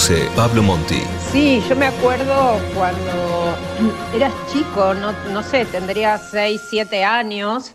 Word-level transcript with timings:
Conduce 0.00 0.30
Pablo 0.34 0.62
Monti. 0.62 1.02
Sí, 1.30 1.62
yo 1.68 1.76
me 1.76 1.86
acuerdo 1.86 2.58
cuando 2.74 3.54
eras 4.14 4.32
chico, 4.50 4.94
no, 4.94 5.12
no 5.30 5.42
sé, 5.42 5.66
tendría 5.66 6.16
6, 6.16 6.58
7 6.70 7.04
años. 7.04 7.74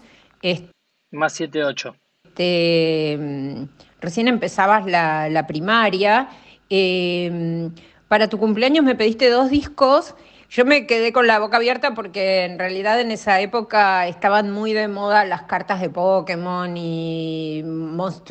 Más 1.11 1.33
7, 1.33 1.63
8. 1.63 1.95
Este, 2.23 3.67
recién 4.01 4.27
empezabas 4.27 4.87
la, 4.87 5.45
primaria. 5.47 6.29
Em, 6.67 7.71
para 8.07 8.27
tu 8.27 8.39
cumpleaños 8.39 8.83
me 8.83 8.95
pediste 8.95 9.29
dos 9.29 9.51
discos 9.51 10.15
yo 10.49 10.63
me 10.63 10.87
quedé 10.87 11.11
con 11.11 11.27
la 11.27 11.39
boca 11.39 11.57
abierta 11.57 11.93
porque 11.93 12.45
en 12.45 12.57
realidad 12.57 12.99
en 13.01 13.11
esa 13.11 13.41
época 13.41 14.07
estaban 14.07 14.51
muy 14.51 14.73
de 14.73 14.87
moda 14.87 15.25
las 15.25 15.43
cartas 15.43 15.81
de 15.81 15.89
Pokémon 15.89 16.75
y 16.77 17.61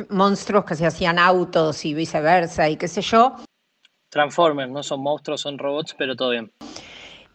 monstruos 0.09 0.65
que 0.65 0.75
se 0.75 0.85
hacían 0.85 1.19
autos 1.19 1.85
y 1.85 1.93
viceversa 1.93 2.67
y 2.69 2.77
qué 2.77 2.87
sé 2.87 3.01
yo. 3.01 3.35
Transformers, 4.15 4.71
no 4.71 4.81
son 4.81 5.01
monstruos, 5.01 5.41
son 5.41 5.57
robots, 5.57 5.93
pero 5.97 6.15
todo 6.15 6.29
bien. 6.29 6.51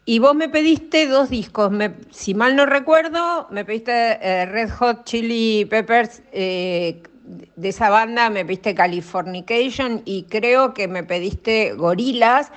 Y 0.07 0.19
vos 0.19 0.35
me 0.35 0.49
pediste 0.49 1.07
dos 1.07 1.29
discos, 1.29 1.71
si 2.11 2.33
mal 2.35 2.57
no 2.57 2.65
recuerdo, 2.65 3.47
me 3.51 3.65
pediste 3.67 3.93
eh, 3.93 4.47
Red 4.47 4.71
Hot 4.71 5.05
Chili 5.05 5.67
Peppers, 5.67 6.23
eh, 6.33 7.03
de 7.55 7.69
esa 7.69 7.91
banda 7.91 8.29
me 8.31 8.45
pediste 8.45 8.75
Californication 8.75 10.03
y 10.05 10.25
creo 10.25 10.75
que 10.75 10.89
me 10.89 11.05
pediste 11.05 11.75
Gorilas 11.75 12.51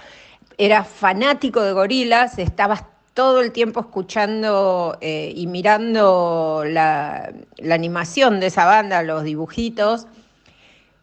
eras 0.57 0.87
fanático 0.87 1.61
de 1.61 1.73
gorilas, 1.73 2.37
estabas 2.39 2.85
todo 3.13 3.41
el 3.41 3.51
tiempo 3.51 3.81
escuchando 3.81 4.97
eh, 5.01 5.33
y 5.35 5.47
mirando 5.47 6.63
la, 6.65 7.31
animación 7.71 8.39
de 8.39 8.47
esa 8.47 8.65
banda, 8.65 9.03
los 9.03 9.23
dibujitos. 9.23 10.07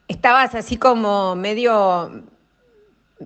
Estabas 0.09 0.55
así 0.57 0.77
como 0.77 1.37
medio 1.37 2.23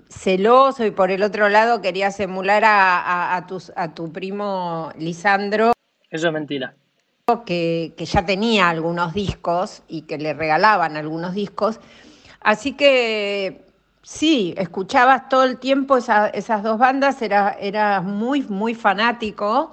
celoso 0.09 0.85
y 0.85 0.91
por 0.91 1.11
el 1.11 1.23
otro 1.23 1.49
lado 1.49 1.81
querías 1.81 2.19
emular 2.21 2.65
a, 2.65 3.37
a, 3.37 3.95
tu 3.95 4.13
primo 4.13 4.91
Lisandro. 4.99 5.73
Eso 6.11 6.29
es 6.29 6.33
mentira. 6.33 6.75
Que, 7.47 7.95
que 7.97 8.05
ya 8.05 8.27
tenía 8.27 8.69
algunos 8.69 9.15
discos 9.15 9.83
y 9.89 10.03
que 10.03 10.19
le 10.19 10.35
regalaban 10.35 10.97
algunos 10.97 11.35
discos. 11.35 11.81
Así 12.41 12.73
que 12.73 13.65
Sí, 14.05 14.53
escuchabas 14.59 15.31
todo 15.31 15.45
el 15.45 15.59
tiempo 15.59 15.97
esas 15.97 16.63
dos 16.63 16.79
bandas, 16.79 17.23
eras 17.23 17.57
era 17.59 18.03
muy, 18.03 18.43
muy 18.43 18.75
fanático. 18.75 19.73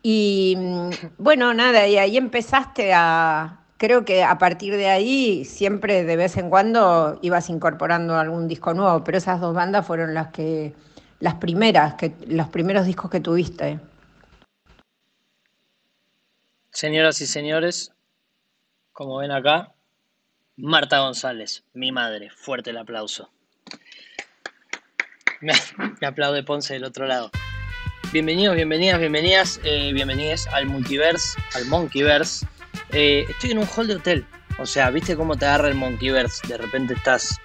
Y 0.00 0.54
mm, 0.56 0.90
bueno, 1.18 1.52
nada, 1.54 1.88
y 1.88 1.98
ahí 1.98 2.16
empezaste 2.16 2.92
a, 2.94 3.63
creo 3.76 4.04
que 4.04 4.22
a 4.22 4.38
partir 4.38 4.76
de 4.76 4.88
ahí 4.88 5.44
siempre 5.44 6.04
de 6.04 6.16
vez 6.16 6.36
en 6.36 6.50
cuando 6.50 7.18
ibas 7.22 7.50
incorporando 7.50 8.16
algún 8.16 8.48
disco 8.48 8.74
nuevo, 8.74 9.04
pero 9.04 9.18
esas 9.18 9.40
dos 9.40 9.54
bandas 9.54 9.86
fueron 9.86 10.14
las 10.14 10.28
que, 10.28 10.74
las 11.20 11.34
primeras, 11.34 11.94
que, 11.94 12.14
los 12.26 12.48
primeros 12.48 12.86
discos 12.86 13.10
que 13.10 13.20
tuviste. 13.20 13.80
Señoras 16.70 17.20
y 17.20 17.26
señores, 17.26 17.92
como 18.92 19.18
ven 19.18 19.30
acá, 19.30 19.72
Marta 20.56 21.00
González, 21.00 21.64
mi 21.72 21.92
madre, 21.92 22.30
fuerte 22.30 22.70
el 22.70 22.78
aplauso. 22.78 23.30
Me, 25.40 25.52
aplaude 26.06 26.42
Ponce 26.42 26.74
del 26.74 26.84
otro 26.84 27.06
lado. 27.06 27.30
Bienvenidos, 28.12 28.54
bienvenidas, 28.54 28.98
bienvenidas, 29.00 29.60
eh, 29.64 29.92
bienvenidas 29.92 30.46
al 30.48 30.66
Multiverse, 30.66 31.38
al 31.54 31.66
Monkeyverse. 31.66 32.46
Eh, 32.94 33.26
estoy 33.28 33.50
en 33.50 33.58
un 33.58 33.66
hall 33.66 33.88
de 33.88 33.96
hotel. 33.96 34.24
O 34.58 34.66
sea, 34.66 34.88
¿viste 34.90 35.16
cómo 35.16 35.36
te 35.36 35.46
agarra 35.46 35.68
el 35.68 35.74
Monkeyverse? 35.74 36.46
De 36.46 36.56
repente 36.56 36.94
estás 36.94 37.40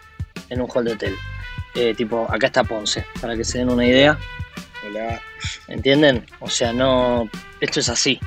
en 0.50 0.62
un 0.62 0.70
hall 0.70 0.86
de 0.86 0.94
hotel. 0.94 1.16
Eh, 1.74 1.96
tipo, 1.96 2.28
acá 2.30 2.48
está 2.48 2.64
Ponce, 2.64 3.06
para 3.20 3.36
que 3.36 3.44
se 3.44 3.58
den 3.58 3.70
una 3.70 3.86
idea. 3.86 4.18
Hola. 4.86 5.20
¿Entienden? 5.68 6.26
O 6.40 6.50
sea, 6.50 6.72
no. 6.72 7.30
Esto 7.62 7.80
es 7.80 7.90
así. 7.90 8.20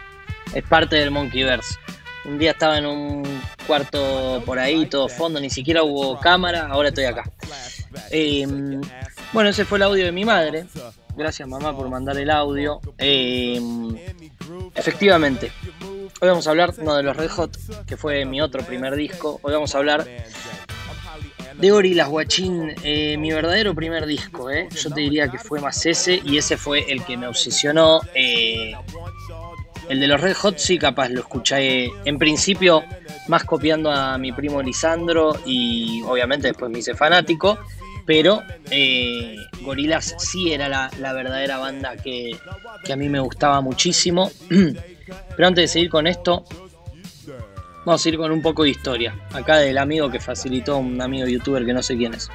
Es 0.53 0.65
parte 0.65 0.97
del 0.97 1.12
Monkeyverse. 1.12 1.77
Un 2.25 2.38
día 2.38 2.53
estaba 2.53 2.78
en 2.78 2.87
un 2.87 3.43
cuarto 3.66 4.43
por 4.44 4.59
ahí, 4.59 4.87
todo 4.87 5.09
fondo, 5.09 5.41
ni 5.41 5.50
siquiera 5.50 5.82
hubo 5.82 6.21
cámara, 6.21 6.69
ahora 6.69 6.88
estoy 6.88 7.05
acá. 7.05 7.25
Bueno, 9.32 9.50
ese 9.50 9.65
fue 9.65 9.78
el 9.78 9.82
audio 9.82 10.05
de 10.05 10.12
mi 10.12 10.25
madre. 10.25 10.66
Gracias 11.16 11.49
mamá 11.49 11.77
por 11.77 11.88
mandar 11.88 12.16
el 12.19 12.31
audio. 12.31 12.81
Em, 12.99 13.97
efectivamente, 14.75 15.50
hoy 16.22 16.28
vamos 16.28 16.47
a 16.47 16.50
hablar 16.50 16.78
no 16.78 16.94
de 16.94 17.03
los 17.03 17.16
Red 17.16 17.31
Hot, 17.31 17.59
que 17.84 17.97
fue 17.97 18.25
mi 18.25 18.41
otro 18.41 18.62
primer 18.62 18.94
disco. 18.94 19.41
Hoy 19.43 19.55
vamos 19.55 19.75
a 19.75 19.78
hablar 19.78 20.06
de 21.59 21.71
Gorillaz 21.71 22.09
Guachín, 22.09 22.77
eh, 22.84 23.16
mi 23.19 23.33
verdadero 23.33 23.75
primer 23.75 24.06
disco. 24.06 24.49
Eh. 24.49 24.69
Yo 24.71 24.91
te 24.91 25.00
diría 25.00 25.27
que 25.27 25.38
fue 25.38 25.61
más 25.61 25.84
ese 25.84 26.21
y 26.25 26.38
ese 26.38 26.56
fue 26.56 26.93
el 26.93 27.05
que 27.05 27.16
me 27.16 27.27
obsesionó. 27.27 28.00
Eh, 28.15 28.72
el 29.88 29.99
de 29.99 30.06
los 30.06 30.21
Red 30.21 30.34
Hot 30.34 30.59
sí, 30.59 30.78
capaz 30.78 31.09
lo 31.09 31.22
escuché 31.22 31.91
en 32.05 32.19
principio 32.19 32.84
más 33.27 33.43
copiando 33.43 33.91
a 33.91 34.16
mi 34.16 34.31
primo 34.31 34.62
Lisandro 34.62 35.37
y 35.44 36.03
obviamente 36.03 36.47
después 36.47 36.71
me 36.71 36.78
hice 36.78 36.94
fanático 36.94 37.59
pero 38.05 38.43
eh, 38.71 39.37
Gorillaz 39.62 40.15
sí 40.19 40.53
era 40.53 40.69
la, 40.69 41.12
verdadera 41.12 41.59
banda 41.59 41.97
que, 41.97 42.37
a 42.91 42.97
mí 42.97 43.09
me 43.09 43.21
gustaba 43.21 43.61
muchísimo. 43.61 44.31
Pero 45.37 45.49
antes 45.49 45.63
de 45.63 45.69
seguir 45.69 45.91
con 45.91 46.07
esto, 46.07 46.45
vamos 47.85 48.05
a 48.05 48.09
ir 48.09 48.17
con 48.17 48.31
un 48.31 48.43
poco 48.43 48.65
de 48.65 48.71
historia. 48.71 49.15
Acá 49.33 49.59
del 49.59 49.79
amigo 49.79 50.11
que 50.11 50.21
facilitó, 50.21 50.79
un 50.79 51.01
amigo 51.01 51.27
youtuber 51.27 51.65
que 51.65 51.73
no 51.73 51.83
sé 51.83 51.97
quién 51.97 52.15
es. 52.15 52.29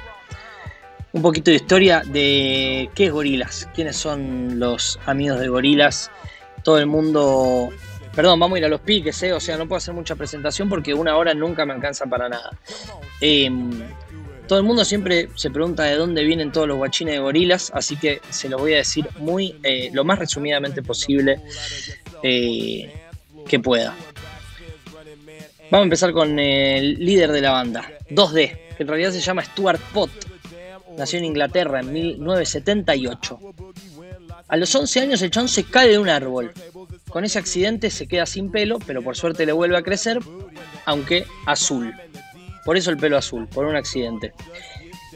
Un 1.12 1.22
poquito 1.22 1.50
de 1.50 1.56
historia 1.56 2.02
de 2.04 2.90
qué 2.94 3.06
es 3.06 3.12
Gorillaz, 3.12 3.66
quiénes 3.74 3.96
son 3.96 4.58
los 4.58 4.98
amigos 5.06 5.40
de 5.40 5.48
Gorillaz. 5.48 6.10
Todo 6.62 6.78
el 6.78 6.86
mundo 6.86 7.70
Perdón, 8.18 8.40
vamos 8.40 8.56
a 8.56 8.58
ir 8.58 8.64
a 8.64 8.68
los 8.68 8.80
piques, 8.80 9.22
¿eh? 9.22 9.32
o 9.32 9.38
sea, 9.38 9.56
no 9.56 9.68
puedo 9.68 9.76
hacer 9.76 9.94
mucha 9.94 10.16
presentación 10.16 10.68
porque 10.68 10.92
una 10.92 11.16
hora 11.16 11.34
nunca 11.34 11.64
me 11.64 11.72
alcanza 11.72 12.04
para 12.06 12.28
nada. 12.28 12.50
Eh, 13.20 13.48
todo 14.48 14.58
el 14.58 14.64
mundo 14.64 14.84
siempre 14.84 15.28
se 15.36 15.50
pregunta 15.50 15.84
de 15.84 15.94
dónde 15.94 16.24
vienen 16.24 16.50
todos 16.50 16.66
los 16.66 16.78
guachines 16.78 17.14
de 17.14 17.20
gorilas, 17.20 17.70
así 17.74 17.96
que 17.96 18.20
se 18.30 18.48
lo 18.48 18.58
voy 18.58 18.72
a 18.74 18.78
decir 18.78 19.06
muy, 19.18 19.60
eh, 19.62 19.90
lo 19.92 20.04
más 20.04 20.18
resumidamente 20.18 20.82
posible 20.82 21.40
eh, 22.22 22.92
que 23.46 23.60
pueda. 23.60 23.94
Vamos 25.70 25.82
a 25.82 25.84
empezar 25.84 26.12
con 26.12 26.38
el 26.38 26.98
líder 27.04 27.30
de 27.32 27.42
la 27.42 27.52
banda, 27.52 27.90
2D, 28.10 28.74
que 28.76 28.82
en 28.82 28.88
realidad 28.88 29.10
se 29.10 29.20
llama 29.20 29.44
Stuart 29.44 29.80
Pott. 29.92 30.10
Nació 30.96 31.18
en 31.18 31.26
Inglaterra 31.26 31.80
en 31.80 31.92
1978. 31.92 33.38
A 34.48 34.56
los 34.56 34.74
11 34.74 35.00
años 35.00 35.22
el 35.22 35.30
chon 35.30 35.48
se 35.48 35.64
cae 35.64 35.88
de 35.88 35.98
un 35.98 36.08
árbol. 36.08 36.52
Con 37.10 37.24
ese 37.24 37.38
accidente 37.38 37.90
se 37.90 38.06
queda 38.06 38.24
sin 38.24 38.50
pelo, 38.50 38.78
pero 38.86 39.02
por 39.02 39.16
suerte 39.16 39.44
le 39.44 39.52
vuelve 39.52 39.76
a 39.76 39.82
crecer, 39.82 40.18
aunque 40.86 41.26
azul. 41.46 41.94
Por 42.64 42.76
eso 42.76 42.90
el 42.90 42.96
pelo 42.96 43.18
azul, 43.18 43.46
por 43.46 43.66
un 43.66 43.76
accidente. 43.76 44.32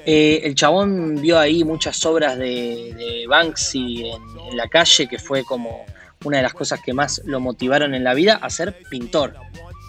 Eh, 0.05 0.41
el 0.45 0.55
chabón 0.55 1.17
vio 1.21 1.39
ahí 1.39 1.65
muchas 1.65 2.05
obras 2.05 2.37
de, 2.37 3.25
Banksy 3.29 4.11
en, 4.11 4.57
la 4.57 4.69
calle, 4.69 5.07
que 5.07 5.19
fue 5.19 5.45
como 5.45 5.87
una 6.25 6.39
de 6.39 6.43
las 6.43 6.55
cosas 6.55 6.81
que 6.85 6.93
más 6.93 7.23
lo 7.25 7.41
motivaron 7.41 7.95
en 7.95 8.05
la 8.05 8.15
vida 8.15 8.35
a 8.35 8.51
ser 8.51 8.79
pintor. 8.91 9.35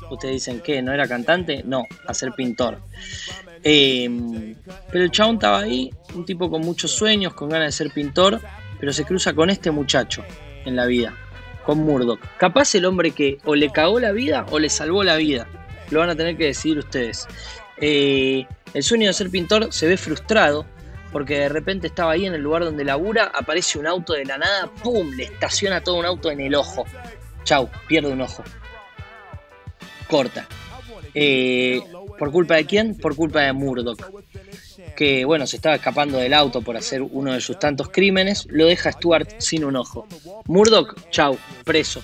Ustedes 0.09 0.35
dicen 0.35 0.61
que 0.61 0.81
no 0.81 0.93
era 0.93 1.07
cantante, 1.07 1.63
no, 1.65 1.85
a 2.07 2.13
ser 2.13 2.33
pintor. 2.33 2.79
Em, 3.63 4.55
pero 4.91 5.03
el 5.03 5.11
chabón 5.11 5.35
estaba 5.35 5.59
ahí, 5.59 5.89
un 6.13 6.25
tipo 6.25 6.49
con 6.49 6.61
muchos 6.61 6.91
sueños, 6.91 7.33
con 7.33 7.49
ganas 7.49 7.67
de 7.67 7.71
ser 7.71 7.93
pintor, 7.93 8.41
pero 8.79 8.91
se 8.91 9.05
cruza 9.05 9.33
con 9.33 9.49
este 9.49 9.71
muchacho 9.71 10.23
en 10.65 10.75
la 10.75 10.85
vida, 10.85 11.13
con 11.65 11.79
Murdoch. 11.79 12.19
Capaz 12.37 12.75
el 12.75 12.85
hombre 12.85 13.11
que 13.11 13.37
o 13.45 13.55
le 13.55 13.69
cagó 13.69 13.99
la 13.99 14.11
vida 14.11 14.45
o 14.51 14.59
le 14.59 14.69
salvó 14.69 15.03
la 15.03 15.15
vida 15.15 15.47
lo 15.93 15.99
van 15.99 16.09
a 16.09 16.15
tener 16.15 16.35
que 16.35 16.45
decidir 16.45 16.79
ustedes. 16.79 17.27
Eh, 17.77 18.45
el 18.73 18.83
sueño 18.83 19.07
de 19.07 19.13
ser 19.13 19.29
pintor 19.29 19.71
se 19.71 19.87
ve 19.87 19.97
frustrado 19.97 20.65
porque 21.13 21.39
de 21.39 21.49
repente 21.49 21.87
estaba 21.87 22.11
ahí 22.11 22.25
en 22.25 22.33
el 22.33 22.41
lugar 22.41 22.65
donde 22.65 22.83
labura, 22.83 23.31
aparece 23.33 23.77
un 23.77 23.87
auto 23.87 24.13
de 24.13 24.25
la 24.25 24.37
nada, 24.37 24.69
¡pum! 24.83 25.11
Le 25.15 25.25
estaciona 25.25 25.81
todo 25.81 25.95
un 25.95 26.05
auto 26.05 26.31
en 26.31 26.41
el 26.41 26.55
ojo. 26.55 26.83
Chau, 27.45 27.69
pierde 27.87 28.11
un 28.11 28.21
ojo. 28.21 28.43
corta. 30.09 30.47
Eh, 31.13 31.81
¿Por 32.17 32.31
culpa 32.31 32.55
de 32.55 32.65
quién? 32.65 32.97
Por 32.97 33.15
culpa 33.15 33.41
de 33.41 33.53
Murdoch. 33.53 33.99
Que 34.95 35.23
bueno, 35.25 35.47
se 35.47 35.55
estaba 35.55 35.75
escapando 35.75 36.17
del 36.17 36.33
auto 36.33 36.61
por 36.61 36.75
hacer 36.75 37.01
uno 37.01 37.33
de 37.33 37.41
sus 37.41 37.57
tantos 37.57 37.89
crímenes, 37.89 38.47
lo 38.49 38.65
deja 38.65 38.91
Stuart 38.91 39.39
sin 39.39 39.63
un 39.63 39.75
ojo. 39.75 40.07
Murdoch, 40.47 41.09
chau, 41.09 41.37
preso. 41.63 42.01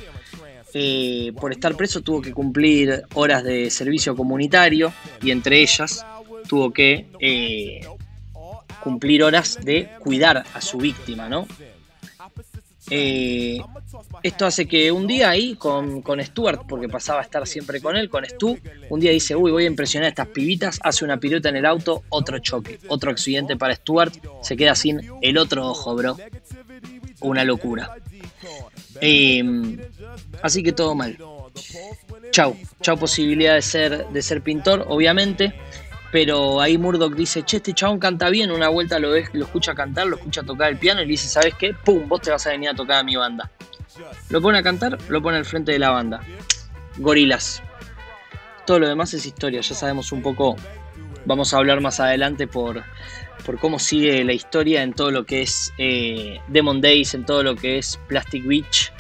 Eh, 0.74 1.34
por 1.40 1.52
estar 1.52 1.76
preso 1.76 2.02
tuvo 2.02 2.22
que 2.22 2.32
cumplir 2.32 3.04
horas 3.16 3.44
de 3.44 3.72
servicio 3.72 4.16
comunitario 4.16 4.94
y 5.20 5.32
entre 5.32 5.62
ellas 5.62 6.06
tuvo 6.48 6.72
que 6.72 7.08
eh, 7.20 7.82
cumplir 8.84 9.24
horas 9.24 9.60
de 9.64 9.90
cuidar 10.00 10.44
a 10.54 10.62
su 10.62 10.78
víctima, 10.78 11.30
¿no? 11.30 11.48
Eh, 12.92 13.60
esto 14.24 14.46
hace 14.46 14.68
que 14.68 14.92
un 14.92 15.06
día 15.06 15.30
ahí 15.30 15.56
con, 15.56 16.02
con, 16.02 16.24
Stuart, 16.24 16.64
porque 16.68 16.90
pasaba 16.90 17.20
a 17.20 17.24
estar 17.24 17.46
siempre 17.46 17.82
con 17.82 17.96
él, 17.96 18.10
con 18.10 18.26
Stu, 18.26 18.58
un 18.90 19.00
día 19.00 19.12
dice, 19.12 19.36
uy, 19.36 19.52
voy 19.52 19.66
a 19.66 19.68
impresionar 19.68 20.08
a 20.08 20.10
estas 20.10 20.28
pibitas, 20.30 20.80
hace 20.84 21.06
una 21.06 21.18
pirueta 21.18 21.50
en 21.50 21.58
el 21.58 21.66
auto, 21.66 22.04
otro 22.10 22.40
choque, 22.40 22.80
otro 22.88 23.12
accidente 23.12 23.58
para 23.58 23.76
Stuart, 23.76 24.16
se 24.42 24.58
queda 24.58 24.76
sin 24.76 25.02
el 25.22 25.38
otro 25.38 25.68
ojo, 25.68 25.96
bro. 25.96 26.18
Una 27.22 27.44
locura. 27.44 27.96
Eh, 29.02 29.44
así 30.42 30.64
que 30.64 30.72
todo 30.72 30.96
mal. 30.96 31.18
Chau, 32.32 32.56
chau 32.82 32.98
posibilidad 32.98 33.56
de 33.56 33.62
ser, 33.62 34.08
de 34.08 34.22
ser 34.22 34.42
pintor, 34.42 34.86
obviamente. 34.88 35.54
Pero 36.12 36.60
ahí 36.60 36.78
Murdoch 36.78 37.14
dice, 37.14 37.44
che, 37.44 37.58
este 37.58 37.74
chabón 37.74 38.00
canta 38.00 38.30
bien, 38.30 38.52
una 38.52 38.70
vuelta 38.70 38.98
lo, 38.98 39.12
ves, 39.12 39.30
lo 39.34 39.46
escucha 39.46 39.76
cantar, 39.76 40.08
lo 40.08 40.16
escucha 40.16 40.42
tocar 40.44 40.70
el 40.70 40.78
piano 40.78 41.02
y 41.02 41.06
le 41.06 41.12
dice, 41.12 41.28
¿sabes 41.28 41.54
qué? 41.56 41.74
¡Pum! 41.74 42.08
Vos 42.08 42.22
te 42.22 42.32
vas 42.32 42.46
a 42.48 42.52
venir 42.52 42.70
a 42.70 42.74
tocar 42.74 42.98
a 42.98 43.04
mi 43.04 43.16
banda. 43.16 43.52
Lo 44.30 44.42
pone 44.42 44.58
a 44.58 44.64
cantar, 44.64 44.98
lo 45.10 45.22
pone 45.22 45.38
al 45.38 45.46
frente 45.46 45.72
de 45.72 45.80
la 45.80 45.92
banda. 45.92 46.22
Gorilas. 46.98 47.62
Todo 48.66 48.80
lo 48.80 48.88
demás 48.88 49.14
es 49.14 49.26
historia, 49.26 49.62
ya 49.62 49.76
sabemos 49.76 50.12
un 50.12 50.22
poco, 50.22 50.56
vamos 51.26 51.54
a 51.54 51.58
hablar 51.58 51.82
más 51.82 52.00
adelante 52.00 52.48
por, 52.48 52.84
por 53.46 53.60
cómo 53.60 53.80
sigue 53.80 54.24
la 54.24 54.34
historia 54.34 54.84
en 54.84 54.94
todo 54.94 55.12
lo 55.12 55.26
que 55.26 55.42
es 55.42 55.74
eh, 55.78 56.40
Demon 56.48 56.82
Days, 56.82 57.14
en 57.14 57.26
todo 57.26 57.42
lo 57.44 57.56
que 57.56 57.80
es 57.80 58.00
Plastic 58.08 58.46
Beach 58.46 58.92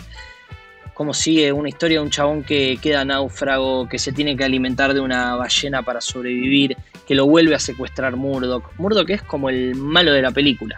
cómo 0.99 1.13
sigue 1.13 1.53
una 1.53 1.69
historia 1.69 1.99
de 1.99 2.03
un 2.03 2.09
chabón 2.09 2.43
que 2.43 2.77
queda 2.81 3.05
náufrago, 3.05 3.87
que 3.87 3.97
se 3.97 4.11
tiene 4.11 4.35
que 4.35 4.43
alimentar 4.43 4.93
de 4.93 4.99
una 4.99 5.33
ballena 5.35 5.81
para 5.81 6.01
sobrevivir, 6.01 6.75
que 7.07 7.15
lo 7.15 7.25
vuelve 7.25 7.55
a 7.55 7.59
secuestrar 7.59 8.17
Murdoch. 8.17 8.73
Murdoch 8.77 9.09
es 9.09 9.21
como 9.21 9.49
el 9.49 9.75
malo 9.75 10.11
de 10.11 10.21
la 10.21 10.31
película 10.31 10.77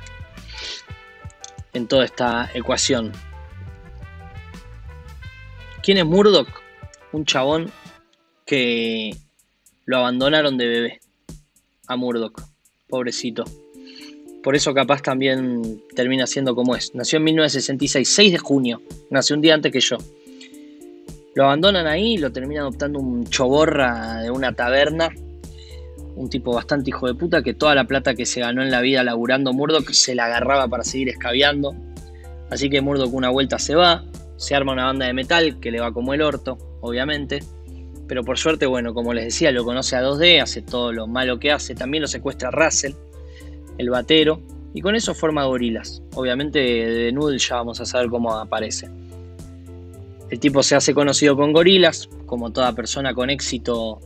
en 1.74 1.88
toda 1.88 2.06
esta 2.06 2.52
ecuación. 2.54 3.12
¿Quién 5.82 5.98
es 5.98 6.06
Murdoch? 6.06 6.50
Un 7.14 7.26
chabón 7.26 7.72
que 8.46 9.18
lo 9.86 9.98
abandonaron 9.98 10.56
de 10.56 10.68
bebé 10.68 11.00
a 11.88 11.96
Murdoch, 11.96 12.44
pobrecito. 12.88 13.44
Por 14.44 14.56
eso 14.56 14.74
capaz 14.74 15.04
también 15.04 15.84
termina 15.96 16.26
siendo 16.26 16.56
como 16.56 16.76
es. 16.76 16.96
Nació 16.96 17.18
en 17.18 17.26
1966, 17.26 18.10
6 18.10 18.32
de 18.32 18.38
junio. 18.40 18.82
Nació 19.12 19.36
un 19.36 19.42
día 19.42 19.54
antes 19.54 19.72
que 19.72 19.80
yo. 19.80 19.98
Lo 21.36 21.46
abandonan 21.46 21.86
ahí, 21.86 22.18
lo 22.18 22.32
termina 22.32 22.62
adoptando 22.62 23.00
un 23.00 23.26
choborra 23.26 24.22
de 24.22 24.32
una 24.32 24.54
taberna. 24.54 25.10
Un 26.16 26.30
tipo 26.30 26.54
bastante 26.54 26.90
hijo 26.90 27.08
de 27.08 27.14
puta 27.14 27.44
que 27.44 27.54
toda 27.54 27.76
la 27.76 27.86
plata 27.86 28.16
que 28.16 28.26
se 28.26 28.42
ganó 28.42 28.64
en 28.64 28.72
la 28.72 28.82
vida 28.82 29.04
laburando 29.04 29.54
Murdoch 29.54 29.92
se 29.92 30.16
la 30.16 30.26
agarraba 30.26 30.68
para 30.68 30.84
seguir 30.84 31.10
escabeando. 31.10 31.76
Así 32.50 32.70
que 32.70 32.82
Murdoch 32.82 33.14
una 33.14 33.30
vuelta 33.30 33.60
se 33.60 33.76
va, 33.76 34.04
se 34.38 34.56
arma 34.56 34.74
una 34.74 34.86
banda 34.86 35.06
de 35.06 35.14
metal 35.14 35.60
que 35.60 35.72
le 35.72 35.80
va 35.80 35.94
como 35.94 36.16
el 36.16 36.22
orto, 36.22 36.58
obviamente. 36.82 37.44
Pero 38.08 38.24
por 38.24 38.40
suerte, 38.40 38.66
bueno, 38.66 38.94
como 38.94 39.14
les 39.14 39.26
decía, 39.26 39.52
lo 39.52 39.64
conoce 39.64 39.96
a 39.96 40.02
2D, 40.02 40.42
hace 40.42 40.64
todo 40.64 40.92
lo 40.92 41.08
malo 41.08 41.40
que 41.40 41.52
hace. 41.52 41.76
También 41.76 42.02
lo 42.02 42.08
secuestra 42.08 42.50
Russell 42.50 42.94
el 43.82 43.90
batero, 43.90 44.42
y 44.74 44.82
con 44.82 44.96
eso 44.96 45.14
forma 45.14 45.46
gorilas. 45.46 46.02
Obviamente 46.14 46.60
de 46.60 47.12
Noodle 47.12 47.40
ya 47.40 47.56
vamos 47.58 47.82
a 47.82 47.86
saber 47.86 48.10
cómo 48.10 48.34
aparece. 48.34 48.90
El 50.30 50.40
tipo 50.40 50.64
se 50.64 50.76
hace 50.76 50.94
conocido 50.94 51.36
con 51.36 51.52
gorilas, 51.52 52.10
como 52.26 52.52
toda 52.52 52.74
persona 52.74 53.14
con 53.14 53.30
éxito 53.30 54.00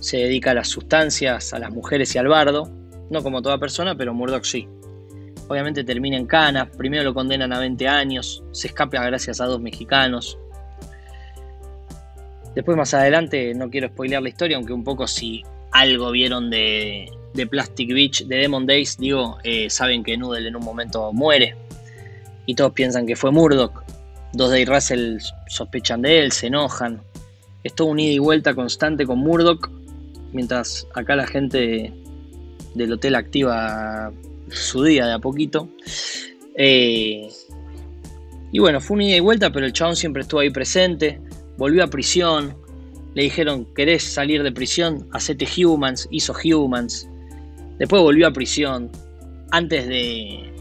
se 0.00 0.18
dedica 0.18 0.50
a 0.50 0.54
las 0.54 0.68
sustancias, 0.68 1.54
a 1.54 1.58
las 1.58 1.70
mujeres 1.70 2.14
y 2.14 2.18
al 2.18 2.28
bardo. 2.28 2.70
No 3.10 3.22
como 3.22 3.42
toda 3.42 3.58
persona, 3.58 3.96
pero 3.96 4.14
Murdoch 4.14 4.44
sí. 4.44 4.68
Obviamente 5.48 5.82
termina 5.82 6.16
en 6.16 6.26
cana, 6.26 6.70
primero 6.70 7.02
lo 7.02 7.14
condenan 7.14 7.52
a 7.52 7.58
20 7.58 7.88
años, 7.88 8.44
se 8.52 8.68
escapa 8.68 9.04
gracias 9.04 9.40
a 9.40 9.46
dos 9.46 9.60
mexicanos. 9.60 10.38
Después 12.54 12.76
más 12.76 12.94
adelante, 12.94 13.52
no 13.54 13.68
quiero 13.68 13.88
spoilear 13.88 14.22
la 14.22 14.28
historia, 14.28 14.56
aunque 14.56 14.72
un 14.72 14.84
poco 14.84 15.08
si 15.08 15.42
algo 15.72 16.12
vieron 16.12 16.50
de, 16.50 17.10
de 17.34 17.46
Plastic 17.46 17.92
Beach, 17.92 18.24
de 18.24 18.36
Demon 18.36 18.66
Days, 18.66 18.96
digo, 18.98 19.38
eh, 19.44 19.70
saben 19.70 20.02
que 20.02 20.16
Noodle 20.16 20.48
en 20.48 20.56
un 20.56 20.64
momento 20.64 21.12
muere 21.12 21.56
y 22.46 22.54
todos 22.54 22.72
piensan 22.72 23.06
que 23.06 23.16
fue 23.16 23.30
Murdoch. 23.30 23.82
Dos 24.32 24.50
de 24.50 24.64
Russell 24.64 25.18
sospechan 25.48 26.02
de 26.02 26.20
él, 26.20 26.32
se 26.32 26.48
enojan. 26.48 27.00
Es 27.62 27.74
todo 27.74 27.88
un 27.88 27.98
ida 27.98 28.12
y 28.12 28.18
vuelta 28.18 28.54
constante 28.54 29.04
con 29.06 29.18
Murdoch, 29.18 29.70
mientras 30.32 30.86
acá 30.94 31.16
la 31.16 31.26
gente 31.26 31.92
del 32.74 32.92
hotel 32.92 33.14
activa 33.16 34.12
su 34.50 34.82
día 34.82 35.06
de 35.06 35.12
a 35.12 35.18
poquito. 35.18 35.68
Eh, 36.56 37.28
y 38.52 38.58
bueno, 38.58 38.80
fue 38.80 38.96
un 38.96 39.02
ida 39.02 39.16
y 39.16 39.20
vuelta, 39.20 39.50
pero 39.52 39.66
el 39.66 39.72
chabón 39.72 39.96
siempre 39.96 40.22
estuvo 40.22 40.40
ahí 40.40 40.50
presente. 40.50 41.20
Volvió 41.56 41.84
a 41.84 41.88
prisión. 41.88 42.56
Le 43.14 43.24
dijeron, 43.24 43.66
¿querés 43.74 44.04
salir 44.04 44.42
de 44.42 44.52
prisión? 44.52 45.08
Hacete 45.12 45.46
Humans. 45.64 46.08
Hizo 46.10 46.32
Humans. 46.32 47.08
Después 47.80 48.02
volvió 48.02 48.28
a 48.28 48.30
prisión. 48.30 48.90
Antes 49.50 49.88
de, 49.88 50.52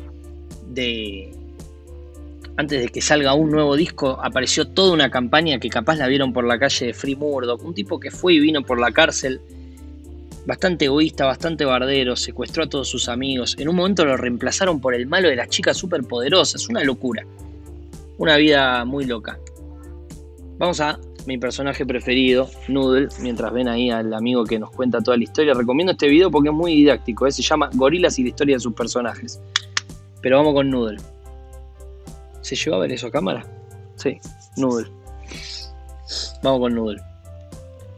antes 2.55 2.81
de 2.81 2.87
que 2.87 3.01
salga 3.01 3.33
un 3.33 3.51
nuevo 3.51 3.75
disco, 3.75 4.17
apareció 4.23 4.69
toda 4.69 4.93
una 4.93 5.11
campaña 5.11 5.59
que 5.59 5.69
capaz 5.69 5.97
la 5.97 6.07
vieron 6.07 6.31
por 6.31 6.45
la 6.45 6.57
calle 6.57 6.87
de 6.87 6.93
Free 6.93 7.17
Murdoch. 7.17 7.61
Un 7.63 7.73
tipo 7.73 7.99
que 7.99 8.09
fue 8.09 8.35
y 8.35 8.39
vino 8.39 8.63
por 8.63 8.79
la 8.79 8.91
cárcel, 8.91 9.41
bastante 10.47 10.85
egoísta, 10.85 11.25
bastante 11.25 11.65
bardero, 11.65 12.15
secuestró 12.15 12.63
a 12.63 12.69
todos 12.69 12.87
sus 12.87 13.09
amigos. 13.09 13.57
En 13.59 13.67
un 13.67 13.75
momento 13.75 14.05
lo 14.05 14.15
reemplazaron 14.15 14.79
por 14.79 14.95
el 14.95 15.05
malo 15.05 15.27
de 15.27 15.35
las 15.35 15.49
chicas 15.49 15.75
superpoderosas. 15.75 16.69
Una 16.69 16.85
locura. 16.85 17.25
Una 18.17 18.37
vida 18.37 18.85
muy 18.85 19.03
loca. 19.05 19.37
Vamos 20.57 20.79
a 20.79 20.97
mi 21.25 21.37
personaje 21.37 21.85
preferido, 21.85 22.49
Noodle, 22.67 23.09
mientras 23.19 23.51
ven 23.53 23.67
ahí 23.67 23.89
al 23.89 24.13
amigo 24.13 24.45
que 24.45 24.59
nos 24.59 24.71
cuenta 24.71 25.01
toda 25.01 25.17
la 25.17 25.23
historia. 25.23 25.53
Recomiendo 25.53 25.91
este 25.91 26.07
video 26.07 26.31
porque 26.31 26.49
es 26.49 26.55
muy 26.55 26.75
didáctico, 26.75 27.27
¿eh? 27.27 27.31
se 27.31 27.41
llama 27.41 27.69
Gorilas 27.73 28.17
y 28.19 28.23
la 28.23 28.29
historia 28.29 28.55
de 28.55 28.59
sus 28.59 28.73
personajes. 28.73 29.39
Pero 30.21 30.37
vamos 30.37 30.53
con 30.53 30.69
Noodle. 30.69 30.99
¿Se 32.41 32.55
lleva 32.55 32.77
a 32.77 32.79
ver 32.79 32.91
eso 32.91 33.07
a 33.07 33.11
cámara? 33.11 33.45
Sí, 33.95 34.19
Noodle. 34.57 34.89
Vamos 36.41 36.59
con 36.59 36.75
Noodle. 36.75 37.01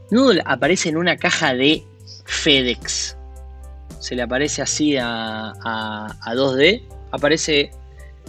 Noodle 0.09 0.41
aparece 0.45 0.89
en 0.89 0.97
una 0.97 1.15
caja 1.15 1.53
de 1.53 1.83
FedEx. 2.25 3.15
Se 3.99 4.15
le 4.15 4.23
aparece 4.23 4.61
así 4.61 4.97
a, 4.97 5.53
a, 5.63 6.17
a 6.21 6.35
2D. 6.35 6.83
Aparece 7.11 7.71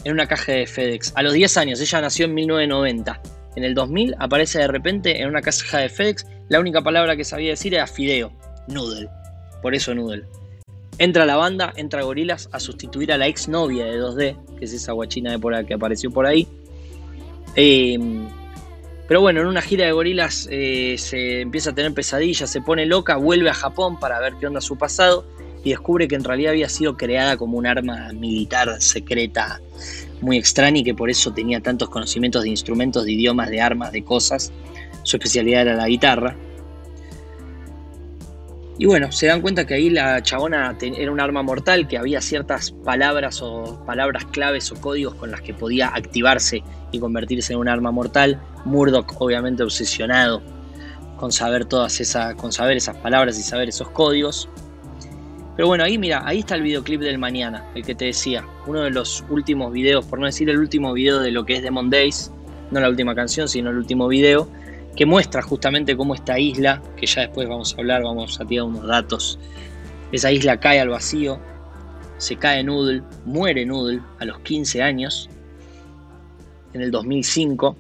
en 0.05 0.13
una 0.13 0.27
caja 0.27 0.53
de 0.53 0.67
FedEx. 0.67 1.13
A 1.17 1.23
los 1.23 1.33
10 1.33 1.57
años, 1.57 1.81
ella 1.81 2.01
nació 2.01 2.27
en 2.27 2.35
1990 2.35 3.21
en 3.57 3.65
el 3.65 3.75
2000 3.75 4.17
aparece 4.19 4.59
de 4.59 4.69
repente 4.69 5.21
en 5.21 5.29
una 5.29 5.43
caja 5.43 5.79
de 5.79 5.89
FedEx. 5.89 6.27
La 6.49 6.61
única 6.61 6.83
palabra 6.83 7.17
que 7.17 7.25
sabía 7.25 7.51
decir 7.51 7.75
era 7.75 7.87
fideo, 7.87 8.33
noodle. 8.69 9.09
Por 9.61 9.75
eso 9.75 9.95
noodle. 9.95 10.25
Entra 10.99 11.25
la 11.25 11.37
banda, 11.37 11.73
entra 11.77 12.03
Gorilas 12.03 12.49
a 12.53 12.61
sustituir 12.61 13.13
a 13.13 13.19
la 13.19 13.27
ex 13.27 13.49
novia 13.49 13.85
de 13.87 14.01
2D, 14.01 14.57
que 14.59 14.65
es 14.65 14.73
esa 14.73 14.93
guachina 14.93 15.31
de 15.31 15.39
por 15.39 15.55
ahí 15.55 15.65
que 15.65 15.75
apareció 15.75 16.11
por 16.11 16.27
ahí. 16.27 16.47
Em, 17.57 18.29
pero 19.09 19.21
bueno, 19.21 19.41
en 19.41 19.47
una 19.47 19.63
gira 19.63 19.87
de 19.87 19.93
gorilas 19.93 20.49
eh, 20.51 20.97
se 20.99 21.41
empieza 21.41 21.71
a 21.71 21.75
tener 21.75 21.93
pesadillas, 21.93 22.51
se 22.51 22.61
pone 22.61 22.87
loca, 22.87 23.17
vuelve 23.17 23.51
a 23.51 23.55
Japón 23.55 23.99
para 23.99 24.21
ver 24.21 24.35
qué 24.39 24.47
onda 24.47 24.61
su 24.61 24.77
pasado 24.79 25.27
y 25.65 25.71
descubre 25.71 26.09
que 26.09 26.15
en 26.15 26.25
realidad 26.25 26.53
había 26.53 26.69
sido 26.69 26.97
creada 26.97 27.37
como 27.37 27.59
un 27.59 27.67
arma 27.67 28.13
militar 28.13 28.81
secreta 28.81 29.61
muy 30.21 30.39
extraña 30.39 30.79
y 30.79 30.85
que 30.85 30.95
por 30.95 31.11
eso 31.11 31.33
tenía 31.33 31.61
tantos 31.61 31.89
conocimientos 31.89 32.43
de 32.43 32.51
instrumentos, 32.51 33.05
de 33.05 33.13
idiomas, 33.13 33.51
de 33.51 33.61
armas, 33.61 33.93
de 33.93 34.05
cosas. 34.05 34.53
Su 35.03 35.17
especialidad 35.17 35.63
era 35.63 35.75
la 35.75 35.89
guitarra. 35.89 36.37
Y 38.79 38.87
bueno, 38.87 39.13
se 39.13 39.27
dan 39.27 39.43
cuenta 39.43 39.67
que 39.67 39.75
ahí 39.75 39.91
la 39.91 40.23
chabona 40.23 40.77
era 40.81 41.13
un 41.13 41.21
arma 41.21 41.43
mortal, 41.43 41.87
que 41.87 41.99
había 41.99 42.21
ciertas 42.21 42.71
palabras 42.71 43.41
o 43.43 43.83
palabras 43.85 44.25
claves 44.27 44.73
o 44.73 44.77
códigos 44.77 45.15
con 45.15 45.31
las 45.31 45.43
que 45.43 45.53
podía 45.53 45.89
activarse 45.89 46.63
y 46.91 46.99
convertirse 46.99 47.53
en 47.53 47.59
un 47.59 47.69
arma 47.69 47.91
mortal. 47.91 48.41
Murdoch, 48.65 49.15
obviamente 49.21 49.63
obsesionado 49.63 50.43
con 51.17 51.31
saber 51.31 51.67
todas 51.67 52.01
esas, 52.01 52.35
con 52.35 52.51
saber 52.51 52.77
esas 52.77 52.97
palabras 52.97 53.39
y 53.39 53.43
saber 53.43 53.69
esos 53.69 53.89
códigos. 53.91 54.49
Pero 55.57 55.69
bueno, 55.69 55.85
ahí 55.85 55.99
mira, 55.99 56.23
ahí 56.25 56.39
está 56.39 56.55
el 56.55 56.63
videoclip 56.63 57.01
del 57.01 57.19
mañana, 57.19 57.65
el 57.75 57.85
que 57.85 57.95
te 57.95 58.07
decía. 58.07 58.47
Uno 58.67 58.81
de 58.81 58.91
los 58.91 59.25
últimos 59.29 59.73
videos, 59.73 60.07
por 60.07 60.19
no 60.19 60.27
decir 60.27 60.49
el 60.49 60.59
último 60.59 60.93
video 60.93 61.21
de 61.21 61.31
lo 61.31 61.45
que 61.45 61.57
es 61.57 61.63
Demon 61.63 61.91
Days. 61.91 62.33
No 62.71 62.81
la 62.81 62.89
última 62.89 63.15
canción, 63.15 63.49
sino 63.49 63.71
el 63.71 63.77
último 63.77 64.09
video. 64.09 64.49
que 64.97 65.07
muestra 65.07 65.43
justamente 65.43 65.97
cómo 65.97 66.15
esta 66.15 66.39
isla, 66.39 66.83
que 66.97 67.07
ya 67.07 67.23
después 67.23 67.49
vamos 67.49 67.75
a 67.75 67.79
hablar, 67.79 68.03
vamos 68.03 68.41
a 68.41 68.45
tirar 68.45 68.67
unos 68.67 68.87
datos, 68.87 69.39
esa 70.13 70.31
isla 70.31 70.61
cae 70.61 70.81
al 70.81 70.91
vacío, 70.91 71.39
se 72.19 72.37
cae 72.37 72.63
Noodle, 72.63 73.03
muere 73.25 73.65
Noodle 73.65 74.03
a 74.19 74.25
los 74.25 74.41
15 74.41 74.83
años, 74.83 75.31
en 76.75 76.83
el 76.83 76.91
2005. 76.91 77.77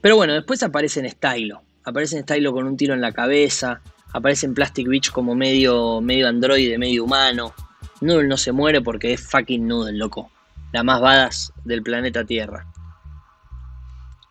Pero 0.00 0.16
bueno, 0.16 0.32
después 0.32 0.62
aparece 0.62 1.00
en 1.00 1.10
Stylo, 1.10 1.62
aparece 1.84 2.16
en 2.16 2.22
Stylo 2.22 2.52
con 2.52 2.66
un 2.66 2.76
tiro 2.76 2.94
en 2.94 3.00
la 3.00 3.12
cabeza, 3.12 3.82
aparece 4.12 4.46
en 4.46 4.54
Plastic 4.54 4.88
Beach 4.88 5.10
como 5.10 5.34
medio, 5.34 6.00
medio 6.00 6.28
androide, 6.28 6.78
medio 6.78 7.04
humano. 7.04 7.54
Noodle 8.00 8.28
no 8.28 8.36
se 8.36 8.52
muere 8.52 8.80
porque 8.80 9.12
es 9.12 9.20
fucking 9.28 9.66
Noodle, 9.66 9.98
loco. 9.98 10.30
La 10.72 10.82
más 10.82 11.00
badass 11.00 11.52
del 11.64 11.82
planeta 11.82 12.24
Tierra. 12.24 12.66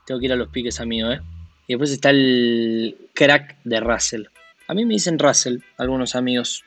Tengo 0.05 0.19
que 0.19 0.25
ir 0.25 0.33
a 0.33 0.37
los 0.37 0.49
piques, 0.49 0.79
amigo, 0.79 1.11
¿eh? 1.11 1.21
Y 1.67 1.73
después 1.73 1.91
está 1.91 2.09
el 2.09 3.09
crack 3.13 3.57
de 3.63 3.79
Russell. 3.79 4.23
A 4.67 4.73
mí 4.73 4.85
me 4.85 4.95
dicen 4.95 5.19
Russell, 5.19 5.57
algunos 5.77 6.15
amigos. 6.15 6.63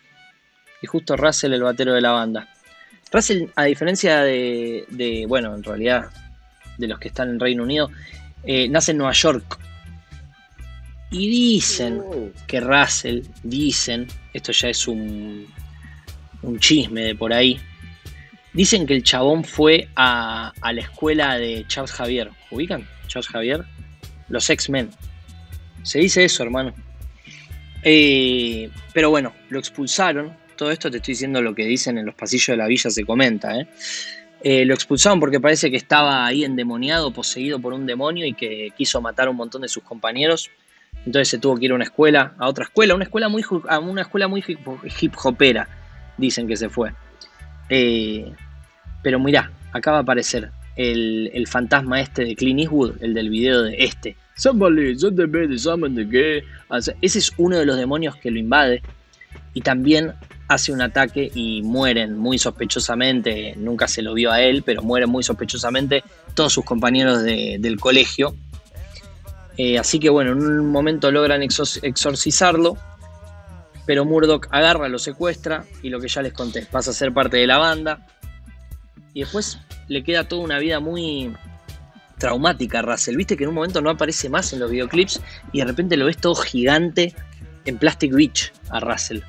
Y 0.81 0.87
justo 0.87 1.17
Russell, 1.17 1.53
el 1.53 1.63
batero 1.63 1.93
de 1.93 2.01
la 2.01 2.13
banda. 2.13 2.49
Russell, 3.11 3.47
a 3.57 3.65
diferencia 3.65 4.23
de, 4.23 5.25
bueno, 5.29 5.55
en 5.55 5.63
realidad, 5.63 6.11
de 6.79 6.89
los 6.89 6.99
que 6.99 7.09
están 7.09 7.31
en 7.31 7.41
Reino 7.41 7.63
Unido, 7.65 7.91
eh, 8.45 8.69
nace 8.69 8.93
en 8.93 8.99
Nueva 8.99 9.13
York. 9.13 9.59
Y 11.13 11.29
dicen 11.29 12.03
que 12.47 12.61
Russell, 12.61 13.21
dicen, 13.43 14.09
esto 14.33 14.51
ya 14.53 14.71
es 14.71 14.89
un, 14.89 15.47
un 16.41 16.59
chisme 16.59 17.03
de 17.03 17.15
por 17.15 17.35
ahí, 17.35 17.61
dicen 18.55 18.87
que 18.87 18.95
el 18.95 19.03
chabón 19.03 19.45
fue 19.45 19.89
a, 19.95 20.53
a 20.61 20.73
la 20.73 20.81
escuela 20.81 21.39
de 21.39 21.67
Charles 21.69 21.93
Javier. 21.93 22.31
¿Ubican? 22.51 22.89
Charles 23.09 23.29
Javier, 23.29 23.65
los 24.31 24.49
X-Men. 24.49 24.91
Se 25.83 25.99
dice 25.99 26.25
eso, 26.25 26.43
hermano. 26.45 26.73
Eh, 27.83 28.71
pero 28.95 29.11
bueno, 29.11 29.35
lo 29.51 29.59
expulsaron. 29.59 30.35
Todo 30.57 30.71
esto 30.71 30.91
te 30.91 30.97
estoy 30.97 31.13
diciendo 31.13 31.43
lo 31.43 31.55
que 31.55 31.67
dicen 31.67 31.99
en 31.99 32.07
los 32.07 32.15
pasillos 32.15 32.47
de 32.49 32.57
la 32.57 32.67
villa, 32.67 32.89
se 32.89 33.05
comenta. 33.05 33.59
¿eh? 33.59 33.67
Eh, 34.43 34.65
lo 34.65 34.73
expulsaron 34.73 35.21
porque 35.21 35.41
parece 35.41 35.71
que 35.71 35.77
estaba 35.77 36.25
ahí 36.25 36.43
endemoniado, 36.45 37.13
poseído 37.13 37.61
por 37.61 37.75
un 37.75 37.85
demonio 37.85 38.25
y 38.25 38.33
que 38.33 38.73
quiso 38.77 39.01
matar 39.03 39.27
a 39.27 39.31
un 39.31 39.37
montón 39.37 39.61
de 39.61 39.69
sus 39.69 39.83
compañeros. 39.83 40.51
Entonces 41.05 41.29
se 41.29 41.39
tuvo 41.39 41.57
que 41.57 41.65
ir 41.65 41.73
a 41.73 41.75
una 41.75 41.85
escuela, 41.85 42.35
a 42.39 42.49
otra 42.49 42.65
escuela, 42.65 42.95
una 42.95 43.05
escuela 43.05 43.29
muy, 43.29 43.45
a 43.69 43.79
una 43.79 44.03
escuela 44.03 44.29
muy 44.29 44.45
hip 44.47 45.15
hopera, 45.23 45.69
dicen 46.17 46.47
que 46.47 46.57
se 46.57 46.69
fue. 46.69 46.93
pero 49.03 49.19
mirá, 49.19 49.51
acaba 49.73 49.99
de 49.99 50.03
aparecer 50.03 50.51
el, 50.77 51.47
fantasma 51.47 52.01
este 52.01 52.25
de 52.25 52.37
Clint 52.37 52.61
Eastwood, 52.61 53.03
el 53.03 53.15
del 53.15 53.31
video 53.31 53.63
de 53.63 53.77
este. 53.79 54.17
Ese 57.01 57.19
es 57.19 57.33
uno 57.37 57.59
de 57.59 57.67
los 57.67 57.77
demonios 57.77 58.17
que 58.17 58.31
lo 58.31 58.39
invade 58.39 58.83
y 59.55 59.61
también 59.61 60.13
hace 60.49 60.73
un 60.73 60.81
ataque 60.81 61.31
y 61.35 61.63
mueren 61.63 62.17
muy 62.17 62.39
sospechosamente, 62.39 63.55
nunca 63.57 63.89
se 63.89 64.03
lo 64.03 64.15
vio 64.15 64.31
a 64.31 64.43
él, 64.43 64.63
pero 64.63 64.83
mueren 64.83 65.11
muy 65.11 65.23
sospechosamente 65.23 66.03
todos 66.35 66.53
sus 66.53 66.65
compañeros 66.65 67.23
del 67.23 67.79
colegio. 67.79 68.35
Eh, 69.57 69.79
así 69.79 69.99
que 69.99 70.11
bueno, 70.11 70.33
en 70.33 70.43
un 70.43 70.71
momento 70.71 71.11
logran 71.11 71.43
exorcizarlo, 71.43 72.77
pero 73.87 74.05
Murdoch 74.05 74.49
agarra, 74.51 74.89
lo 74.89 74.99
secuestra 74.99 75.65
y 75.83 75.91
lo 75.91 76.01
que 76.01 76.09
ya 76.09 76.23
les 76.23 76.33
conté, 76.33 76.67
pasa 76.67 76.91
a 76.91 76.95
ser 76.95 77.13
parte 77.13 77.37
de 77.37 77.47
la 77.47 77.59
banda. 77.59 78.07
Y 79.15 79.21
después 79.21 79.59
le 79.89 80.03
queda 80.03 80.27
toda 80.27 80.43
una 80.43 80.59
vida 80.59 80.81
muy 80.81 81.35
traumática 82.19 82.79
a 82.79 82.83
Russell. 82.83 83.17
Viste 83.17 83.37
que 83.37 83.45
en 83.45 83.49
un 83.51 83.57
momento 83.57 83.83
no 83.83 83.91
aparece 83.91 84.29
más 84.29 84.53
en 84.53 84.61
los 84.61 84.71
videoclips 84.71 85.21
y 85.53 85.59
de 85.59 85.65
repente 85.65 85.97
lo 85.97 86.07
ves 86.07 86.17
todo 86.17 86.35
gigante 86.37 87.15
en 87.65 87.79
Plastic 87.79 88.13
Beach 88.15 88.53
a 88.71 88.81
Russell. 88.81 89.21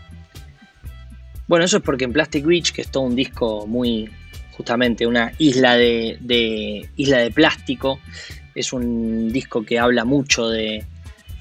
Bueno, 1.47 1.65
eso 1.65 1.77
es 1.77 1.83
porque 1.83 2.05
en 2.05 2.13
Plastic 2.13 2.45
Beach, 2.45 2.71
que 2.71 2.81
es 2.81 2.89
todo 2.89 3.03
un 3.03 3.15
disco 3.15 3.67
muy, 3.67 4.09
justamente, 4.55 5.05
una 5.05 5.33
isla 5.39 5.75
de, 5.75 6.87
isla 6.95 7.17
de 7.17 7.31
plástico, 7.31 7.99
es 8.55 8.73
un 8.73 9.31
disco 9.31 9.63
que 9.63 9.79
habla 9.79 10.05
mucho 10.05 10.49
de, 10.49 10.85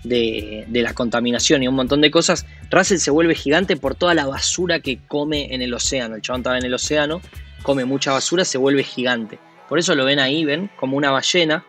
de, 0.04 0.66
la 0.70 0.94
contaminación 0.94 1.62
y 1.62 1.68
un 1.68 1.74
montón 1.74 2.00
de 2.00 2.10
cosas, 2.10 2.46
Russell 2.70 2.98
se 2.98 3.10
vuelve 3.10 3.34
gigante 3.34 3.76
por 3.76 3.94
toda 3.94 4.14
la 4.14 4.26
basura 4.26 4.80
que 4.80 4.98
come 5.08 5.54
en 5.54 5.62
el 5.62 5.72
océano. 5.74 6.16
El 6.16 6.22
chabón 6.22 6.40
estaba 6.40 6.58
en 6.58 6.64
el 6.64 6.74
océano 6.74 7.20
come 7.62 7.84
mucha 7.84 8.12
basura, 8.12 8.44
se 8.44 8.58
vuelve 8.58 8.82
gigante. 8.82 9.38
Por 9.68 9.78
eso 9.78 9.94
lo 9.94 10.04
ven 10.04 10.18
ahí, 10.18 10.44
ven, 10.44 10.70
como 10.76 10.96
una 10.96 11.10
ballena. 11.10 11.64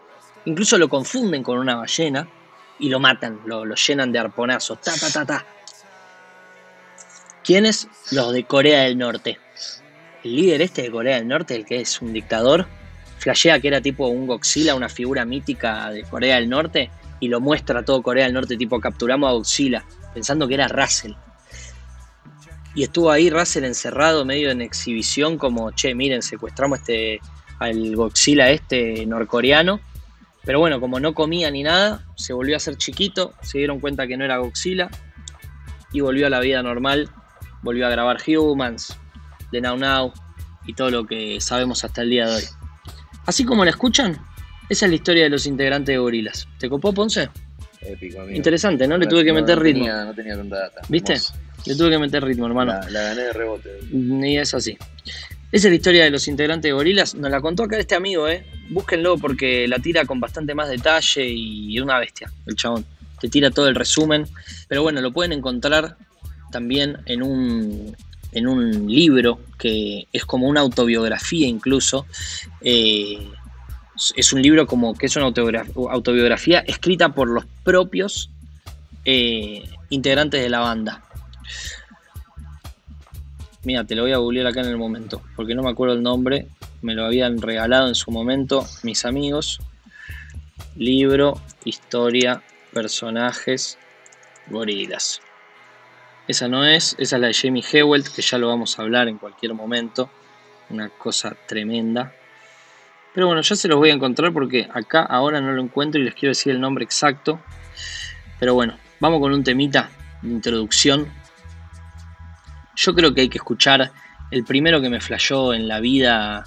Incluso 0.46 0.78
lo 0.78 0.90
confunden 0.90 1.44
con 1.44 1.58
una 1.58 1.76
ballena 1.76 2.28
y 2.80 2.90
lo 2.90 3.00
matan, 3.00 3.40
lo, 3.46 3.64
llenan 3.76 4.12
de 4.12 4.20
arponazos. 4.20 4.82
Ta, 4.82 4.94
ta, 5.00 5.10
ta, 5.12 5.26
ta. 5.26 5.46
¿Quiénes? 7.44 7.88
Los 8.12 8.34
de 8.34 8.44
Corea 8.44 8.82
del 8.84 8.98
Norte. 8.98 9.40
El 10.24 10.36
líder 10.36 10.62
este 10.62 10.84
de 10.84 10.92
Corea 10.92 11.18
del 11.18 11.28
Norte, 11.28 11.56
el 11.56 11.66
que 11.66 11.82
es 11.82 12.02
un 12.02 12.14
dictador, 12.14 12.68
flashea 13.24 13.60
que 13.60 13.70
era 13.70 13.80
tipo 13.80 14.08
un 14.08 14.28
Godzilla, 14.28 14.76
una 14.76 14.90
figura 14.90 15.24
mítica 15.24 15.90
de 15.90 16.04
Corea 16.04 16.36
del 16.36 16.50
Norte, 16.50 16.92
y 17.22 17.30
lo 17.30 17.40
muestra 17.40 17.84
todo 17.86 18.04
Corea 18.04 18.26
del 18.26 18.34
Norte, 18.34 18.58
tipo 18.58 18.82
capturamos 18.82 19.30
a 19.30 19.34
Godzilla, 19.34 19.86
pensando 20.14 20.46
que 20.46 20.56
era 20.56 20.68
Russell. 20.68 21.14
Y 22.76 22.84
estuvo 22.84 23.12
ahí 23.12 23.30
Russell 23.30 23.64
encerrado, 23.64 24.26
medio 24.26 24.52
en 24.52 24.62
exhibición, 24.62 25.38
como, 25.38 25.72
che, 25.72 25.96
miren, 25.96 26.22
secuestramos 26.22 26.80
este, 26.80 27.22
al 27.60 27.96
Godzilla 27.96 28.50
este 28.50 29.06
norcoreano. 29.06 29.80
Pero 30.44 30.60
bueno, 30.60 30.82
como 30.82 31.00
no 31.00 31.14
comía 31.14 31.50
ni 31.50 31.64
nada, 31.64 32.06
se 32.18 32.34
volvió 32.34 32.56
a 32.56 32.58
hacer 32.58 32.76
chiquito, 32.76 33.34
se 33.42 33.60
dieron 33.60 33.80
cuenta 33.80 34.06
que 34.06 34.18
no 34.18 34.26
era 34.26 34.38
Godzilla 34.38 34.90
y 35.94 36.02
volvió 36.02 36.28
a 36.28 36.30
la 36.30 36.42
vida 36.42 36.62
normal, 36.62 37.10
volvió 37.62 37.88
a 37.88 37.90
grabar 37.90 38.18
Humans, 38.28 38.98
The 39.52 39.62
Now 39.62 39.78
Now 39.78 40.14
y 40.66 40.74
todo 40.74 40.90
lo 40.90 41.06
que 41.06 41.40
sabemos 41.40 41.86
hasta 41.86 42.02
el 42.02 42.10
día 42.10 42.28
de 42.28 42.36
hoy. 42.36 42.63
Así 43.26 43.46
como 43.46 43.64
la 43.64 43.72
escuchan, 43.72 44.18
esa 44.70 44.86
es 44.86 44.90
la 44.90 44.96
historia 44.96 45.24
de 45.24 45.30
los 45.30 45.46
integrantes 45.46 45.94
de 45.94 45.98
Gorilas. 45.98 46.48
¿Te 46.58 46.70
copó 46.70 46.94
Ponce? 46.94 47.30
Épico, 47.82 48.30
Interesante, 48.30 48.88
¿no? 48.88 48.98
Le 48.98 49.08
tuve 49.08 49.26
que 49.26 49.34
meter 49.34 49.60
ritmo. 49.60 49.88
no 49.88 50.14
tenía 50.14 50.38
tanta 50.38 50.58
data. 50.58 50.82
¿Viste? 50.88 51.16
Le 51.66 51.76
tuve 51.76 51.92
que 51.92 52.00
meter 52.00 52.24
ritmo, 52.24 52.48
hermano. 52.48 52.74
La, 52.90 53.02
gané 53.04 53.22
de 53.24 53.34
rebote. 53.34 53.80
Y 53.92 54.38
es 54.38 54.54
así. 54.54 54.78
Esa 55.52 55.68
es 55.68 55.72
la 55.72 55.76
historia 55.76 56.04
de 56.06 56.10
los 56.10 56.28
integrantes 56.28 56.70
de 56.70 56.74
Gorilas. 56.74 57.14
Nos 57.16 57.30
la 57.30 57.42
contó 57.42 57.64
acá 57.64 57.78
este 57.78 57.96
amigo, 57.96 58.28
¿eh? 58.28 58.46
Búsquenlo 58.70 59.18
porque 59.18 59.68
la 59.68 59.80
tira 59.80 60.06
con 60.06 60.20
bastante 60.20 60.56
más 60.56 60.70
detalle 60.70 61.26
y 61.28 61.78
es 61.78 61.84
una 61.84 62.00
bestia, 62.00 62.32
el 62.48 62.56
chabón. 62.56 62.86
Te 63.20 63.30
tira 63.30 63.52
todo 63.52 63.68
el 63.68 63.76
resumen. 63.76 64.26
Pero 64.68 64.82
bueno, 64.82 65.02
lo 65.02 65.12
pueden 65.12 65.34
encontrar 65.34 65.98
también 66.52 66.98
en 67.06 67.22
un, 67.22 67.96
en 68.34 68.48
un 68.48 68.88
libro 68.92 69.40
que 69.58 70.08
es 70.12 70.26
como 70.26 70.48
una 70.48 70.62
autobiografía 70.62 71.48
incluso. 71.48 72.06
Eh, 72.62 73.28
es 74.16 74.34
un 74.34 74.42
libro 74.42 74.66
como 74.66 74.96
que 74.96 75.06
es 75.06 75.16
una 75.16 75.26
autobiografía, 75.26 76.60
escrita 76.60 77.10
por 77.10 77.30
los 77.30 77.46
propios 77.64 78.30
eh, 79.06 79.64
integrantes 79.90 80.42
de 80.42 80.50
la 80.50 80.60
banda. 80.60 81.04
Mira, 83.64 83.86
te 83.86 83.96
lo 83.96 84.02
voy 84.02 84.12
a 84.12 84.18
googlear 84.18 84.48
acá 84.48 84.62
en 84.62 84.68
el 84.68 84.78
momento, 84.78 85.22
porque 85.36 85.56
no 85.56 85.64
me 85.64 85.70
acuerdo 85.70 85.96
el 85.96 86.04
nombre. 86.04 86.48
Me 86.82 86.96
lo 86.96 87.06
habían 87.06 87.42
regalado 87.42 87.88
en 87.88 87.96
su 87.96 88.12
momento 88.12 88.66
mis 88.84 89.06
amigos. 89.06 89.62
Libro, 90.76 91.40
historia, 91.64 92.42
personajes, 92.74 93.78
gorilas. 94.48 95.22
Esa 96.28 96.48
no 96.48 96.66
es, 96.66 96.96
esa 96.98 97.16
es 97.18 97.22
la 97.22 97.28
de 97.28 97.34
Jamie 97.34 97.64
Hewelt, 97.64 98.08
que 98.08 98.22
ya 98.22 98.38
lo 98.38 98.48
vamos 98.48 98.78
a 98.78 98.84
hablar 98.84 99.08
en 99.08 99.18
cualquier 99.18 99.54
momento. 99.54 100.10
Una 100.70 100.90
cosa 100.90 101.36
tremenda. 101.48 102.14
Pero 103.14 103.28
bueno, 103.28 103.42
ya 103.42 103.56
se 103.56 103.68
los 103.68 103.78
voy 103.78 103.90
a 103.90 103.94
encontrar 103.94 104.34
porque 104.34 104.68
acá 104.74 105.04
ahora 105.04 105.42
no 105.42 105.52
lo 105.52 105.62
encuentro 105.62 106.02
y 106.02 106.06
les 106.06 106.14
quiero 106.14 106.32
decir 106.32 106.54
el 106.54 106.62
nombre 106.62 106.84
exacto. 106.84 107.40
Pero 108.40 108.54
bueno, 108.54 108.78
vamos 109.00 109.20
con 109.20 109.34
un 109.34 109.44
temita 109.44 109.90
de 110.22 110.30
introducción 110.30 111.12
yo 112.76 112.94
creo 112.94 113.14
que 113.14 113.22
hay 113.22 113.30
que 113.30 113.38
escuchar 113.38 113.92
el 114.32 114.44
primero 114.44 114.82
que 114.82 114.90
me 114.90 115.00
flashó 115.00 115.54
en 115.54 115.68
la 115.68 115.80
vida 115.80 116.44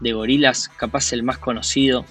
de 0.00 0.12
Gorilas, 0.12 0.68
capaz 0.68 1.12
el 1.12 1.22
más 1.22 1.38
conocido, 1.38 2.06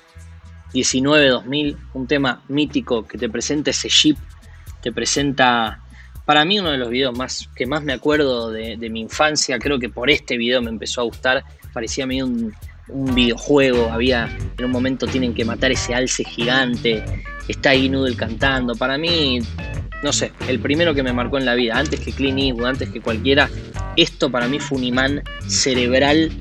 19-2000, 0.73 1.77
un 1.93 2.07
tema 2.07 2.43
mítico 2.47 3.07
que 3.07 3.17
te 3.17 3.29
presenta 3.29 3.71
ese 3.71 3.89
jeep, 3.89 4.17
te 4.81 4.91
presenta, 4.91 5.81
para 6.29 6.45
mí 6.45 6.59
uno 6.59 6.69
de 6.69 6.77
los 6.77 6.91
videos 6.91 7.17
más 7.17 7.49
que 7.55 7.65
más 7.65 7.83
me 7.83 7.91
acuerdo 7.91 8.51
de, 8.51 8.77
mi 8.91 8.99
infancia, 9.01 9.57
creo 9.57 9.79
que 9.79 9.89
por 9.89 10.11
este 10.11 10.37
video 10.37 10.61
me 10.61 10.69
empezó 10.69 11.01
a 11.01 11.03
gustar, 11.05 11.43
parecía 11.73 12.03
a 12.03 12.07
mí 12.07 12.21
un, 12.21 12.53
un 12.89 13.15
videojuego, 13.15 13.91
había 13.91 14.29
en 14.59 14.65
un 14.65 14.69
momento 14.69 15.07
tienen 15.07 15.33
que 15.33 15.43
matar 15.43 15.71
ese 15.71 15.95
alce 15.95 16.23
gigante, 16.23 17.03
está 17.47 17.71
ahí 17.71 17.89
Noodle 17.89 18.15
cantando, 18.15 18.75
para 18.75 18.99
mí 18.99 19.39
no 20.03 20.13
sé, 20.13 20.31
el 20.47 20.59
primero 20.59 20.93
que 20.93 21.01
me 21.01 21.13
marcó 21.13 21.39
en 21.39 21.45
la 21.45 21.55
vida, 21.55 21.75
antes 21.75 21.99
que 21.99 22.11
Clint 22.11 22.37
Eastwood, 22.37 22.67
antes 22.67 22.89
que 22.89 23.01
cualquiera, 23.01 23.49
esto 23.95 24.29
para 24.29 24.47
mí 24.47 24.59
fue 24.59 24.77
un 24.77 24.83
imán 24.83 25.23
cerebral 25.47 26.31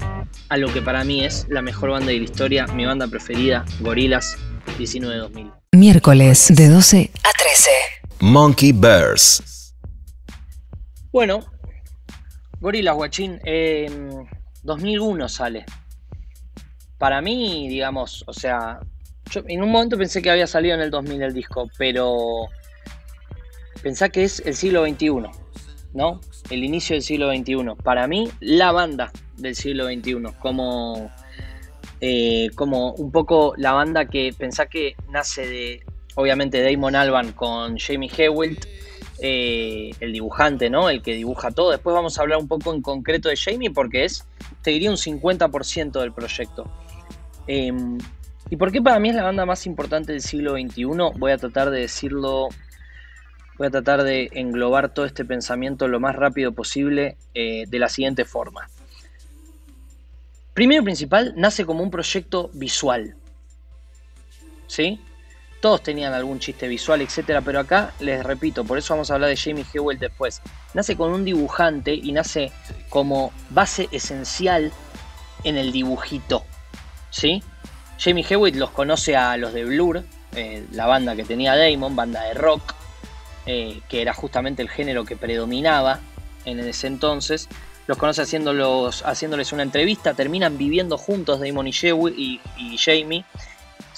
a 0.51 0.59
lo 0.59 0.71
que 0.71 0.83
para 0.83 1.03
mí 1.03 1.25
es 1.25 1.47
la 1.49 1.63
mejor 1.63 1.93
banda 1.93 2.13
de 2.13 2.19
la 2.19 2.25
historia, 2.25 2.67
mi 2.67 2.85
banda 2.85 3.09
preferida, 3.09 3.65
Gorilas. 3.81 4.37
19-2000. 4.79 5.51
Miércoles 5.73 6.49
de 6.51 6.69
12 6.69 7.11
a 7.25 7.31
13. 7.39 7.71
Monkey 8.21 8.73
Bears. 8.73 9.58
Bueno, 11.11 11.41
Gorila 12.61 12.93
Guachín, 12.93 13.41
2001 14.63 15.29
sale. 15.29 15.65
Para 16.99 17.23
mí, 17.23 17.67
digamos, 17.69 18.25
o 18.27 18.33
sea, 18.35 18.81
yo 19.31 19.43
en 19.47 19.63
un 19.63 19.71
momento 19.71 19.97
pensé 19.97 20.21
que 20.21 20.31
había 20.31 20.47
salido 20.47 20.75
en 20.75 20.83
el 20.83 20.91
2000 20.91 21.23
el 21.23 21.33
disco, 21.33 21.71
pero 21.79 22.49
pensá 23.83 24.11
que 24.11 24.25
es 24.25 24.41
el 24.45 24.55
siglo 24.55 24.85
XXI, 24.87 25.31
¿no? 25.95 26.21
El 26.51 26.65
inicio 26.65 26.95
del 26.95 27.03
siglo 27.03 27.35
XXI. 27.35 27.83
Para 27.83 28.07
mí, 28.07 28.29
la 28.41 28.73
banda 28.73 29.11
del 29.39 29.55
siglo 29.55 29.87
XXI, 29.87 30.35
como, 30.41 31.11
eh, 32.03 32.51
como 32.55 32.93
un 32.93 33.11
poco 33.13 33.55
la 33.57 33.73
banda 33.73 34.05
que 34.07 34.35
pensá 34.37 34.67
que 34.67 34.95
nace 35.11 35.47
de, 35.47 35.85
obviamente, 36.17 36.61
Damon 36.63 36.97
Alban 36.97 37.33
con 37.33 37.79
Jamie 37.79 38.11
Hewitt, 38.15 38.67
eh, 39.21 39.91
el 40.01 40.13
dibujante, 40.13 40.71
¿no? 40.71 40.91
El 40.91 41.03
que 41.03 41.15
dibuja 41.15 41.51
todo. 41.51 41.71
Después 41.71 41.95
vamos 41.95 42.19
a 42.19 42.23
hablar 42.23 42.39
un 42.39 42.49
poco 42.49 42.73
en 42.73 42.83
concreto 42.83 43.29
de 43.29 43.37
Jamie 43.37 43.71
porque 43.71 44.05
es, 44.05 44.25
te 44.63 44.71
diría, 44.71 44.91
un 44.91 44.97
50% 44.97 46.01
del 46.01 46.13
proyecto. 46.13 46.71
Em, 47.47 47.99
¿Y 48.51 48.57
por 48.57 48.73
qué 48.73 48.81
para 48.81 48.99
mí 48.99 49.11
es 49.11 49.15
la 49.15 49.25
banda 49.25 49.45
más 49.45 49.67
importante 49.67 50.13
del 50.13 50.23
siglo 50.23 50.53
XXI? 50.53 50.85
Voy 51.19 51.33
a 51.33 51.37
tratar 51.37 51.71
de 51.71 51.81
decirlo, 51.81 52.49
voy 53.59 53.67
a 53.67 53.71
tratar 53.71 54.03
de 54.05 54.31
englobar 54.33 54.95
todo 54.95 55.05
este 55.05 55.25
pensamiento 55.25 55.87
lo 55.89 56.01
más 56.01 56.17
rápido 56.17 56.53
posible 56.53 57.17
eh, 57.35 57.65
de 57.69 57.79
la 57.79 57.89
siguiente 57.89 58.25
forma. 58.25 58.69
Primero 60.55 60.83
y 60.83 60.85
principal, 60.85 61.35
nace 61.37 61.67
como 61.67 61.83
un 61.83 61.91
proyecto 61.91 62.51
visual. 62.55 63.17
¿Sí? 64.67 65.01
Todos 65.61 65.83
tenían 65.83 66.13
algún 66.13 66.39
chiste 66.39 66.69
visual, 66.69 67.01
etcétera, 67.03 67.41
pero 67.41 67.59
acá 67.59 67.93
les 67.99 68.23
repito, 68.23 68.65
por 68.65 68.79
eso 68.79 68.95
vamos 68.95 69.11
a 69.11 69.15
hablar 69.15 69.29
de 69.29 69.37
Jamie 69.37 69.65
Hewell 69.73 69.99
después. 69.99 70.41
Nace 70.73 70.97
con 70.97 71.13
un 71.13 71.25
dibujante 71.25 71.95
y 71.95 72.13
nace 72.13 72.53
como 72.89 73.33
base 73.51 73.89
esencial 73.91 74.73
en 75.45 75.57
el 75.57 75.73
dibujito. 75.73 76.45
¿Sí? 77.11 77.43
Jamie 77.99 78.25
Hewitt 78.29 78.55
los 78.55 78.71
conoce 78.71 79.17
a 79.17 79.37
los 79.37 79.53
de 79.53 79.65
Blur, 79.65 80.05
eh, 80.37 80.65
la 80.73 80.87
banda 80.87 81.17
que 81.17 81.25
tenía 81.25 81.57
Damon, 81.57 81.97
banda 81.97 82.23
de 82.23 82.35
rock, 82.35 82.75
eh, 83.47 83.81
que 83.89 84.03
era 84.03 84.13
justamente 84.15 84.63
el 84.63 84.69
género 84.69 85.05
que 85.05 85.17
predominaba 85.17 85.99
en 86.45 86.61
ese 86.61 86.87
entonces. 86.87 87.49
Los 87.89 87.97
conoce 87.97 88.23
haciéndoles 88.23 89.53
una 89.53 89.63
entrevista, 89.63 90.15
terminan 90.15 90.59
viviendo 90.59 90.99
juntos 90.99 91.41
Damon 91.41 91.67
y, 91.67 92.41
y 92.59 92.79
Jamie. 92.79 93.25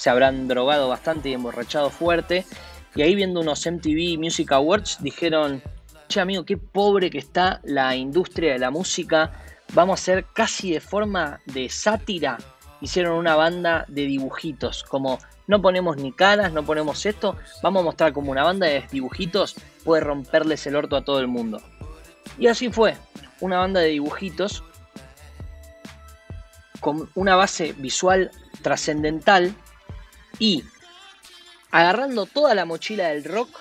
Se 0.00 0.08
habrán 0.08 0.48
drogado 0.48 0.88
bastante 0.88 1.28
y 1.28 1.34
emborrachado 1.34 1.90
fuerte. 1.90 2.46
Y 2.94 3.02
ahí 3.02 3.14
viendo 3.14 3.40
unos 3.40 3.66
MTV 3.66 4.18
Music 4.18 4.50
Awards 4.50 4.96
dijeron, 5.02 5.62
che 6.08 6.20
amigo, 6.20 6.46
qué 6.46 6.56
pobre 6.56 7.10
que 7.10 7.18
está 7.18 7.60
la 7.64 7.94
industria 7.94 8.54
de 8.54 8.60
la 8.60 8.70
música. 8.70 9.30
Vamos 9.74 10.00
a 10.00 10.02
hacer 10.02 10.24
casi 10.32 10.72
de 10.72 10.80
forma 10.80 11.40
de 11.44 11.68
sátira 11.68 12.38
hicieron 12.80 13.18
una 13.18 13.36
banda 13.36 13.84
de 13.88 14.06
dibujitos, 14.06 14.84
como 14.84 15.18
no 15.46 15.60
ponemos 15.60 15.98
ni 15.98 16.12
caras, 16.12 16.50
no 16.50 16.64
ponemos 16.64 17.04
esto, 17.04 17.36
vamos 17.62 17.82
a 17.82 17.84
mostrar 17.84 18.14
como 18.14 18.30
una 18.30 18.42
banda 18.42 18.68
de 18.68 18.82
dibujitos 18.90 19.54
puede 19.84 20.00
romperles 20.02 20.66
el 20.66 20.76
orto 20.76 20.96
a 20.96 21.04
todo 21.04 21.20
el 21.20 21.28
mundo. 21.28 21.60
Y 22.38 22.46
así 22.46 22.72
fue, 22.72 22.96
una 23.40 23.58
banda 23.58 23.80
de 23.80 23.88
dibujitos 23.88 24.64
con 26.80 27.10
una 27.14 27.36
base 27.36 27.74
visual 27.76 28.30
trascendental 28.62 29.54
y 30.40 30.64
agarrando 31.70 32.26
toda 32.26 32.56
la 32.56 32.64
mochila 32.64 33.08
del 33.08 33.22
rock, 33.22 33.60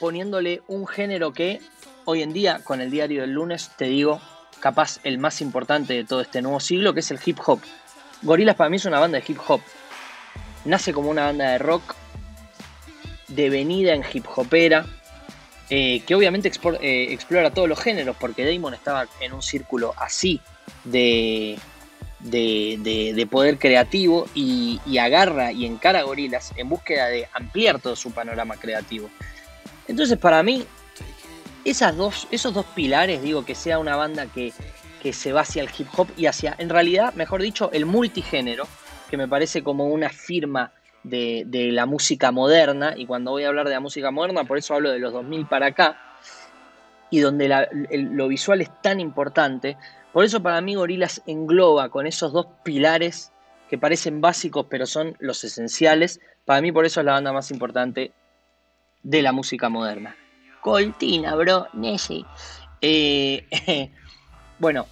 poniéndole 0.00 0.62
un 0.66 0.88
género 0.88 1.32
que 1.32 1.60
hoy 2.06 2.22
en 2.22 2.32
día, 2.32 2.64
con 2.64 2.80
el 2.80 2.90
diario 2.90 3.20
del 3.20 3.34
lunes, 3.34 3.70
te 3.76 3.84
digo, 3.84 4.20
capaz 4.58 4.98
el 5.04 5.18
más 5.18 5.40
importante 5.40 5.94
de 5.94 6.04
todo 6.04 6.22
este 6.22 6.42
nuevo 6.42 6.58
siglo, 6.58 6.92
que 6.94 7.00
es 7.00 7.10
el 7.12 7.20
hip 7.24 7.38
hop. 7.46 7.60
Gorillaz 8.22 8.56
para 8.56 8.70
mí 8.70 8.76
es 8.76 8.84
una 8.86 8.98
banda 8.98 9.18
de 9.18 9.24
hip 9.28 9.38
hop. 9.46 9.60
Nace 10.64 10.92
como 10.92 11.10
una 11.10 11.26
banda 11.26 11.50
de 11.50 11.58
rock, 11.58 11.94
devenida 13.28 13.92
en 13.92 14.02
hip 14.12 14.26
hopera, 14.34 14.86
eh, 15.68 16.02
que 16.06 16.14
obviamente 16.14 16.50
eh, 16.80 17.12
explora 17.12 17.52
todos 17.52 17.68
los 17.68 17.78
géneros, 17.78 18.16
porque 18.18 18.50
Damon 18.50 18.74
estaba 18.74 19.06
en 19.20 19.32
un 19.34 19.42
círculo 19.42 19.94
así 19.98 20.40
de, 20.84 21.58
de, 22.22 23.28
poder 23.30 23.58
creativo 23.58 24.26
y, 24.34 24.80
agarra 24.98 25.52
y 25.52 25.66
encara 25.66 26.00
a 26.00 26.02
Gorillaz 26.02 26.52
en 26.56 26.68
búsqueda 26.68 27.06
de 27.06 27.28
ampliar 27.32 27.80
todo 27.80 27.96
su 27.96 28.12
panorama 28.12 28.56
creativo. 28.56 29.10
Entonces 29.88 30.18
para 30.18 30.42
mí, 30.42 30.64
dos, 31.96 32.28
esos 32.30 32.54
dos 32.54 32.66
pilares, 32.74 33.22
digo, 33.22 33.44
que 33.44 33.54
sea 33.54 33.78
una 33.78 33.96
banda 33.96 34.26
que 34.26 34.52
que 35.00 35.12
se 35.12 35.32
va 35.32 35.40
hacia 35.40 35.62
el 35.62 35.70
hip 35.76 35.88
hop 35.96 36.08
y 36.16 36.26
hacia, 36.26 36.54
en 36.58 36.68
realidad, 36.68 37.14
mejor 37.14 37.42
dicho, 37.42 37.70
el 37.72 37.86
multigénero, 37.86 38.66
que 39.08 39.16
me 39.16 39.26
parece 39.26 39.62
como 39.64 39.86
una 39.86 40.10
firma 40.10 40.72
de, 41.02 41.46
la 41.72 41.86
música 41.86 42.30
moderna, 42.30 42.94
y 42.96 43.06
cuando 43.06 43.32
voy 43.32 43.44
a 43.44 43.48
hablar 43.48 43.66
de 43.66 43.74
la 43.74 43.80
música 43.80 44.10
moderna, 44.10 44.44
por 44.44 44.58
eso 44.58 44.74
hablo 44.74 44.90
de 44.90 44.98
los 44.98 45.12
2000 45.12 45.46
para 45.46 45.66
acá, 45.66 45.96
y 47.10 47.20
donde 47.20 47.48
lo 47.90 48.28
visual 48.28 48.60
es 48.60 48.70
tan 48.82 49.00
importante, 49.00 49.76
por 50.12 50.24
eso 50.24 50.42
para 50.42 50.60
mí 50.60 50.74
Gorilas 50.74 51.22
engloba 51.26 51.88
con 51.88 52.06
esos 52.06 52.32
dos 52.32 52.46
pilares 52.64 53.32
que 53.68 53.78
parecen 53.78 54.20
básicos, 54.20 54.66
pero 54.68 54.86
son 54.86 55.16
los 55.20 55.44
esenciales, 55.44 56.20
para 56.44 56.60
mí 56.60 56.72
por 56.72 56.84
eso 56.84 57.00
es 57.00 57.06
la 57.06 57.12
banda 57.12 57.32
más 57.32 57.50
importante 57.50 58.12
de 59.02 59.22
la 59.22 59.32
música 59.32 59.68
moderna. 59.68 60.16
Coltina, 60.60 61.34
bro, 61.36 61.68
Nessie. 61.72 62.24
Eh, 62.80 63.46
Bueno, 64.60 64.86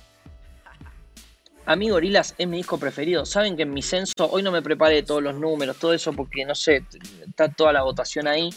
a 1.66 1.76
mí 1.76 1.90
Gorilas 1.90 2.34
es 2.38 2.48
mi 2.48 2.56
disco 2.56 2.78
preferido. 2.78 3.26
Saben 3.26 3.54
que 3.54 3.64
en 3.64 3.74
mi 3.74 3.82
censo, 3.82 4.30
hoy 4.30 4.42
no 4.42 4.50
me 4.50 4.62
preparé 4.62 5.02
todos 5.02 5.22
los 5.22 5.34
números, 5.34 5.76
todo 5.78 5.92
eso, 5.92 6.14
porque 6.14 6.46
no 6.46 6.54
sé, 6.54 6.84
está 7.28 7.50
toda 7.50 7.74
la 7.74 7.82
votación 7.82 8.26
ahí, 8.26 8.48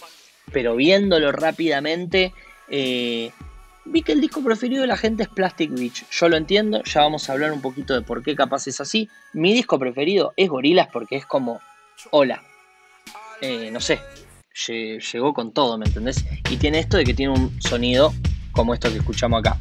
pero 0.54 0.78
viéndolo 0.78 1.34
rápidamente, 1.34 2.34
eh, 2.70 3.34
vi 3.92 4.02
que 4.04 4.14
el 4.14 4.22
disco 4.22 4.42
preferido 4.42 4.82
de 4.82 4.88
la 4.88 4.98
gente 4.98 5.24
es 5.24 5.30
Plastic 5.30 5.72
Beach. 5.72 6.06
Yo 6.10 6.30
lo 6.30 6.38
entiendo, 6.38 6.82
ya 6.84 7.02
vamos 7.02 7.30
a 7.30 7.34
hablar 7.34 7.52
un 7.52 7.62
poquito 7.62 7.94
de 7.94 8.02
por 8.02 8.24
qué 8.24 8.36
capaz 8.36 8.68
es 8.68 8.80
así. 8.80 9.10
Mi 9.34 9.54
disco 9.54 9.78
preferido 9.78 10.34
es 10.38 10.50
Gorilas 10.50 10.88
porque 10.92 11.18
es 11.18 11.26
como, 11.26 11.60
hola, 12.12 12.42
eh, 13.42 13.70
no 13.72 13.80
sé, 13.80 14.00
llegó 14.66 15.34
con 15.34 15.52
todo, 15.52 15.78
¿me 15.78 15.86
entendés? 15.86 16.24
Y 16.50 16.58
tiene 16.58 16.80
esto 16.80 16.98
de 16.98 17.04
que 17.04 17.14
tiene 17.14 17.34
un 17.34 17.62
sonido 17.62 18.14
como 18.54 18.74
esto 18.74 18.90
que 18.90 18.98
escuchamos 18.98 19.40
acá. 19.40 19.60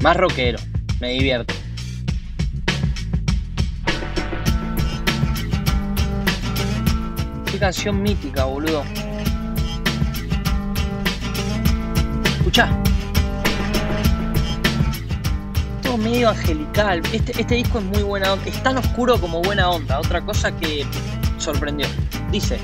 Más 0.00 0.16
rockero, 0.16 0.58
me 1.00 1.12
divierte. 1.12 1.54
Qué 7.50 7.58
canción 7.58 8.02
mítica, 8.02 8.44
boludo. 8.44 8.84
Todo 15.82 15.98
medio 15.98 16.30
angelical. 16.30 17.02
Este, 17.12 17.38
este 17.38 17.56
disco 17.56 17.80
es 17.80 17.84
muy 17.84 18.02
buena 18.02 18.32
onda. 18.32 18.46
Es 18.46 18.62
tan 18.62 18.78
oscuro 18.78 19.20
como 19.20 19.42
buena 19.42 19.68
onda. 19.68 19.98
Otra 20.00 20.22
cosa 20.22 20.50
que 20.56 20.86
sorprendió. 21.36 21.86
Dice. 22.30 22.58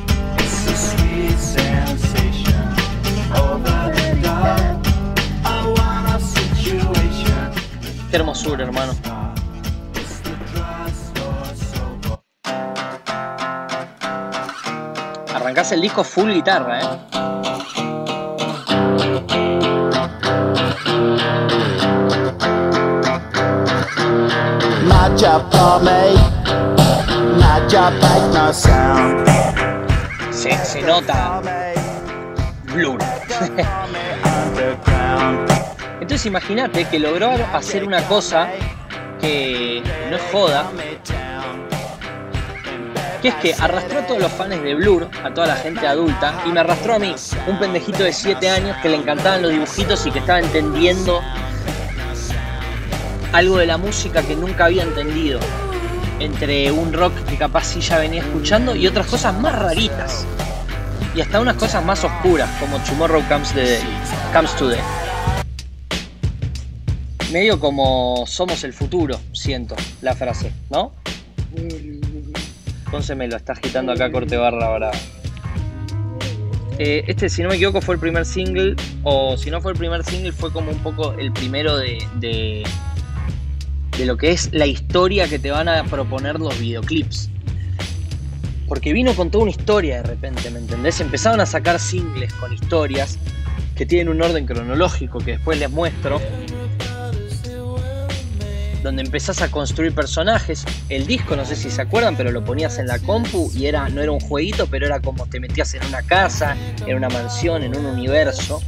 Qué 8.10 8.16
hermosura, 8.16 8.64
hermano. 8.64 8.94
Arrancás 15.34 15.72
el 15.72 15.82
disco 15.82 16.02
full 16.02 16.32
guitarra, 16.32 16.80
¿eh? 16.80 17.12
Se, 30.30 30.52
se 30.64 30.82
nota. 30.82 31.40
Blur. 32.72 32.98
Entonces 36.00 36.26
imagínate 36.26 36.84
que 36.86 36.98
logró 36.98 37.30
hacer 37.52 37.84
una 37.84 38.02
cosa 38.08 38.48
que 39.20 39.82
no 40.10 40.16
es 40.16 40.22
joda, 40.32 40.66
que 43.20 43.28
es 43.28 43.34
que 43.36 43.54
arrastró 43.54 44.00
a 44.00 44.06
todos 44.06 44.20
los 44.20 44.32
fans 44.32 44.62
de 44.62 44.74
Blur, 44.74 45.08
a 45.22 45.32
toda 45.32 45.46
la 45.46 45.56
gente 45.56 45.86
adulta, 45.86 46.34
y 46.44 46.48
me 46.48 46.60
arrastró 46.60 46.94
a 46.94 46.98
mí, 46.98 47.14
un 47.46 47.58
pendejito 47.58 48.02
de 48.02 48.12
7 48.12 48.48
años 48.50 48.76
que 48.82 48.88
le 48.88 48.96
encantaban 48.96 49.42
los 49.42 49.52
dibujitos 49.52 50.04
y 50.06 50.10
que 50.10 50.18
estaba 50.18 50.40
entendiendo 50.40 51.20
algo 53.32 53.58
de 53.58 53.66
la 53.66 53.78
música 53.78 54.22
que 54.22 54.36
nunca 54.36 54.66
había 54.66 54.82
entendido. 54.82 55.40
entre 56.20 56.70
un 56.70 56.92
rock 56.92 57.12
que 57.24 57.36
capaz 57.36 57.64
sí 57.64 57.80
ya 57.80 57.98
venía 57.98 58.20
escuchando 58.20 58.76
y 58.76 58.86
otras 58.86 59.08
cosas 59.08 59.34
más 59.40 59.58
raritas. 59.58 60.24
Y 61.16 61.20
hasta 61.20 61.40
unas 61.40 61.56
cosas 61.56 61.84
más 61.84 62.04
oscuras, 62.04 62.48
como 62.60 62.78
Tomorrow 62.78 63.22
Comes, 63.28 63.52
the 63.52 63.80
Comes 64.32 64.54
Today. 64.54 64.80
Medio 67.32 67.58
como 67.58 68.24
somos 68.26 68.62
el 68.62 68.72
futuro, 68.72 69.18
siento 69.32 69.74
la 70.00 70.14
frase, 70.14 70.52
¿no? 70.70 70.92
Entonces 72.84 73.16
me 73.16 73.26
lo 73.26 73.36
está 73.36 73.54
agitando 73.54 73.90
acá 73.90 74.12
corte 74.12 74.36
barra 74.36 74.66
ahora. 74.66 74.90
Eh, 76.78 77.04
este, 77.08 77.28
si 77.28 77.42
no 77.42 77.48
me 77.48 77.56
equivoco, 77.56 77.80
fue 77.80 77.96
el 77.96 78.00
primer 78.00 78.24
single, 78.24 78.76
o 79.02 79.36
si 79.36 79.50
no 79.50 79.60
fue 79.60 79.72
el 79.72 79.78
primer 79.78 80.04
single, 80.04 80.32
fue 80.32 80.52
como 80.52 80.70
un 80.70 80.78
poco 80.78 81.14
el 81.14 81.32
primero 81.32 81.76
de, 81.76 81.98
de, 82.16 82.62
lo 83.98 84.16
que 84.16 84.32
es 84.32 84.48
la 84.52 84.66
historia 84.66 85.28
que 85.28 85.38
te 85.38 85.50
van 85.50 85.68
a 85.68 85.84
proponer 85.84 86.40
los 86.40 86.58
videoclips. 86.58 87.30
Porque 88.66 88.92
vino 88.92 89.14
con 89.14 89.30
toda 89.30 89.42
una 89.44 89.50
historia 89.50 89.96
de 89.98 90.02
repente, 90.02 90.50
¿me 90.50 90.58
entendés? 90.58 91.00
Empezaron 91.00 91.40
a 91.40 91.46
sacar 91.46 91.78
singles 91.78 92.32
con 92.34 92.52
historias 92.52 93.18
que 93.76 93.86
tienen 93.86 94.08
un 94.08 94.22
orden 94.22 94.46
cronológico 94.46 95.18
que 95.18 95.32
después 95.32 95.58
les 95.58 95.70
muestro 95.70 96.20
donde 98.82 99.02
empezás 99.02 99.40
a 99.42 99.50
construir 99.50 99.94
personajes. 99.94 100.64
El 100.88 101.06
disco, 101.06 101.36
no 101.36 101.44
sé 101.44 101.56
si 101.56 101.70
se 101.70 101.80
acuerdan, 101.80 102.16
pero 102.16 102.30
lo 102.30 102.44
ponías 102.44 102.78
en 102.78 102.88
la 102.88 102.98
compu 102.98 103.50
y 103.54 103.66
era, 103.66 103.88
no 103.88 104.02
era 104.02 104.12
un 104.12 104.20
jueguito, 104.20 104.66
pero 104.66 104.86
era 104.86 105.00
como 105.00 105.26
te 105.26 105.40
metías 105.40 105.74
en 105.74 105.84
una 105.86 106.02
casa, 106.02 106.56
en 106.86 106.96
una 106.96 107.08
mansión, 107.08 107.62
en 107.62 107.76
un 107.76 107.86
universo. 107.86 108.60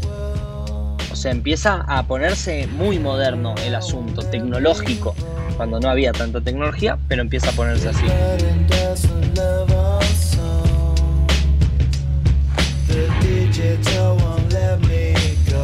Sea, 1.25 1.33
empieza 1.33 1.87
a 1.89 2.07
ponerse 2.07 2.67
muy 2.67 2.99
moderno 2.99 3.55
el 3.65 3.75
asunto, 3.75 4.21
tecnológico, 4.21 5.15
cuando 5.57 5.81
no 5.81 5.89
había 5.89 6.13
tanta 6.13 6.43
tecnología, 6.43 6.99
pero 7.09 7.23
empieza 7.23 7.49
a 7.49 7.53
ponerse 7.53 7.89
así. 7.89 8.05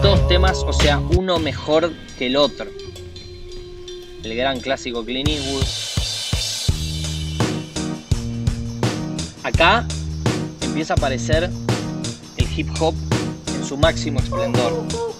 Dos 0.02 0.28
temas, 0.28 0.64
o 0.66 0.72
sea, 0.72 0.98
uno 0.98 1.38
mejor 1.38 1.92
que 2.18 2.28
el 2.28 2.36
otro 2.36 2.70
el 4.22 4.34
gran 4.34 4.60
clásico 4.60 5.04
Clint 5.04 5.28
Eastwood. 5.28 5.66
Acá 9.42 9.86
empieza 10.62 10.94
a 10.94 10.96
aparecer 10.96 11.50
el 12.38 12.46
hip 12.56 12.70
hop 12.80 12.94
en 13.54 13.66
su 13.66 13.76
máximo 13.76 14.20
esplendor. 14.20 15.19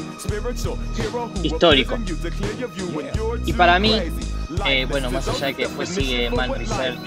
Histórico. 1.43 1.97
Y 3.45 3.53
para 3.53 3.79
mí, 3.79 4.01
eh, 4.67 4.85
bueno, 4.89 5.11
más 5.11 5.27
allá 5.27 5.47
de 5.47 5.53
que 5.53 5.63
después 5.63 5.89
sigue 5.89 6.29
Man 6.29 6.53
Research. 6.53 6.97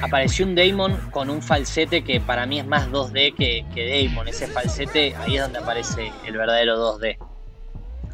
Apareció 0.00 0.46
un 0.46 0.56
Damon 0.56 1.10
con 1.12 1.30
un 1.30 1.40
falsete 1.40 2.02
que 2.02 2.20
para 2.20 2.44
mí 2.44 2.58
es 2.58 2.66
más 2.66 2.90
2D 2.90 3.34
que, 3.36 3.64
que 3.72 4.04
Damon. 4.04 4.28
Ese 4.28 4.48
falsete, 4.48 5.14
ahí 5.16 5.36
es 5.36 5.42
donde 5.42 5.60
aparece 5.60 6.12
el 6.26 6.36
verdadero 6.36 6.98
2D. 6.98 7.16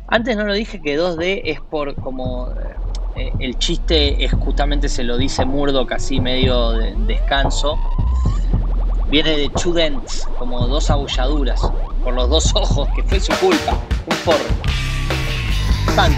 Antes 0.06 0.36
no 0.36 0.44
lo 0.44 0.52
dije 0.54 0.80
que 0.82 0.98
2D 0.98 1.42
es 1.44 1.60
por 1.60 1.94
como 1.96 2.52
eh, 3.16 3.32
el 3.40 3.58
chiste 3.58 4.24
es 4.24 4.32
justamente 4.32 4.88
se 4.88 5.02
lo 5.02 5.16
dice 5.16 5.44
Murdoch 5.44 5.90
así 5.92 6.20
medio 6.20 6.70
de 6.72 6.94
descanso 7.06 7.78
Viene 9.10 9.38
de 9.38 9.48
two 9.48 9.74
como 10.38 10.66
dos 10.66 10.90
abulladuras, 10.90 11.60
por 12.04 12.12
los 12.12 12.28
dos 12.28 12.54
ojos, 12.54 12.86
que 12.94 13.02
fue 13.04 13.18
su 13.18 13.32
culpa. 13.38 13.80
Un 14.04 14.16
forro. 14.18 14.44
Punk. 15.96 16.14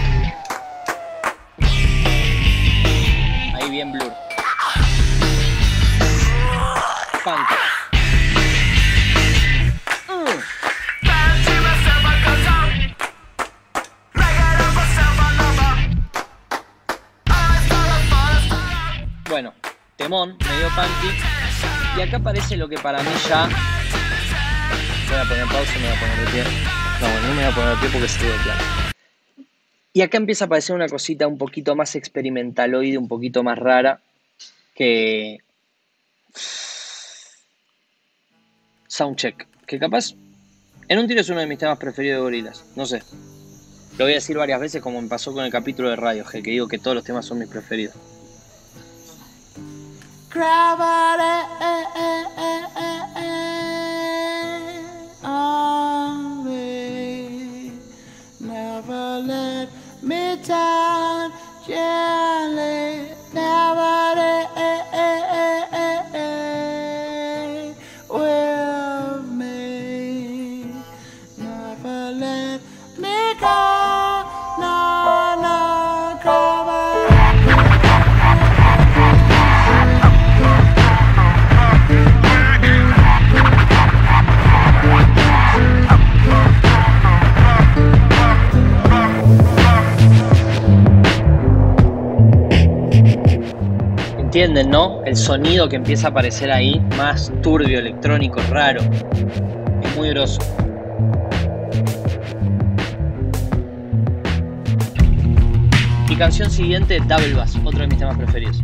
Ahí 3.55 3.69
bien 3.69 3.93
blur. 3.93 4.11
Punk. 7.23 7.47
Bueno, 19.29 19.53
temón, 19.95 20.37
medio 20.39 20.67
punky. 20.75 21.40
Y 21.97 22.01
acá 22.01 22.17
aparece 22.17 22.55
lo 22.55 22.69
que 22.69 22.77
para 22.77 23.03
mí 23.03 23.09
ya. 23.27 23.49
Voy 25.09 25.17
a 25.17 25.23
poner 25.27 25.45
pausa 25.47 25.77
y 25.77 25.81
me 25.81 25.87
voy 25.87 25.97
a 25.97 25.99
poner 25.99 26.19
de 26.19 26.31
pie. 26.31 26.43
No, 27.01 27.11
bueno, 27.11 27.27
no 27.27 27.33
me 27.33 27.41
voy 27.43 27.51
a 27.51 27.55
poner 27.55 27.69
de 27.69 27.75
pie 27.81 27.89
porque 27.91 28.05
estoy 28.05 28.27
de 28.27 28.33
pie. 28.35 28.51
Y 29.93 30.01
acá 30.01 30.17
empieza 30.17 30.45
a 30.45 30.47
aparecer 30.47 30.73
una 30.73 30.87
cosita 30.87 31.27
un 31.27 31.37
poquito 31.37 31.75
más 31.75 31.95
experimentaloide, 31.95 32.97
un 32.97 33.09
poquito 33.09 33.43
más 33.43 33.59
rara. 33.59 33.99
Que. 34.73 35.39
Soundcheck. 38.87 39.47
Que 39.65 39.77
capaz. 39.77 40.13
En 40.87 40.97
un 40.97 41.07
tiro 41.07 41.19
es 41.19 41.29
uno 41.29 41.41
de 41.41 41.47
mis 41.47 41.57
temas 41.57 41.77
preferidos 41.77 42.19
de 42.19 42.21
gorilas. 42.21 42.65
No 42.77 42.85
sé. 42.85 43.03
Lo 43.97 44.05
voy 44.05 44.13
a 44.13 44.15
decir 44.15 44.37
varias 44.37 44.61
veces 44.61 44.81
como 44.81 45.01
me 45.01 45.09
pasó 45.09 45.33
con 45.33 45.43
el 45.43 45.51
capítulo 45.51 45.89
de 45.89 45.97
Radio 45.97 46.25
que 46.25 46.41
digo 46.41 46.69
que 46.69 46.79
todos 46.79 46.95
los 46.95 47.03
temas 47.03 47.25
son 47.25 47.39
mis 47.39 47.49
preferidos. 47.49 47.95
Gravity 50.31 51.21
El 95.11 95.17
sonido 95.17 95.67
que 95.67 95.75
empieza 95.75 96.07
a 96.07 96.11
aparecer 96.11 96.49
ahí, 96.49 96.79
más 96.95 97.33
turbio, 97.43 97.79
electrónico, 97.79 98.39
raro. 98.49 98.79
Es 99.83 99.97
muy 99.97 100.07
groso. 100.11 100.39
Mi 106.07 106.15
canción 106.15 106.49
siguiente, 106.49 107.01
Double 107.09 107.33
Bass, 107.33 107.57
otro 107.61 107.81
de 107.81 107.87
mis 107.87 107.97
temas 107.97 108.15
preferidos. 108.15 108.57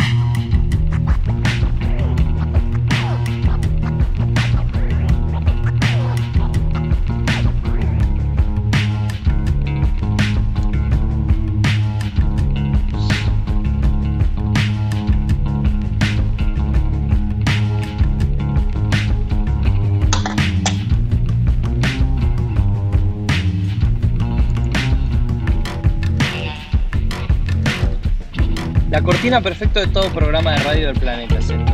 Perfecta 29.28 29.82
de 29.82 29.88
todo 29.88 30.10
programa 30.14 30.54
de 30.54 30.58
radio 30.60 30.88
del 30.88 31.00
planeta, 31.00 31.42
¿cierto? 31.42 31.74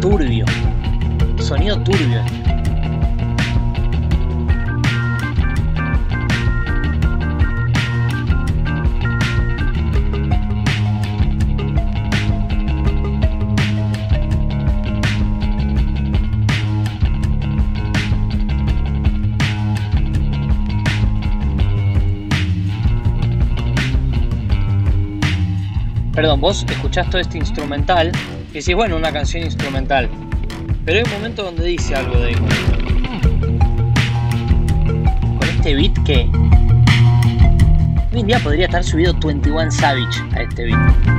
Turbio. 0.00 0.44
Sonido 1.38 1.78
turbio. 1.84 2.45
Perdón, 26.16 26.40
vos 26.40 26.64
escuchás 26.66 27.10
todo 27.10 27.20
este 27.20 27.36
instrumental 27.36 28.10
y 28.50 28.54
decís, 28.54 28.74
bueno, 28.74 28.96
una 28.96 29.12
canción 29.12 29.42
instrumental. 29.42 30.08
Pero 30.86 31.00
hay 31.00 31.04
un 31.04 31.10
momento 31.10 31.42
donde 31.42 31.66
dice 31.66 31.94
algo 31.94 32.18
de 32.18 32.32
Con 35.38 35.48
este 35.58 35.74
beat 35.74 35.92
que. 36.06 36.30
Hoy 38.14 38.20
en 38.20 38.26
día 38.28 38.38
podría 38.38 38.64
estar 38.64 38.82
subido 38.82 39.12
21 39.12 39.70
Savage 39.70 40.22
a 40.32 40.40
este 40.40 40.64
beat. 40.64 41.15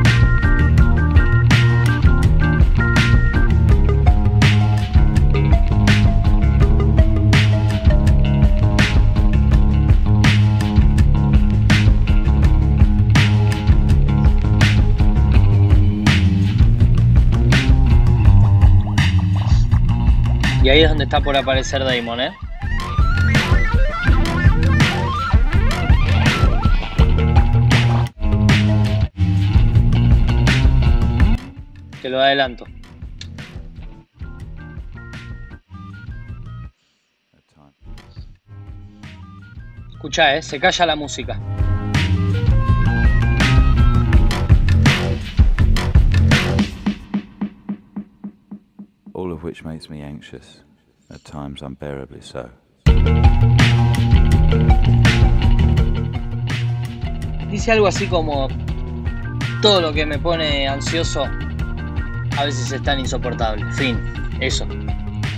Y 20.68 20.70
ahí 20.70 20.82
es 20.82 20.90
donde 20.90 21.06
está 21.06 21.22
por 21.22 21.38
aparecer 21.38 21.82
Damon, 21.82 22.20
¿eh? 22.20 22.34
Te 32.02 32.10
lo 32.10 32.20
adelanto. 32.20 32.66
Escucha, 39.94 40.36
¿eh? 40.36 40.42
Se 40.42 40.60
calla 40.60 40.86
la 40.86 40.98
música. 40.98 41.40
Which 49.48 49.64
makes 49.64 49.90
me 49.90 50.02
anxious, 50.02 50.60
at 51.10 51.24
times 51.24 51.62
unbearably 51.62 52.22
so. 52.22 52.50
Dice 57.50 57.72
algo 57.72 57.88
así 57.88 58.08
como, 58.08 58.50
todo 59.62 59.80
lo 59.80 59.94
que 59.94 60.06
me 60.06 60.20
pone 60.20 60.68
ansioso 60.68 61.24
a 62.38 62.44
veces 62.44 62.74
es 62.74 62.84
tan 62.84 63.00
insoportable. 63.00 63.64
Fin, 63.72 63.98
eso. 64.42 64.68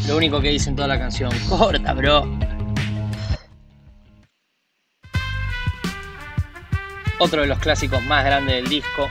Lo 0.08 0.18
único 0.18 0.42
que 0.42 0.50
dice 0.50 0.72
en 0.72 0.76
toda 0.76 0.88
la 0.88 0.98
canción. 0.98 1.32
Corta, 1.48 1.94
bro. 1.94 2.24
Otro 7.20 7.42
de 7.42 7.48
los 7.48 7.60
clásicos 7.60 8.04
más 8.06 8.26
grandes 8.26 8.56
del 8.56 8.70
disco, 8.70 9.08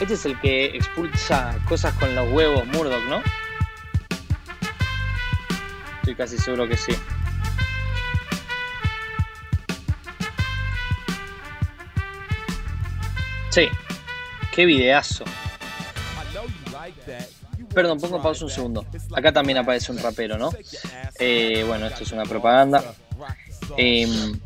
este 0.00 0.14
es 0.14 0.26
el 0.26 0.38
que 0.40 0.66
expulsa 0.66 1.56
cosas 1.68 1.94
con 1.94 2.14
los 2.14 2.30
huevos 2.32 2.66
Murdoch, 2.66 3.04
¿no? 3.08 3.22
Estoy 5.98 6.14
casi 6.14 6.36
seguro 6.36 6.68
que 6.68 6.76
sí. 6.76 6.92
Sí, 13.50 13.68
qué 14.52 14.66
videazo. 14.66 15.24
Perdón, 17.72 18.00
pongo 18.00 18.20
pausa 18.20 18.44
un 18.44 18.50
segundo. 18.50 18.86
Acá 19.14 19.32
también 19.32 19.58
aparece 19.58 19.92
un 19.92 19.98
rapero, 19.98 20.36
¿no? 20.36 20.50
Eh, 21.18 21.64
bueno, 21.66 21.86
esto 21.86 22.02
es 22.02 22.12
una 22.12 22.24
propaganda. 22.24 22.94
Em, 23.76 24.38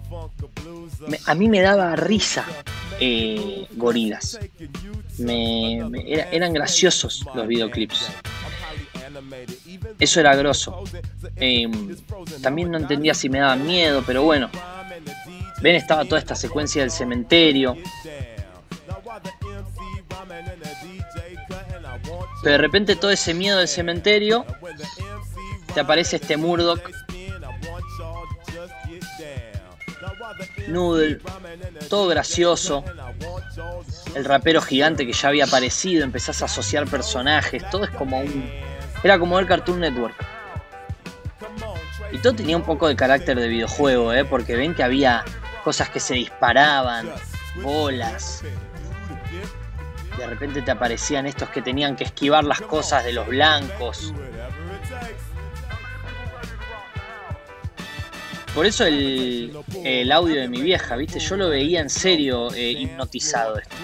a 1.27 1.35
mí 1.35 1.49
me 1.49 1.61
daba 1.61 1.97
risa 1.97 2.45
eh, 3.01 3.67
gorilas 3.73 4.38
me, 5.19 5.79
eran 6.33 6.53
graciosos 6.53 7.25
los 7.35 7.47
videoclips. 7.47 8.09
Eso 9.99 10.21
era 10.21 10.35
grosso. 10.37 10.85
Em, 11.37 11.97
también 12.43 12.71
no 12.71 12.79
entendía 12.79 13.14
si 13.14 13.29
me 13.29 13.41
daba 13.41 13.57
miedo, 13.57 14.03
pero 14.07 14.23
bueno. 14.23 14.51
Ven, 15.61 15.75
estaba 15.75 16.05
toda 16.05 16.21
esta 16.21 16.37
secuencia 16.37 16.83
del 16.83 16.91
cementerio. 16.91 17.77
Pero 22.43 22.53
de 22.53 22.59
repente 22.59 22.95
todo 22.95 23.11
ese 23.11 23.35
miedo 23.35 23.59
del 23.59 23.69
cementerio, 23.69 24.47
te 25.75 25.81
aparece 25.81 26.17
este 26.17 26.37
Murdoch 26.37 26.81
Noodle, 30.69 31.21
todo 31.89 32.09
gracioso. 32.09 32.85
El 34.15 34.25
rapero 34.25 34.61
gigante 34.61 35.07
que 35.07 35.13
ya 35.13 35.29
había 35.29 35.45
aparecido, 35.45 36.05
empezás 36.05 36.43
a 36.43 36.47
asociar 36.47 36.87
personajes, 36.89 37.69
todo 37.71 37.85
es 37.85 37.91
como 37.91 38.21
un. 38.21 38.51
Era 39.03 39.19
como 39.19 39.39
el 39.39 39.47
Cartoon 39.47 39.81
Network. 39.81 40.15
Y 42.11 42.19
todo 42.19 42.35
tenía 42.35 42.57
un 42.57 42.63
poco 42.63 42.89
de 42.89 42.97
carácter 42.97 43.39
de 43.39 43.49
videojuego, 43.49 44.13
¿eh? 44.13 44.25
porque 44.25 44.57
ven 44.57 44.75
que 44.75 44.83
había 44.83 45.25
cosas 45.63 45.91
que 45.91 46.01
se 46.01 46.15
disparaban, 46.15 47.11
bolas. 47.63 48.43
De 50.17 50.27
repente 50.27 50.63
te 50.63 50.71
aparecían 50.71 51.27
estos 51.27 51.49
que 51.51 51.63
tenían 51.63 51.95
que 51.95 52.05
esquivar 52.05 52.45
las 52.45 52.61
cosas 52.61 53.05
de 53.05 53.13
los 53.13 53.27
blancos. 53.27 54.13
Por 58.55 58.67
eso 58.67 58.85
el, 58.85 60.11
audio 60.13 60.41
de 60.41 60.49
mi 60.49 60.61
vieja, 60.61 60.97
¿viste? 60.97 61.19
Yo 61.21 61.37
lo 61.37 61.49
veía 61.49 61.81
en 61.81 61.91
serio 61.91 62.53
eh, 62.55 62.73
hipnotizado 62.73 63.59
esto. 63.59 63.77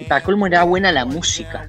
Y 0.00 0.04
para 0.04 0.22
colmo 0.22 0.46
era 0.46 0.62
buena 0.64 0.92
la 0.92 1.04
música. 1.04 1.68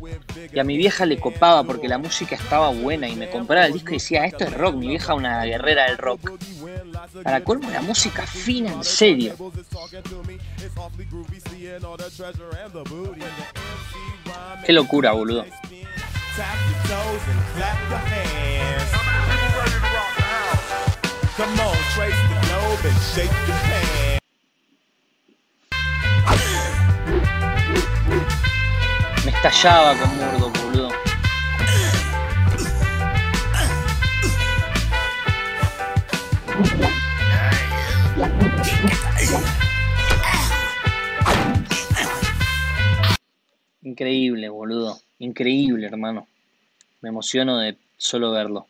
Y 0.53 0.59
a 0.59 0.63
mi 0.63 0.77
vieja 0.77 1.05
le 1.05 1.19
copaba 1.19 1.63
porque 1.63 1.87
la 1.87 1.97
música 1.97 2.35
estaba 2.35 2.69
buena 2.69 3.07
y 3.07 3.15
me 3.15 3.29
compraba 3.29 3.65
el 3.65 3.73
disco 3.73 3.91
y 3.91 3.93
decía, 3.93 4.25
esto 4.25 4.43
es 4.43 4.53
rock, 4.53 4.75
mi 4.75 4.87
vieja 4.89 5.13
una 5.13 5.43
guerrera 5.45 5.85
del 5.85 5.97
rock. 5.97 6.31
Para 7.23 7.43
colmo 7.43 7.69
la 7.69 7.81
música 7.81 8.25
fina, 8.25 8.71
en 8.73 8.83
serio. 8.83 9.35
Qué 14.65 14.73
locura, 14.73 15.11
boludo. 15.11 15.45
Come 21.35 21.59
on, 21.61 21.75
trace 21.95 22.13
the 22.29 22.37
globe 22.45 22.85
and 22.85 22.99
shake 23.01 23.31
your 23.47 23.57
pan. 23.57 24.19
Me 29.25 29.31
estallaba 29.31 29.97
con 29.97 30.15
Murdo, 30.15 30.51
boludo. 30.51 30.89
Increíble, 43.81 44.49
boludo. 44.49 44.99
Increíble, 45.17 45.87
hermano. 45.87 46.27
Me 47.01 47.09
emociono 47.09 47.57
de 47.57 47.75
solo 47.97 48.31
verlo. 48.31 48.67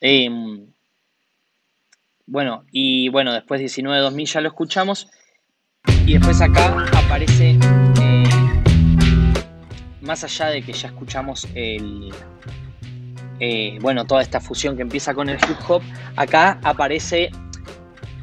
Eh, 0.00 0.30
bueno, 2.26 2.64
y 2.70 3.08
bueno, 3.08 3.32
después 3.32 3.60
19-2000 3.60 4.26
ya 4.26 4.40
lo 4.40 4.48
escuchamos. 4.48 5.08
Y 6.06 6.14
después 6.14 6.40
acá 6.40 6.86
aparece, 6.96 7.58
eh, 8.00 8.24
más 10.00 10.24
allá 10.24 10.46
de 10.46 10.62
que 10.62 10.72
ya 10.72 10.88
escuchamos 10.88 11.46
el, 11.54 12.12
eh, 13.40 13.78
bueno, 13.80 14.06
toda 14.06 14.22
esta 14.22 14.40
fusión 14.40 14.76
que 14.76 14.82
empieza 14.82 15.14
con 15.14 15.28
el 15.28 15.36
hip 15.36 15.58
hop, 15.68 15.82
acá 16.16 16.58
aparece 16.62 17.30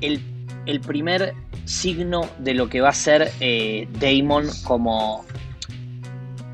el, 0.02 0.22
primer 0.88 1.34
signo 1.66 2.28
de 2.40 2.54
lo 2.54 2.70
que 2.70 2.82
va 2.82 2.90
a 2.90 2.94
ser 2.94 3.32
eh, 3.40 3.88
Damon 4.00 4.48
como 4.64 5.26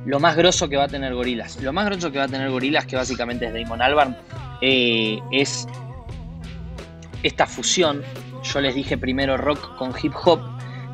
lo 0.06 0.20
más 0.20 0.36
grosso 0.36 0.68
que 0.68 0.76
va 0.76 0.86
a 0.86 0.88
tener 0.88 1.14
Gorilas. 1.14 1.62
Lo 1.62 1.72
más 1.72 1.86
grosso 1.86 2.12
que 2.12 2.18
va 2.18 2.26
a 2.26 2.30
tener 2.30 2.50
Gorilas, 2.50 2.86
que 2.86 2.96
básicamente 2.96 3.46
es 3.46 3.54
Damon 3.54 3.82
Albarn, 3.82 4.16
es 4.62 5.68
esta 7.24 7.46
fusión, 7.46 8.04
yo 8.44 8.62
les 8.62 8.76
dije 8.76 8.98
primero 8.98 9.38
rock 9.38 9.76
con 9.78 9.94
hip 10.02 10.14
hop, 10.24 10.40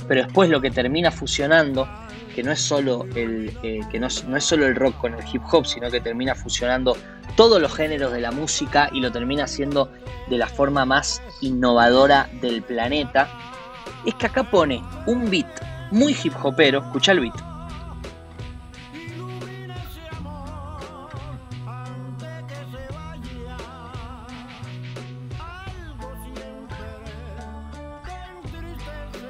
pero 0.07 0.23
después 0.23 0.49
lo 0.49 0.61
que 0.61 0.71
termina 0.71 1.11
fusionando, 1.11 1.87
que 2.35 2.43
no 2.43 2.51
es 2.51 2.59
solo 2.59 3.05
el, 3.15 3.55
eh, 3.63 3.81
que 3.91 3.99
no 3.99 4.07
es, 4.07 4.23
no 4.25 4.37
es 4.37 4.43
solo 4.43 4.65
el 4.65 4.75
rock 4.75 4.97
con 4.97 5.13
el 5.13 5.23
hip 5.31 5.41
hop, 5.51 5.65
sino 5.65 5.89
que 5.91 6.01
termina 6.01 6.35
fusionando 6.35 6.97
todos 7.35 7.61
los 7.61 7.73
géneros 7.73 8.11
de 8.11 8.21
la 8.21 8.31
música 8.31 8.89
y 8.91 8.99
lo 8.99 9.11
termina 9.11 9.45
haciendo 9.45 9.91
de 10.29 10.37
la 10.37 10.47
forma 10.47 10.85
más 10.85 11.21
innovadora 11.41 12.29
del 12.41 12.63
planeta, 12.63 13.29
es 14.05 14.15
que 14.15 14.25
acá 14.25 14.49
pone 14.49 14.81
un 15.05 15.29
beat 15.29 15.47
muy 15.91 16.15
hip 16.23 16.33
hopero, 16.41 16.79
escucha 16.79 17.11
el 17.11 17.21
beat. 17.21 17.52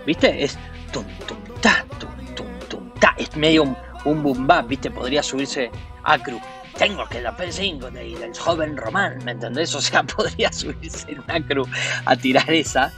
¿Viste? 0.05 0.43
Es 0.43 0.57
tum 0.91 1.05
tum 1.27 1.37
ta, 1.61 1.85
tum 1.99 2.89
ta. 2.99 3.15
Es 3.17 3.35
medio 3.35 3.63
un, 3.63 3.77
un 4.05 4.23
boom 4.23 4.47
bap, 4.47 4.67
¿viste? 4.67 4.91
Podría 4.91 5.23
subirse 5.23 5.71
Acru. 6.03 6.39
Tengo 6.77 7.07
que 7.07 7.21
la 7.21 7.37
P5 7.37 7.91
de, 7.91 8.17
del 8.17 8.35
joven 8.35 8.75
Román, 8.75 9.23
¿me 9.23 9.31
entendés? 9.31 9.73
O 9.75 9.81
sea, 9.81 10.03
podría 10.15 10.51
subirse 10.51 11.11
en 11.11 11.23
Acru 11.29 11.67
a 12.05 12.15
tirar 12.15 12.51
esa. 12.51 12.91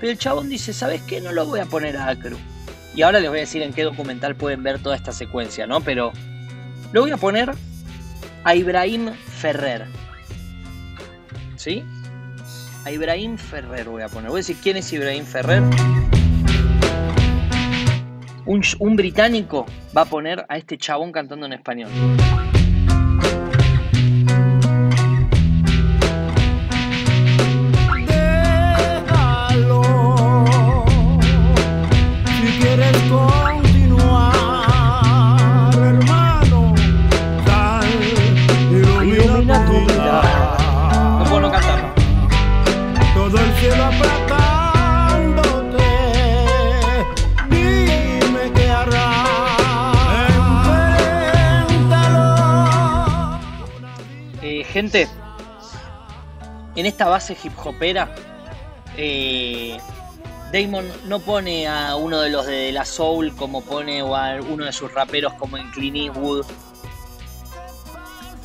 Pero 0.00 0.12
el 0.12 0.18
chabón 0.18 0.48
dice, 0.48 0.72
¿sabes 0.72 1.00
qué? 1.02 1.20
No 1.20 1.32
lo 1.32 1.46
voy 1.46 1.60
a 1.60 1.66
poner 1.66 1.96
a 1.96 2.08
Acru. 2.08 2.36
Y 2.94 3.02
ahora 3.02 3.20
les 3.20 3.30
voy 3.30 3.38
a 3.38 3.42
decir 3.42 3.62
en 3.62 3.72
qué 3.72 3.84
documental 3.84 4.36
pueden 4.36 4.62
ver 4.62 4.78
toda 4.82 4.96
esta 4.96 5.12
secuencia, 5.12 5.66
¿no? 5.66 5.80
Pero 5.80 6.12
lo 6.92 7.00
voy 7.00 7.10
a 7.10 7.16
poner 7.16 7.52
a 8.44 8.54
Ibrahim 8.54 9.12
Ferrer. 9.14 9.86
¿Sí? 11.56 11.82
A 12.84 12.90
Ibrahim 12.90 13.38
Ferrer 13.38 13.88
voy 13.88 14.02
a 14.02 14.08
poner. 14.08 14.30
Voy 14.30 14.38
a 14.38 14.40
decir 14.40 14.56
quién 14.62 14.76
es 14.76 14.92
Ibrahim 14.92 15.24
Ferrer. 15.24 15.62
Un, 18.44 18.96
británico 18.96 19.66
va 19.96 20.02
a 20.02 20.04
poner 20.04 20.44
a 20.48 20.56
este 20.56 20.76
chabón 20.76 21.12
cantando 21.12 21.46
en 21.46 21.52
español. 21.52 21.90
Gente, 54.72 55.06
en 56.74 56.86
esta 56.86 57.06
base 57.06 57.36
hip 57.42 57.52
hopera, 57.62 58.14
eh, 58.96 59.78
Damon 60.52 60.86
no 61.06 61.20
pone 61.20 61.68
a 61.68 61.96
uno 61.96 62.20
de 62.20 62.30
los 62.30 62.46
de 62.46 62.72
la 62.72 62.84
Soul 62.84 63.34
como 63.36 63.62
pone 63.62 64.02
o 64.02 64.16
a 64.16 64.36
uno 64.40 64.64
de 64.64 64.72
sus 64.72 64.92
raperos 64.92 65.34
como 65.34 65.58
en 65.58 65.70
Clint 65.70 65.96
Eastwood. 65.96 66.46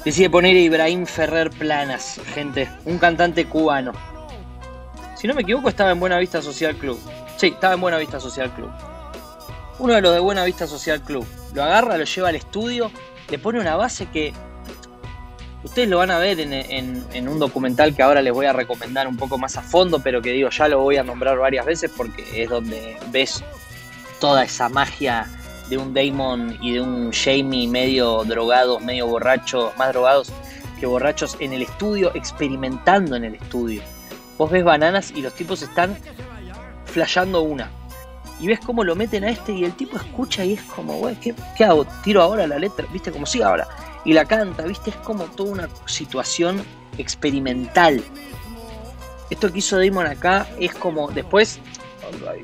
Decide 0.03 0.29
poner 0.29 0.55
a 0.55 0.59
Ibrahim 0.59 1.05
Ferrer 1.05 1.49
Planas, 1.49 2.19
gente, 2.33 2.69
un 2.85 2.97
cantante 2.97 3.45
cubano. 3.45 3.93
Si 5.15 5.27
no 5.27 5.33
me 5.33 5.41
equivoco, 5.41 5.69
estaba 5.69 5.91
en 5.91 5.99
Buena 5.99 6.17
Vista 6.17 6.41
Social 6.41 6.75
Club. 6.75 6.99
Sí, 7.37 7.47
estaba 7.47 7.73
en 7.73 7.81
Buena 7.81 7.97
Vista 7.97 8.19
Social 8.19 8.51
Club. 8.51 8.71
Uno 9.79 9.93
de 9.93 10.01
los 10.01 10.13
de 10.13 10.19
Buena 10.19 10.43
Vista 10.45 10.67
Social 10.67 11.01
Club. 11.01 11.25
Lo 11.53 11.63
agarra, 11.63 11.97
lo 11.97 12.05
lleva 12.05 12.29
al 12.29 12.35
estudio, 12.35 12.91
le 13.29 13.39
pone 13.39 13.59
una 13.59 13.75
base 13.75 14.05
que 14.07 14.33
Ustedes 15.63 15.89
lo 15.89 15.97
van 15.97 16.11
a 16.11 16.19
ver 16.19 16.39
en, 16.39 17.27
un 17.27 17.39
documental 17.39 17.95
que 17.95 18.03
ahora 18.03 18.21
les 18.21 18.31
voy 18.31 18.45
a 18.45 18.53
recomendar 18.53 19.07
un 19.07 19.17
poco 19.17 19.37
más 19.37 19.57
a 19.57 19.61
fondo, 19.61 19.99
pero 19.99 20.21
que 20.21 20.31
digo, 20.31 20.49
ya 20.49 20.67
lo 20.67 20.81
voy 20.81 20.97
a 20.97 21.03
nombrar 21.03 21.37
varias 21.37 21.65
veces 21.65 21.91
porque 21.95 22.43
es 22.43 22.49
donde 22.49 22.97
ves 23.11 23.43
toda 24.19 24.43
esa 24.43 24.69
magia 24.69 25.27
de 25.69 25.77
un 25.77 25.93
Damon 25.93 26.57
y 26.61 26.73
de 26.73 26.81
un 26.81 27.11
Jamie 27.11 27.67
medio 27.67 28.23
drogados, 28.23 28.81
medio 28.81 29.07
borrachos, 29.07 29.75
más 29.77 29.89
drogados 29.89 30.31
que 30.79 30.85
borrachos 30.85 31.35
en 31.39 31.53
el 31.53 31.63
estudio, 31.63 32.11
experimentando 32.13 33.15
en 33.15 33.25
el 33.25 33.35
estudio. 33.35 33.81
Vos 34.37 34.51
ves 34.51 34.63
bananas 34.63 35.11
y 35.15 35.21
los 35.21 35.33
tipos 35.33 35.63
están 35.63 35.97
flasheando 36.85 37.41
una. 37.41 37.71
Y 38.39 38.45
ves 38.45 38.59
cómo 38.59 38.83
lo 38.83 38.95
meten 38.95 39.23
a 39.23 39.29
este 39.29 39.51
y 39.51 39.63
el 39.63 39.73
tipo 39.73 39.97
escucha 39.97 40.45
y 40.45 40.53
es 40.53 40.61
como, 40.61 40.93
güey, 40.99 41.15
¿qué, 41.15 41.33
qué 41.57 41.65
hago? 41.65 41.85
¿Tiro 42.03 42.21
ahora 42.21 42.45
la 42.45 42.59
letra? 42.59 42.85
¿Viste? 42.93 43.11
Como 43.11 43.25
sí 43.25 43.41
ahora. 43.41 43.67
Y 44.07 44.13
la 44.13 44.25
canta, 44.25 44.63
¿viste? 44.63 44.89
Es 44.89 44.95
como 44.95 45.25
toda 45.25 45.51
una 45.51 45.69
situación 45.85 46.63
experimental. 46.97 48.03
Esto 49.29 49.51
que 49.51 49.59
hizo 49.59 49.77
Damon 49.77 50.07
acá 50.07 50.47
es 50.59 50.73
como, 50.73 51.11
después, 51.11 51.59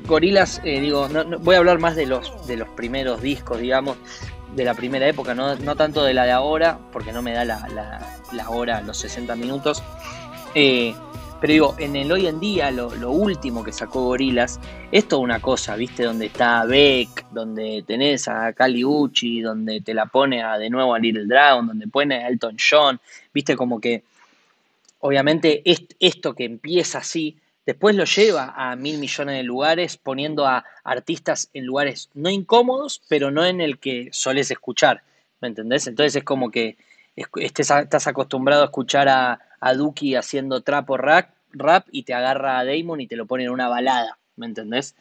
Gorilas, 0.06 0.60
eh, 0.62 0.78
digo, 0.80 1.08
no- 1.08 1.24
voy 1.38 1.54
a 1.54 1.58
hablar 1.58 1.78
más 1.78 1.96
de 1.96 2.04
los, 2.06 2.46
de 2.46 2.58
los 2.58 2.68
primeros 2.68 3.22
discos, 3.22 3.58
digamos, 3.58 3.96
de 4.54 4.64
la 4.64 4.74
primera 4.74 5.08
época, 5.08 5.34
no, 5.34 5.56
no 5.56 5.74
tanto 5.74 6.04
de 6.04 6.12
la 6.14 6.24
de 6.24 6.32
ahora, 6.32 6.78
porque 6.92 7.12
no 7.12 7.22
me 7.22 7.32
da 7.32 7.44
la, 7.46 7.66
la- 7.68 8.18
la 8.30 8.50
hora, 8.50 8.82
los 8.82 8.98
60 8.98 9.34
minutos. 9.34 9.82
Eh, 10.54 10.94
pero 11.44 11.52
digo, 11.52 11.76
en 11.78 11.94
el 11.94 12.10
hoy 12.10 12.26
en 12.26 12.40
día, 12.40 12.70
lo, 12.70 12.88
último 13.10 13.62
que 13.62 13.70
sacó 13.70 14.06
Gorilas, 14.06 14.58
es 14.90 15.06
toda 15.06 15.20
una 15.20 15.40
cosa, 15.40 15.76
¿viste? 15.76 16.04
Donde 16.04 16.24
está 16.24 16.64
Beck, 16.64 17.26
donde 17.32 17.84
tenés 17.86 18.28
a 18.28 18.54
Kali 18.54 18.82
Uchi, 18.82 19.42
donde 19.42 19.82
te 19.82 19.92
la 19.92 20.06
pone 20.06 20.42
a, 20.42 20.56
de 20.56 20.70
nuevo 20.70 20.94
a 20.94 20.98
Little 20.98 21.26
Dragon, 21.26 21.66
donde 21.66 21.86
pone 21.86 22.14
a 22.14 22.28
Elton 22.28 22.56
John, 22.58 22.98
¿viste? 23.34 23.56
Como 23.56 23.78
que, 23.78 24.04
obviamente, 25.00 25.60
est- 25.70 25.92
esto 26.00 26.32
que 26.32 26.46
empieza 26.46 27.00
así, 27.00 27.36
después 27.66 27.94
lo 27.94 28.04
lleva 28.04 28.54
a 28.56 28.74
mil 28.74 28.96
millones 28.96 29.36
de 29.36 29.42
lugares, 29.42 29.98
poniendo 29.98 30.46
a 30.46 30.64
artistas 30.82 31.50
en 31.52 31.66
lugares 31.66 32.08
no 32.14 32.30
incómodos, 32.30 33.02
pero 33.06 33.30
no 33.30 33.44
en 33.44 33.60
el 33.60 33.78
que 33.78 34.08
solés 34.12 34.50
escuchar, 34.50 35.02
¿me 35.42 35.48
entendés? 35.48 35.88
Entonces 35.88 36.16
es 36.16 36.24
como 36.24 36.50
que 36.50 36.78
estés 37.16 37.70
estás 37.70 38.06
acostumbrado 38.06 38.62
a 38.62 38.66
escuchar 38.66 39.08
a, 39.10 39.38
a 39.64 39.72
Duki 39.72 40.14
haciendo 40.14 40.60
trap 40.60 40.90
o 40.90 40.98
rap, 40.98 41.30
rap 41.50 41.86
y 41.90 42.02
te 42.02 42.12
agarra 42.12 42.58
a 42.58 42.66
Damon 42.66 43.00
y 43.00 43.06
te 43.06 43.16
lo 43.16 43.24
pone 43.24 43.44
en 43.44 43.50
una 43.50 43.66
balada, 43.66 44.18
¿me 44.36 44.44
entendés? 44.44 44.94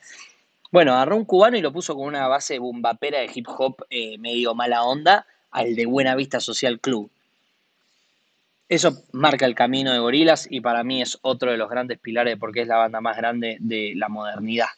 Bueno, 0.71 0.93
agarró 0.93 1.17
un 1.17 1.25
cubano 1.25 1.57
y 1.57 1.61
lo 1.61 1.73
puso 1.73 1.95
con 1.95 2.05
una 2.05 2.29
base 2.29 2.59
bumbapera 2.59 3.19
de 3.19 3.29
hip 3.35 3.45
hop 3.49 3.85
eh, 3.89 4.17
medio 4.19 4.55
mala 4.55 4.85
onda 4.85 5.27
al 5.51 5.75
de 5.75 5.85
Buena 5.85 6.15
Vista 6.15 6.39
Social 6.39 6.79
Club. 6.79 7.11
Eso 8.69 9.03
marca 9.11 9.45
el 9.45 9.53
camino 9.53 9.91
de 9.91 9.99
Gorilas 9.99 10.47
y 10.49 10.61
para 10.61 10.85
mí 10.85 11.01
es 11.01 11.19
otro 11.23 11.51
de 11.51 11.57
los 11.57 11.69
grandes 11.69 11.99
pilares 11.99 12.37
porque 12.39 12.61
es 12.61 12.67
la 12.69 12.77
banda 12.77 13.01
más 13.01 13.17
grande 13.17 13.57
de 13.59 13.91
la 13.97 14.07
modernidad. 14.07 14.69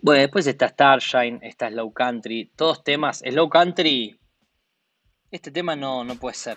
Bueno, 0.00 0.20
después 0.20 0.46
está 0.46 0.68
Starshine, 0.68 1.40
está 1.42 1.68
Slow 1.70 1.92
Country, 1.92 2.52
todos 2.54 2.84
temas. 2.84 3.18
Slow 3.18 3.48
Country, 3.48 4.16
este 5.32 5.50
tema 5.50 5.74
no, 5.74 6.04
no 6.04 6.14
puede 6.14 6.36
ser. 6.36 6.56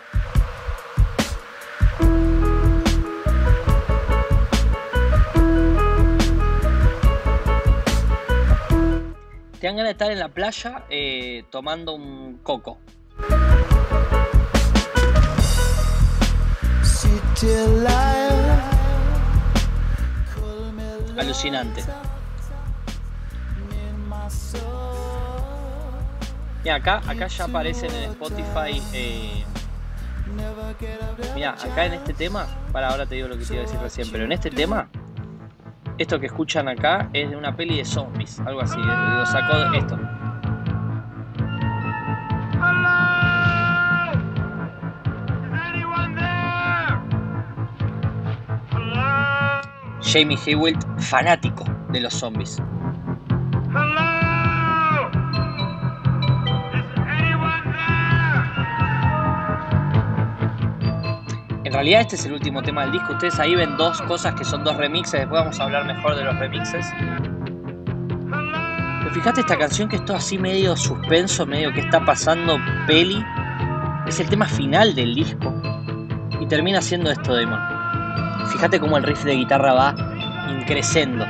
Te 9.61 9.67
dan 9.67 9.75
ganas 9.75 9.89
de 9.89 9.91
estar 9.91 10.11
en 10.11 10.17
la 10.17 10.29
playa 10.29 10.85
eh, 10.89 11.43
tomando 11.51 11.93
un 11.93 12.39
coco. 12.41 12.79
Alucinante. 21.15 21.83
Mira, 26.63 26.75
acá, 26.75 27.01
acá 27.07 27.27
ya 27.27 27.43
aparecen 27.43 27.91
en 27.93 28.09
Spotify. 28.13 28.81
Eh, 28.93 29.43
mira, 31.35 31.51
acá 31.51 31.85
en 31.85 31.93
este 31.93 32.15
tema, 32.15 32.47
para 32.71 32.89
ahora 32.89 33.05
te 33.05 33.13
digo 33.13 33.27
lo 33.27 33.37
que 33.37 33.45
te 33.45 33.53
iba 33.53 33.61
a 33.61 33.65
decir 33.67 33.79
recién, 33.79 34.11
pero 34.11 34.25
en 34.25 34.31
este 34.31 34.49
tema, 34.49 34.89
esto 36.01 36.19
que 36.19 36.25
escuchan 36.27 36.67
acá 36.67 37.09
es 37.13 37.29
de 37.29 37.35
una 37.35 37.55
peli 37.55 37.77
de 37.77 37.85
zombies, 37.85 38.39
algo 38.41 38.61
así. 38.61 38.79
eh, 38.79 38.83
Lo 39.17 39.25
sacó 39.25 39.57
de 39.71 39.77
esto. 39.77 39.99
Jamie 50.01 50.37
Hewitt, 50.45 50.77
fanático 50.99 51.63
de 51.91 52.01
los 52.01 52.13
zombies. 52.13 52.61
En 61.71 61.75
realidad 61.75 62.01
este 62.01 62.17
es 62.17 62.25
el 62.25 62.33
último 62.33 62.61
tema 62.61 62.81
del 62.81 62.91
disco. 62.91 63.13
Ustedes 63.13 63.39
ahí 63.39 63.55
ven 63.55 63.77
dos 63.77 64.01
cosas 64.01 64.35
que 64.35 64.43
son 64.43 64.61
dos 64.61 64.75
remixes. 64.75 65.21
Después 65.21 65.39
vamos 65.39 65.57
a 65.57 65.63
hablar 65.63 65.85
mejor 65.85 66.17
de 66.17 66.25
los 66.25 66.37
remixes. 66.37 66.85
Fíjate 69.13 69.39
esta 69.39 69.57
canción 69.57 69.87
que 69.87 69.95
es 69.95 70.03
todo 70.03 70.17
así 70.17 70.37
medio 70.37 70.75
suspenso, 70.75 71.45
medio 71.45 71.71
que 71.71 71.79
está 71.79 72.03
pasando 72.03 72.57
peli. 72.87 73.25
Es 74.05 74.19
el 74.19 74.27
tema 74.27 74.47
final 74.47 74.93
del 74.95 75.15
disco. 75.15 75.53
Y 76.41 76.45
termina 76.45 76.81
siendo 76.81 77.09
esto, 77.09 77.33
Damon. 77.33 77.61
Fíjate 78.51 78.77
cómo 78.77 78.97
el 78.97 79.03
riff 79.03 79.23
de 79.23 79.35
guitarra 79.35 79.71
va 79.71 79.95
increciendo. 80.49 81.25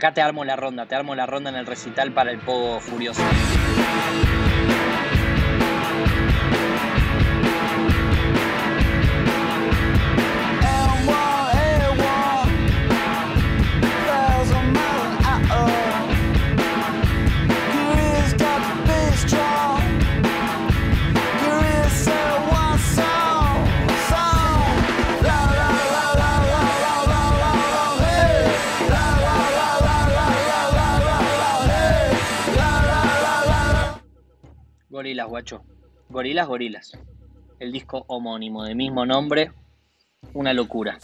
Acá 0.00 0.14
te 0.14 0.22
armo 0.22 0.46
la 0.46 0.56
ronda, 0.56 0.86
te 0.86 0.94
armo 0.94 1.14
la 1.14 1.26
ronda 1.26 1.50
en 1.50 1.56
el 1.56 1.66
recital 1.66 2.10
para 2.10 2.30
el 2.30 2.38
Pogo 2.38 2.80
Furioso. 2.80 3.20
Gorilas, 36.08 36.46
gorilas. 36.46 36.92
El 37.58 37.72
disco 37.72 38.04
homónimo, 38.08 38.64
de 38.64 38.74
mismo 38.74 39.06
nombre. 39.06 39.52
Una 40.34 40.52
locura. 40.52 40.98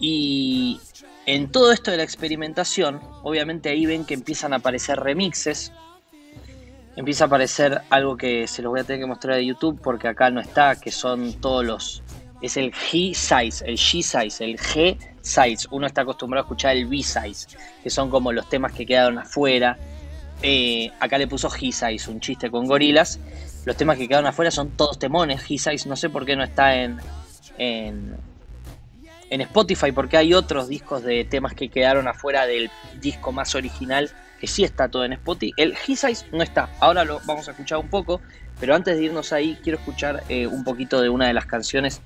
Y 0.00 0.80
en 1.26 1.50
todo 1.50 1.72
esto 1.72 1.90
de 1.90 1.96
la 1.96 2.02
experimentación, 2.04 3.00
obviamente 3.22 3.68
ahí 3.68 3.86
ven 3.86 4.04
que 4.04 4.14
empiezan 4.14 4.52
a 4.52 4.56
aparecer 4.56 4.98
remixes. 4.98 5.72
Empieza 6.96 7.24
a 7.24 7.26
aparecer 7.26 7.82
algo 7.90 8.16
que 8.16 8.46
se 8.46 8.62
los 8.62 8.70
voy 8.70 8.80
a 8.80 8.84
tener 8.84 9.00
que 9.00 9.06
mostrar 9.06 9.36
de 9.36 9.46
YouTube 9.46 9.80
porque 9.82 10.08
acá 10.08 10.30
no 10.30 10.40
está, 10.40 10.76
que 10.80 10.90
son 10.90 11.34
todos 11.34 11.64
los... 11.64 12.02
Es 12.40 12.56
el 12.56 12.72
G-Size, 12.72 13.64
el 13.66 13.76
G-Size, 13.76 14.44
el 14.44 14.58
G-Size. 14.58 15.68
Uno 15.70 15.86
está 15.86 16.02
acostumbrado 16.02 16.44
a 16.44 16.46
escuchar 16.46 16.76
el 16.76 16.86
B-Size, 16.86 17.56
que 17.82 17.90
son 17.90 18.10
como 18.10 18.32
los 18.32 18.48
temas 18.48 18.72
que 18.72 18.86
quedaron 18.86 19.18
afuera. 19.18 19.76
Eh, 20.42 20.92
acá 21.00 21.18
le 21.18 21.26
puso 21.26 21.50
G-Size, 21.50 22.10
un 22.10 22.20
chiste 22.20 22.50
con 22.50 22.66
gorilas. 22.66 23.18
Los 23.64 23.76
temas 23.76 23.98
que 23.98 24.06
quedaron 24.06 24.26
afuera 24.26 24.50
son 24.50 24.70
todos 24.70 24.98
temones. 24.98 25.42
G-Size, 25.42 25.88
no 25.88 25.96
sé 25.96 26.10
por 26.10 26.24
qué 26.24 26.36
no 26.36 26.44
está 26.44 26.76
en, 26.76 26.98
en, 27.58 28.16
en 29.30 29.40
Spotify, 29.40 29.92
porque 29.92 30.16
hay 30.16 30.34
otros 30.34 30.68
discos 30.68 31.02
de 31.02 31.24
temas 31.24 31.54
que 31.54 31.68
quedaron 31.68 32.06
afuera 32.06 32.46
del 32.46 32.70
disco 33.00 33.32
más 33.32 33.54
original, 33.54 34.10
que 34.40 34.46
sí 34.46 34.62
está 34.62 34.88
todo 34.88 35.04
en 35.04 35.14
Spotify. 35.14 35.52
El 35.56 35.74
G-Size 35.74 36.26
no 36.32 36.42
está. 36.42 36.70
Ahora 36.78 37.04
lo 37.04 37.20
vamos 37.26 37.48
a 37.48 37.50
escuchar 37.50 37.78
un 37.78 37.88
poco, 37.88 38.20
pero 38.60 38.74
antes 38.74 38.96
de 38.96 39.04
irnos 39.04 39.32
ahí, 39.32 39.58
quiero 39.62 39.78
escuchar 39.78 40.22
eh, 40.28 40.46
un 40.46 40.62
poquito 40.62 41.00
de 41.00 41.08
una 41.08 41.26
de 41.26 41.34
las 41.34 41.46
canciones 41.46 42.00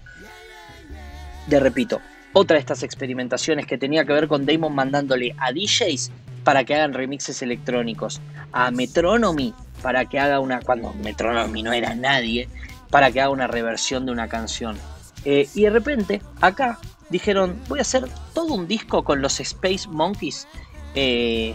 de 1.47 1.61
Repito. 1.61 2.01
Otra 2.33 2.55
de 2.55 2.61
estas 2.61 2.83
experimentaciones 2.83 3.67
que 3.67 3.77
tenía 3.77 4.07
que 4.07 4.15
ver 4.15 4.27
con 4.27 4.47
Damon 4.47 4.75
mandándole 4.75 5.35
a 5.39 5.53
DJs 5.53 6.11
para 6.45 6.65
que 6.65 6.75
hagan 6.75 6.95
remixes 6.95 7.43
electrónicos, 7.43 8.21
a 8.53 8.71
Metronomy 8.71 9.55
para 9.83 10.05
que 10.07 10.19
haga 10.19 10.41
una, 10.41 10.61
cuando 10.61 10.93
Metronomy 10.95 11.63
no 11.63 11.73
era 11.73 11.95
nadie, 11.95 12.49
para 12.91 13.11
que 13.11 13.21
haga 13.21 13.31
una 13.31 13.49
reversión 13.49 14.07
de 14.07 14.13
una 14.13 14.29
canción. 14.29 14.79
Eh, 15.25 15.49
y 15.55 15.63
de 15.63 15.71
repente, 15.71 16.23
acá 16.41 16.79
dijeron, 17.11 17.61
voy 17.69 17.81
a 17.81 17.83
hacer 17.83 18.05
todo 18.33 18.55
un 18.55 18.67
disco 18.67 19.05
con 19.05 19.21
los 19.21 19.41
Space 19.41 19.89
Monkeys. 19.89 20.47
eh, 20.95 21.55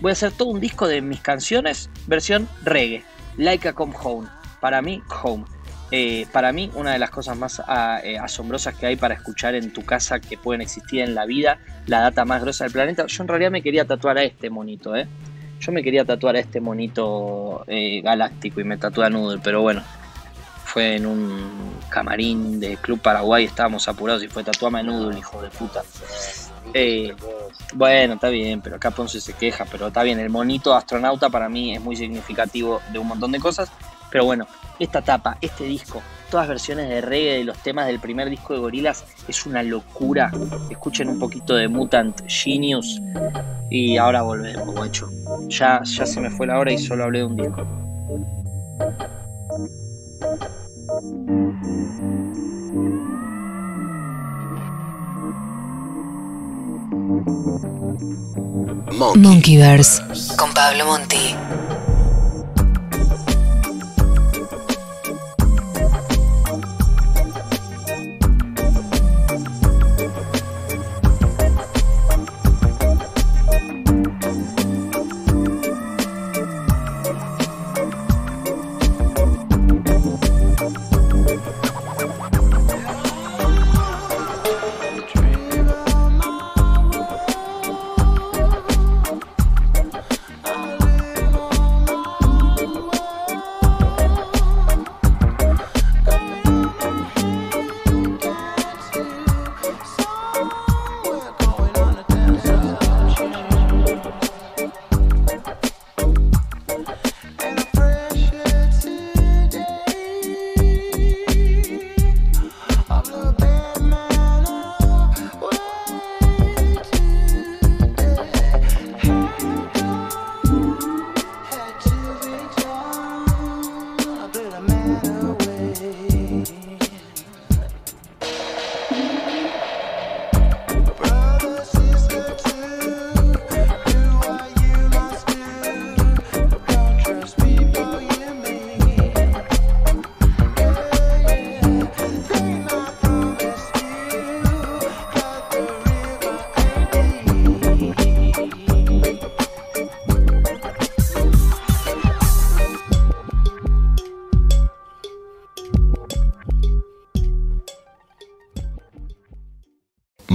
voy 0.00 0.10
a 0.10 0.12
hacer 0.12 0.32
todo 0.32 0.48
un 0.48 0.60
disco 0.60 0.86
de 0.86 1.02
mis 1.02 1.20
canciones, 1.20 1.90
versión 2.06 2.48
reggae, 2.62 3.04
Like 3.36 3.68
a 3.68 3.72
Come 3.72 3.94
Home. 4.02 4.28
Para 4.60 4.82
mí, 4.82 5.02
Home. 5.22 5.44
Eh, 5.92 6.26
para 6.32 6.52
mí, 6.52 6.70
una 6.74 6.92
de 6.92 6.98
las 6.98 7.10
cosas 7.10 7.36
más 7.36 7.60
ah, 7.66 8.00
eh, 8.04 8.16
asombrosas 8.18 8.74
que 8.76 8.86
hay 8.86 8.96
para 8.96 9.14
escuchar 9.14 9.54
en 9.54 9.72
tu 9.72 9.84
casa 9.84 10.20
que 10.20 10.38
pueden 10.38 10.60
existir 10.60 11.00
en 11.00 11.14
la 11.14 11.26
vida, 11.26 11.58
la 11.86 12.00
data 12.00 12.24
más 12.24 12.42
grosa 12.42 12.64
del 12.64 12.72
planeta. 12.72 13.06
Yo 13.06 13.22
en 13.22 13.28
realidad 13.28 13.50
me 13.50 13.62
quería 13.62 13.84
tatuar 13.84 14.18
a 14.18 14.22
este 14.22 14.50
monito, 14.50 14.94
¿eh? 14.94 15.08
Yo 15.60 15.72
me 15.72 15.82
quería 15.82 16.04
tatuar 16.04 16.36
a 16.36 16.38
este 16.38 16.60
monito 16.60 17.64
eh, 17.66 18.00
galáctico 18.02 18.60
y 18.60 18.64
me 18.64 18.78
tatué 18.78 19.06
a 19.06 19.10
Noodle, 19.10 19.40
pero 19.42 19.60
bueno, 19.60 19.82
fue 20.64 20.96
en 20.96 21.04
un 21.04 21.74
camarín 21.88 22.60
de 22.60 22.76
Club 22.76 23.00
Paraguay, 23.00 23.44
estábamos 23.44 23.88
apurados 23.88 24.22
y 24.22 24.28
fue 24.28 24.44
tatuame 24.44 24.78
a 24.78 24.82
Noodle, 24.84 25.18
hijo 25.18 25.42
de 25.42 25.48
puta. 25.48 25.82
Eh, 26.72 27.12
bueno, 27.74 28.14
está 28.14 28.28
bien, 28.28 28.60
pero 28.60 28.76
acá 28.76 28.92
Ponce 28.92 29.20
se 29.20 29.32
queja, 29.32 29.64
pero 29.64 29.88
está 29.88 30.02
bien, 30.04 30.20
el 30.20 30.30
monito 30.30 30.74
astronauta 30.74 31.28
para 31.28 31.48
mí 31.48 31.74
es 31.74 31.80
muy 31.80 31.96
significativo 31.96 32.80
de 32.92 33.00
un 33.00 33.08
montón 33.08 33.32
de 33.32 33.40
cosas, 33.40 33.70
pero 34.10 34.24
bueno, 34.24 34.46
esta 34.78 35.02
tapa, 35.02 35.36
este 35.40 35.64
disco, 35.64 36.02
todas 36.30 36.48
versiones 36.48 36.88
de 36.88 37.00
reggae 37.00 37.38
de 37.38 37.44
los 37.44 37.58
temas 37.58 37.86
del 37.86 38.00
primer 38.00 38.30
disco 38.30 38.54
de 38.54 38.60
Gorilas 38.60 39.04
es 39.28 39.46
una 39.46 39.62
locura. 39.62 40.30
Escuchen 40.70 41.08
un 41.08 41.18
poquito 41.18 41.54
de 41.54 41.68
Mutant 41.68 42.22
Genius 42.26 43.00
y 43.70 43.96
ahora 43.96 44.22
volvemos, 44.22 44.66
guacho. 44.74 45.08
Ya, 45.48 45.82
ya 45.84 46.06
se 46.06 46.20
me 46.20 46.30
fue 46.30 46.46
la 46.46 46.58
hora 46.58 46.72
y 46.72 46.78
solo 46.78 47.04
hablé 47.04 47.20
de 47.20 47.24
un 47.24 47.36
disco. 47.36 47.66
Monkey. 58.92 59.22
Monkeyverse 59.22 60.02
con 60.36 60.52
Pablo 60.52 60.84
Monti. 60.84 61.34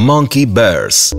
Monkey 0.05 0.45
Bears. 0.45 1.15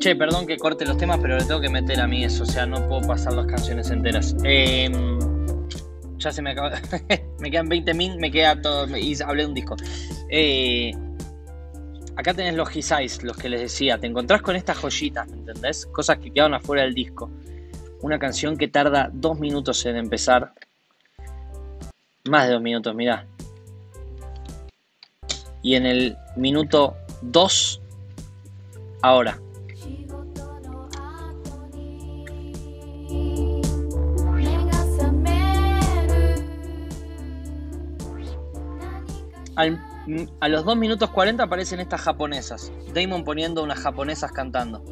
Che, 0.00 0.16
perdón 0.16 0.44
que 0.44 0.56
corte 0.56 0.84
los 0.84 0.96
temas, 0.96 1.20
pero 1.22 1.38
le 1.38 1.44
tengo 1.44 1.60
que 1.60 1.68
meter 1.68 2.00
a 2.00 2.08
mí 2.08 2.24
eso, 2.24 2.42
o 2.42 2.46
sea, 2.46 2.66
no 2.66 2.84
puedo 2.88 3.02
pasar 3.02 3.34
las 3.34 3.46
canciones 3.46 3.88
enteras. 3.90 4.34
Eh, 4.42 4.90
ya 6.16 6.32
se 6.32 6.42
me 6.42 6.50
acaba. 6.50 6.72
me 7.38 7.48
quedan 7.48 7.68
20 7.68 7.94
min, 7.94 8.16
me 8.16 8.32
queda 8.32 8.60
todo. 8.60 8.88
Y 8.96 9.16
hablé 9.22 9.44
de 9.44 9.48
un 9.50 9.54
disco. 9.54 9.76
Eh, 10.30 10.90
acá 12.16 12.34
tenés 12.34 12.54
los 12.54 12.74
His 12.74 13.22
los 13.22 13.36
que 13.36 13.48
les 13.48 13.60
decía. 13.60 13.98
Te 13.98 14.08
encontrás 14.08 14.42
con 14.42 14.56
estas 14.56 14.78
joyitas, 14.78 15.28
¿me 15.28 15.36
entendés? 15.36 15.86
Cosas 15.86 16.18
que 16.18 16.32
quedaron 16.32 16.54
afuera 16.54 16.82
del 16.82 16.92
disco. 16.92 17.30
Una 18.00 18.18
canción 18.18 18.56
que 18.56 18.66
tarda 18.66 19.10
dos 19.12 19.38
minutos 19.38 19.86
en 19.86 19.94
empezar. 19.94 20.54
Más 22.24 22.48
de 22.48 22.54
dos 22.54 22.62
minutos, 22.62 22.92
mirá. 22.96 23.28
Y 25.62 25.74
en 25.76 25.86
el 25.86 26.16
minuto 26.36 26.96
2, 27.22 27.80
ahora. 29.02 29.38
Al- 39.56 39.80
a 40.40 40.48
los 40.48 40.64
2 40.64 40.76
minutos 40.76 41.10
40 41.10 41.44
aparecen 41.44 41.80
estas 41.80 42.00
japonesas. 42.00 42.72
Damon 42.94 43.24
poniendo 43.24 43.62
unas 43.62 43.78
japonesas 43.78 44.32
cantando. 44.32 44.82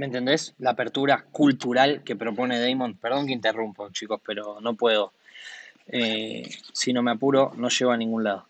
¿Me 0.00 0.06
entendés? 0.06 0.54
La 0.60 0.70
apertura 0.70 1.26
cultural 1.30 2.02
que 2.02 2.16
propone 2.16 2.58
Damon. 2.58 2.96
Perdón 2.96 3.26
que 3.26 3.34
interrumpo, 3.34 3.90
chicos, 3.90 4.18
pero 4.24 4.58
no 4.58 4.72
puedo. 4.72 5.12
Eh, 5.88 6.48
si 6.72 6.94
no 6.94 7.02
me 7.02 7.10
apuro, 7.10 7.52
no 7.58 7.68
llego 7.68 7.90
a 7.90 7.98
ningún 7.98 8.24
lado. 8.24 8.46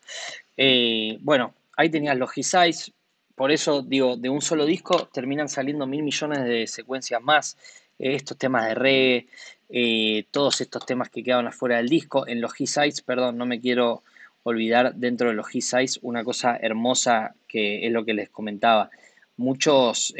Eh, 0.57 1.18
bueno, 1.22 1.53
ahí 1.76 1.90
tenías 1.90 2.16
los 2.16 2.30
His 2.38 2.92
Por 3.34 3.51
eso, 3.51 3.82
digo, 3.82 4.16
de 4.16 4.28
un 4.28 4.40
solo 4.40 4.64
disco 4.64 5.09
terminan 5.12 5.48
saliendo 5.48 5.88
mil 5.88 6.05
millones 6.05 6.44
de 6.44 6.68
secuencias 6.68 7.20
más. 7.20 7.57
Eh, 7.98 8.14
estos 8.14 8.38
temas 8.38 8.66
de 8.66 8.74
reggae, 8.76 10.26
todos 10.30 10.61
estos 10.61 10.86
temas 10.86 11.11
que 11.11 11.24
quedaban 11.24 11.48
afuera 11.48 11.78
del 11.78 11.88
disco. 11.88 12.28
En 12.28 12.40
los 12.40 12.53
His 12.61 13.03
perdón, 13.05 13.36
no 13.36 13.44
me 13.44 13.59
quiero 13.61 14.05
olvidar 14.44 14.94
dentro 14.94 15.30
de 15.30 15.34
los 15.34 15.53
His 15.53 15.98
una 16.03 16.22
cosa 16.22 16.57
hermosa 16.62 17.34
que 17.48 17.84
es 17.84 17.92
lo 17.92 18.05
que 18.05 18.14
les 18.14 18.30
comentaba 18.30 18.88
muchos 19.36 20.14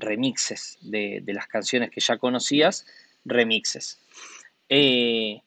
remixes 0.00 0.78
de, 0.80 1.20
de 1.22 1.32
las 1.34 1.46
canciones 1.46 1.90
que 1.90 2.00
ya 2.00 2.18
conocías, 2.18 2.86
remixes. 3.24 3.98
Eh, 4.68 5.42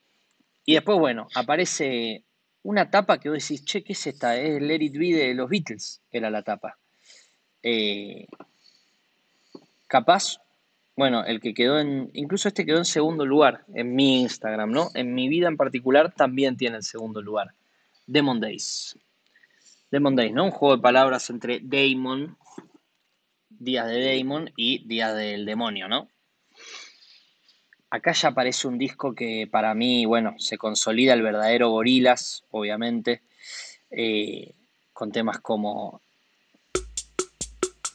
y 0.66 0.74
después, 0.74 0.98
bueno, 1.00 1.28
aparece 1.36 2.24
una 2.64 2.90
tapa 2.90 3.20
que 3.20 3.30
vos 3.30 3.40
decís, 3.40 3.66
che, 3.66 3.84
¿qué 3.84 3.94
es 3.94 4.08
esta? 4.08 4.38
Es 4.38 4.62
Let 4.62 4.82
It 4.82 4.94
de 4.94 5.34
los 5.34 5.50
Beatles, 5.50 6.02
era 6.12 6.30
la 6.30 6.44
tapa. 6.44 6.78
Eh, 7.62 8.26
capaz, 9.88 10.38
bueno, 10.96 11.24
el 11.26 11.40
que 11.40 11.54
quedó 11.54 11.80
en, 11.80 12.10
incluso 12.14 12.48
este 12.48 12.66
quedó 12.66 12.78
en 12.78 12.86
segundo 12.86 13.26
lugar 13.26 13.66
en 13.74 13.96
mi 13.96 14.22
Instagram, 14.22 14.72
¿no? 14.72 14.90
En 14.94 15.14
mi 15.14 15.28
vida 15.28 15.48
en 15.48 15.58
particular 15.58 16.14
también 16.14 16.56
tiene 16.58 16.78
el 16.78 16.84
segundo 16.84 17.22
lugar. 17.22 17.54
Demon 18.06 18.40
Days. 18.40 18.98
Demon 19.92 20.16
Days, 20.16 20.34
¿no? 20.34 20.46
Un 20.46 20.52
juego 20.52 20.78
de 20.78 20.82
palabras 20.82 21.30
entre 21.30 21.60
Damon, 21.62 22.38
Días 23.64 23.88
de 23.88 24.18
Damon 24.18 24.52
y 24.56 24.86
Días 24.88 25.16
del 25.16 25.46
Demonio, 25.46 25.88
¿no? 25.88 26.10
Acá 27.90 28.12
ya 28.12 28.30
aparece 28.30 28.68
un 28.68 28.78
disco 28.78 29.14
que 29.14 29.48
para 29.50 29.74
mí, 29.74 30.06
bueno, 30.06 30.36
se 30.40 30.58
consolida 30.58 31.14
el 31.14 31.22
verdadero 31.22 31.70
Gorilas, 31.70 32.44
obviamente, 32.52 33.22
eh, 33.92 34.56
con 34.92 35.12
temas 35.12 35.40
como 35.40 36.02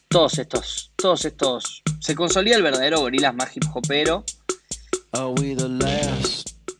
todos 0.08 0.38
estos, 0.38 0.92
todos 0.96 1.24
estos, 1.24 1.82
se 2.00 2.14
consolida 2.14 2.56
el 2.56 2.62
verdadero 2.62 3.00
Gorilas 3.00 3.34
más 3.34 3.54
hip 3.56 3.64
hopero 3.74 4.24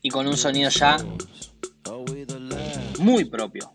y 0.00 0.10
con 0.10 0.26
un 0.26 0.36
sonido 0.36 0.70
ya 0.70 0.96
muy 3.00 3.24
propio. 3.24 3.72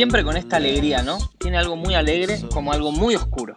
Siempre 0.00 0.24
con 0.24 0.34
esta 0.38 0.56
alegría, 0.56 1.02
¿no? 1.02 1.18
Tiene 1.36 1.58
algo 1.58 1.76
muy 1.76 1.92
alegre 1.92 2.40
como 2.54 2.72
algo 2.72 2.90
muy 2.90 3.16
oscuro. 3.16 3.54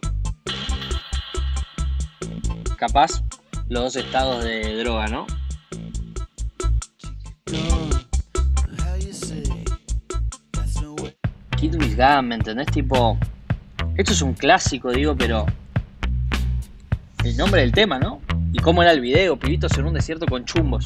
Capaz 2.75 3.23
los 3.69 3.83
dos 3.83 3.95
estados 3.95 4.43
de 4.43 4.75
droga, 4.79 5.07
¿no? 5.07 5.25
Kid 11.55 11.75
with 11.75 11.95
Gun, 11.95 12.27
¿me 12.27 12.35
entendés? 12.35 12.67
Tipo, 12.67 13.17
esto 13.95 14.11
es 14.11 14.21
un 14.21 14.33
clásico, 14.33 14.91
digo, 14.91 15.15
pero 15.15 15.45
el 17.23 17.37
nombre 17.37 17.61
del 17.61 17.71
tema, 17.71 17.99
¿no? 17.99 18.19
Y 18.51 18.59
cómo 18.59 18.81
era 18.81 18.91
el 18.91 18.99
video, 18.99 19.39
pibitos 19.39 19.77
en 19.77 19.85
un 19.85 19.93
desierto 19.93 20.25
con 20.25 20.43
chumbos. 20.43 20.83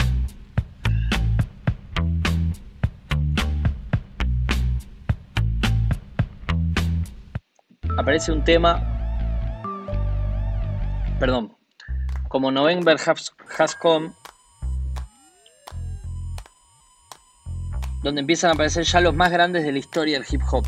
Aparece 7.98 8.32
un 8.32 8.44
tema, 8.44 8.80
perdón, 11.20 11.58
como 12.30 12.52
November 12.52 12.96
Has, 12.96 13.76
Come, 13.76 14.12
donde 18.04 18.22
empiezan 18.22 18.52
a 18.52 18.54
aparecer 18.54 18.84
ya 18.84 19.02
los 19.02 19.16
más 19.16 19.32
grandes 19.32 19.64
de 19.64 19.72
la 19.72 19.80
historia 19.80 20.20
del 20.20 20.28
hip 20.30 20.42
hop. 20.52 20.66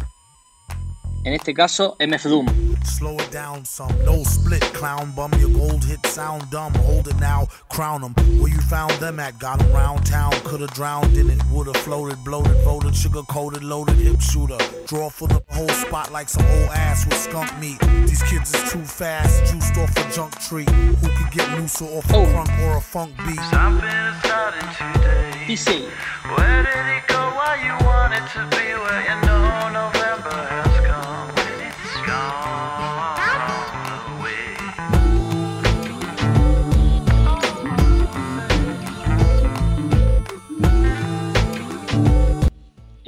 En 1.25 1.33
este 1.33 1.53
caso, 1.53 1.95
MF 1.99 2.23
Doom. 2.29 2.47
Slow 2.83 3.17
it 3.19 3.29
down 3.31 3.65
some, 3.65 3.93
no 4.05 4.23
split, 4.23 4.61
clown 4.73 5.11
bum. 5.15 5.31
Your 5.39 5.49
gold 5.49 5.83
hit 5.83 5.99
sound 6.07 6.49
dumb. 6.49 6.73
Hold 6.85 7.07
it 7.09 7.19
now, 7.19 7.45
crown 7.67 8.03
'em. 8.03 8.13
Where 8.39 8.49
you 8.51 8.61
found 8.61 8.91
them 8.99 9.19
at? 9.19 9.37
Got 9.37 9.61
'em 9.61 9.71
round 9.73 10.05
town. 10.05 10.31
Could've 10.45 10.71
drowned 10.73 11.17
in 11.17 11.29
it. 11.29 11.41
Would've 11.51 11.75
floated, 11.83 12.23
bloated, 12.23 12.55
voted, 12.63 12.95
sugar 12.95 13.21
coated, 13.27 13.63
loaded, 13.63 13.97
hip 13.97 14.21
shooter. 14.21 14.57
Draw 14.87 15.09
for 15.09 15.27
the 15.27 15.41
whole 15.49 15.67
spot 15.69 16.11
like 16.11 16.29
some 16.29 16.45
old 16.45 16.69
ass 16.73 17.05
with 17.05 17.17
skunk 17.17 17.51
meat. 17.59 17.79
These 18.07 18.23
kids 18.23 18.53
is 18.53 18.71
too 18.71 18.83
fast, 18.85 19.43
juiced 19.51 19.77
off 19.77 19.91
a 19.97 20.09
junk 20.15 20.33
tree. 20.39 20.65
Who 21.01 21.09
could 21.09 21.31
get 21.31 21.47
looser 21.59 21.85
off 21.85 22.09
a 22.11 22.15
Oh. 22.15 22.25
crunk 22.25 22.51
or 22.63 22.77
a 22.77 22.81
funk 22.81 23.11
beat? 23.25 23.39
Something 23.51 24.13
started 24.23 24.67
today. 24.77 25.45
Dice, 25.47 25.67
Where 26.35 26.63
did 26.63 26.85
it 26.95 27.07
go? 27.07 27.19
Why 27.35 27.55
you 27.65 27.75
want 27.85 28.13
it 28.13 28.23
to 28.33 28.41
be 28.55 28.65
where 28.83 29.01
you 29.09 29.15
know 29.25 29.69
November 29.69 29.98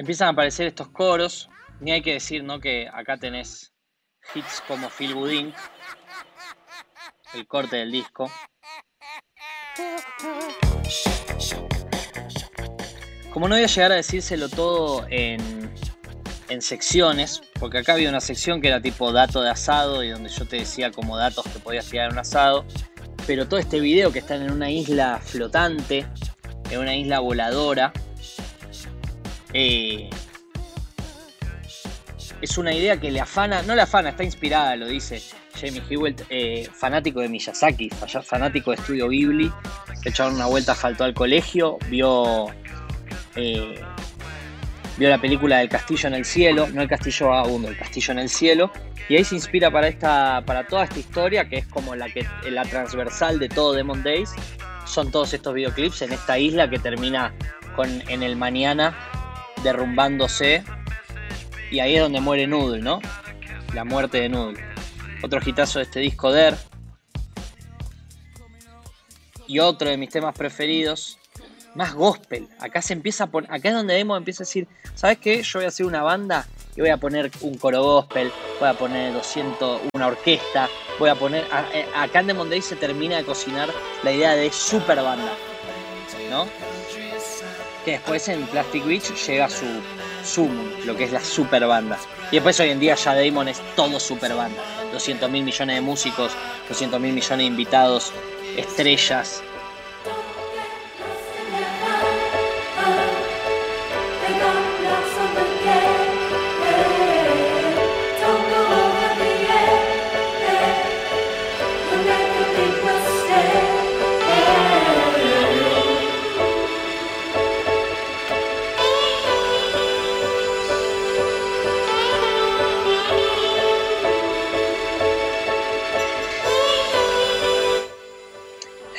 empiezan 0.02 0.30
a 0.30 0.32
aparecer 0.32 0.68
estos 0.68 0.90
coros. 0.90 1.50
Ni 1.80 1.92
hay 1.92 2.02
que 2.02 2.14
decir, 2.14 2.44
¿no? 2.44 2.60
Que 2.60 2.88
acá 2.92 3.18
tenés 3.18 3.74
hits 4.36 4.62
como 4.68 4.90
Phil 4.90 5.16
Budin, 5.16 5.54
el 7.34 7.48
corte 7.48 7.78
del 7.78 7.92
disco. 7.92 8.30
Como 13.32 13.48
no 13.48 13.56
voy 13.56 13.64
a 13.64 13.68
llegar 13.68 13.92
a 13.92 13.96
decírselo 13.96 14.50
todo 14.50 15.06
en, 15.10 15.72
en 16.50 16.62
secciones, 16.62 17.42
porque 17.60 17.80
acá 17.80 17.94
había 17.94 18.10
una 18.10 18.22
sección 18.22 18.62
que 18.62 18.68
era 18.68 18.82
tipo 18.82 19.12
dato 19.12 19.42
de 19.42 19.50
asado 19.50 20.04
y 20.04 20.10
donde 20.10 20.30
yo 20.30 20.48
te 20.48 20.58
decía 20.58 20.92
como 20.92 21.18
datos 21.18 21.46
que 21.46 21.60
podías 21.60 21.88
tirar 21.88 22.08
en 22.08 22.14
un 22.14 22.20
asado, 22.20 22.66
pero 23.26 23.48
todo 23.48 23.60
este 23.60 23.80
video 23.80 24.12
que 24.12 24.20
están 24.20 24.42
en 24.42 24.52
una 24.52 24.70
isla 24.70 25.20
flotante, 25.24 26.06
en 26.70 26.80
una 26.80 26.96
isla 26.96 27.20
voladora, 27.20 27.94
eh, 29.54 30.10
es 32.42 32.58
una 32.58 32.74
idea 32.74 32.98
que 32.98 33.12
le 33.12 33.20
afana, 33.20 33.62
no 33.64 33.76
le 33.76 33.82
afana, 33.82 34.10
está 34.10 34.24
inspirada, 34.24 34.76
lo 34.76 34.88
dice 34.88 35.22
Jamie 35.60 35.84
Hewitt, 35.90 36.22
eh, 36.30 36.68
fanático 36.74 37.20
de 37.22 37.30
Miyazaki, 37.30 37.90
fa- 37.90 38.22
fanático 38.24 38.72
de 38.72 38.78
Estudio 38.78 39.10
Ghibli, 39.10 39.52
se 40.02 40.10
echaron 40.10 40.36
una 40.36 40.48
vuelta, 40.48 40.74
faltó 40.74 41.04
al 41.04 41.14
colegio, 41.14 41.78
vio, 41.88 42.48
eh, 43.36 43.80
vio 44.98 45.10
la 45.10 45.20
película 45.20 45.58
del 45.60 45.70
castillo 45.70 46.08
en 46.08 46.16
el 46.16 46.26
cielo, 46.26 46.68
no 46.74 46.82
el 46.82 46.88
castillo 46.90 47.28
vagabundo, 47.28 47.68
el 47.68 47.78
castillo 47.78 48.12
en 48.14 48.20
el 48.20 48.30
cielo, 48.30 48.72
y 49.08 49.18
ahí 49.18 49.24
se 49.24 49.36
inspira 49.36 49.70
para, 49.70 49.88
esta, 49.88 50.42
para 50.46 50.66
toda 50.66 50.86
esta 50.86 50.98
historia, 50.98 51.48
que 51.48 51.58
es 51.58 51.68
como 51.68 51.96
la, 51.96 52.10
que, 52.10 52.26
la 52.50 52.64
transversal 52.64 53.38
de 53.38 53.50
todo 53.50 53.74
Demon 53.74 54.02
Days, 54.02 54.32
son 54.86 55.12
todos 55.12 55.34
estos 55.34 55.54
videoclips 55.54 56.02
en 56.02 56.14
esta 56.14 56.40
isla 56.40 56.70
que 56.70 56.80
termina 56.80 57.34
con 57.76 57.90
en 58.10 58.24
el 58.24 58.36
mañana 58.36 58.98
derrumbándose 59.64 60.64
y 61.72 61.80
ahí 61.80 61.96
es 61.96 62.02
donde 62.02 62.20
muere 62.20 62.48
Noodle, 62.48 62.82
¿no? 62.82 63.00
La 63.74 63.84
muerte 63.86 64.20
de 64.22 64.30
Noodle. 64.30 64.64
Otro 65.24 65.40
hitazo 65.44 65.80
de 65.80 65.86
este 65.86 66.00
disco, 66.00 66.32
Der. 66.32 66.58
Y 69.48 69.60
otro 69.60 69.90
de 69.90 69.98
mis 69.98 70.10
temas 70.10 70.36
preferidos, 70.36 71.20
más 71.76 71.94
gospel. 71.94 72.48
Acá 72.60 72.82
se 72.82 72.94
empieza 72.94 73.26
a 73.26 73.28
poner, 73.28 73.52
acá 73.52 73.70
es 73.70 73.76
donde 73.76 74.00
Emo 74.00 74.18
empieza 74.18 74.44
a 74.44 74.46
decir, 74.46 74.68
¿sabes 74.96 75.18
qué? 75.20 75.42
Yo 75.44 75.60
voy 75.60 75.66
a 75.66 75.70
hacer 75.70 75.86
una 75.86 76.04
banda 76.04 76.46
y 76.76 76.82
voy 76.82 76.90
a 76.90 76.98
poner 76.98 77.32
un 77.42 77.58
coro 77.58 77.84
gospel, 77.84 78.32
voy 78.60 78.70
a 78.70 78.74
poner 78.74 79.14
200, 79.14 79.82
una 79.94 80.08
orquesta, 80.08 80.70
voy 81.00 81.10
a 81.10 81.16
poner, 81.16 81.46
acá 81.96 82.22
en 82.22 82.28
Demon 82.28 82.50
Days 82.50 82.66
se 82.66 82.76
termina 82.76 83.18
de 83.18 83.26
cocinar 83.26 83.70
la 84.04 84.12
idea 84.12 84.36
de 84.36 84.52
super 84.52 85.02
banda, 85.02 85.34
¿no? 86.30 86.46
Que 87.86 87.92
después 87.92 88.28
en 88.28 88.46
Plastic 88.48 88.86
Beach 88.86 89.14
llega 89.28 89.50
su 89.50 89.66
sumum, 90.24 90.70
lo 90.86 90.96
que 90.96 91.06
es 91.06 91.12
la 91.12 91.22
super 91.22 91.66
banda. 91.66 91.98
Y 92.32 92.36
después 92.36 92.60
hoy 92.60 92.70
en 92.70 92.80
día 92.80 92.96
ya 92.96 93.16
Damon 93.16 93.48
es 93.48 93.60
todo 93.76 94.00
super 94.00 94.34
banda. 94.36 94.62
200 94.92 95.30
mil 95.30 95.44
millones 95.44 95.76
de 95.76 95.82
músicos, 95.82 96.32
200 96.70 97.00
mil 97.00 97.14
millones 97.14 97.38
de 97.38 97.44
invitados, 97.46 98.14
estrellas. 98.56 99.42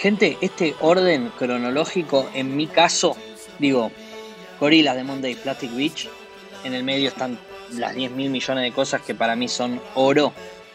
Gente, 0.03 0.37
este 0.41 0.75
orden 0.81 1.31
cronológico, 1.39 2.29
en 2.35 2.57
mi 2.57 2.67
caso, 2.67 3.17
digo, 3.61 3.93
Gorillaz 4.59 4.97
de 4.97 5.05
Monday 5.05 5.37
Plastic 5.37 5.73
Beach, 5.77 6.09
en 6.65 6.75
el 6.75 6.83
medio 6.83 7.07
están 7.07 7.39
las 7.71 7.95
10 7.95 8.11
mil 8.11 8.29
millones 8.29 8.65
de 8.65 8.73
cosas 8.73 9.03
que 9.03 9.15
para 9.15 9.37
mí 9.37 9.47
son 9.47 9.81
oro, 9.95 10.33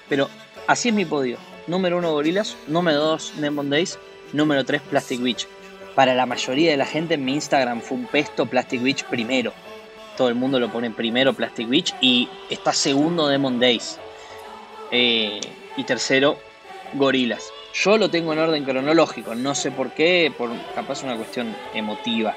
pero 0.08 0.30
así 0.66 0.88
es 0.88 0.96
mi 0.96 1.04
podio. 1.04 1.38
Número 1.68 1.98
1 1.98 2.10
Gorillaz, 2.10 2.56
número 2.68 3.00
2 3.00 3.42
Demon 3.42 3.70
Days, 3.70 4.00
número 4.32 4.64
3 4.64 4.82
Plastic 4.84 5.22
Beach. 5.22 5.46
Para 5.94 6.16
la 6.16 6.26
mayoría 6.26 6.72
de 6.72 6.78
la 6.78 6.86
gente 6.86 7.16
en 7.16 7.26
mi 7.26 7.34
Instagram 7.34 7.82
fue 7.82 7.98
un 7.98 8.08
pesto 8.08 8.46
Plastic 8.46 8.82
Beach 8.82 9.04
primero. 9.04 9.52
Todo 10.16 10.30
el 10.30 10.36
mundo 10.36 10.58
lo 10.58 10.72
pone 10.72 10.90
primero 10.90 11.34
Plastic 11.34 11.68
Beach 11.68 11.94
y 12.00 12.30
está 12.50 12.72
segundo 12.72 13.28
Demon 13.28 13.60
Days. 13.60 14.00
Eh, 14.90 15.42
y 15.76 15.84
tercero 15.84 16.40
Gorillaz. 16.94 17.57
Yo 17.74 17.98
lo 17.98 18.10
tengo 18.10 18.34
en 18.34 18.40
orden 18.40 18.64
cronológico, 18.64 19.36
no 19.36 19.54
sé 19.54 19.72
por 19.72 19.92
qué, 19.92 20.34
por 20.36 20.50
capaz 20.74 21.04
una 21.04 21.16
cuestión 21.16 21.56
emotiva. 21.74 22.36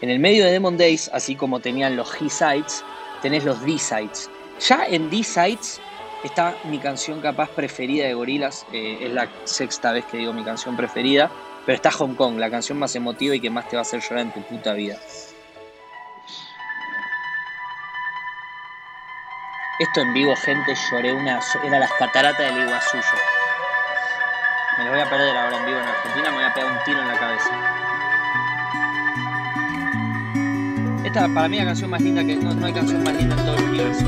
En 0.00 0.10
el 0.10 0.18
medio 0.18 0.44
de 0.44 0.52
Demon 0.52 0.76
Days, 0.76 1.10
así 1.14 1.34
como 1.34 1.60
tenían 1.60 1.96
los 1.96 2.14
He-Sides, 2.20 2.84
tenés 3.22 3.44
los 3.44 3.64
D-Sides. 3.64 4.30
Ya 4.60 4.86
en 4.86 5.08
D-Sides 5.08 5.80
está 6.24 6.54
mi 6.64 6.78
canción 6.78 7.20
capaz 7.20 7.48
preferida 7.50 8.06
de 8.06 8.14
Gorillaz, 8.14 8.66
eh, 8.72 8.98
es 9.00 9.12
la 9.12 9.28
sexta 9.44 9.92
vez 9.92 10.04
que 10.04 10.18
digo 10.18 10.32
mi 10.32 10.44
canción 10.44 10.76
preferida, 10.76 11.30
pero 11.64 11.76
está 11.76 11.90
Hong 11.92 12.14
Kong, 12.14 12.38
la 12.38 12.50
canción 12.50 12.78
más 12.78 12.94
emotiva 12.96 13.34
y 13.34 13.40
que 13.40 13.50
más 13.50 13.68
te 13.68 13.76
va 13.76 13.80
a 13.80 13.82
hacer 13.82 14.00
llorar 14.00 14.26
en 14.26 14.32
tu 14.32 14.42
puta 14.42 14.74
vida. 14.74 14.98
Esto 19.78 20.02
en 20.02 20.14
vivo, 20.14 20.36
gente, 20.36 20.72
lloré 20.90 21.12
una. 21.12 21.40
Era 21.64 21.80
las 21.80 21.92
cataratas 21.94 22.54
del 22.54 22.64
Iguazú. 22.64 22.98
Me 24.76 24.84
lo 24.84 24.90
voy 24.90 25.00
a 25.00 25.08
perder 25.08 25.36
ahora 25.36 25.56
en 25.56 25.66
vivo 25.66 25.78
en 25.78 25.86
Argentina, 25.86 26.30
me 26.30 26.34
voy 26.36 26.44
a 26.44 26.52
pegar 26.52 26.72
un 26.72 26.78
tiro 26.84 27.00
en 27.00 27.08
la 27.08 27.16
cabeza. 27.16 27.50
Esta 31.04 31.28
para 31.28 31.48
mí 31.48 31.58
es 31.58 31.62
la 31.62 31.68
canción 31.68 31.90
más 31.90 32.00
linda 32.00 32.24
que. 32.24 32.34
No, 32.34 32.66
hay 32.66 32.72
canción 32.72 33.04
más 33.04 33.14
linda 33.14 33.36
en 33.36 33.44
todo 33.44 33.56
el 33.56 33.62
universo. 33.64 34.04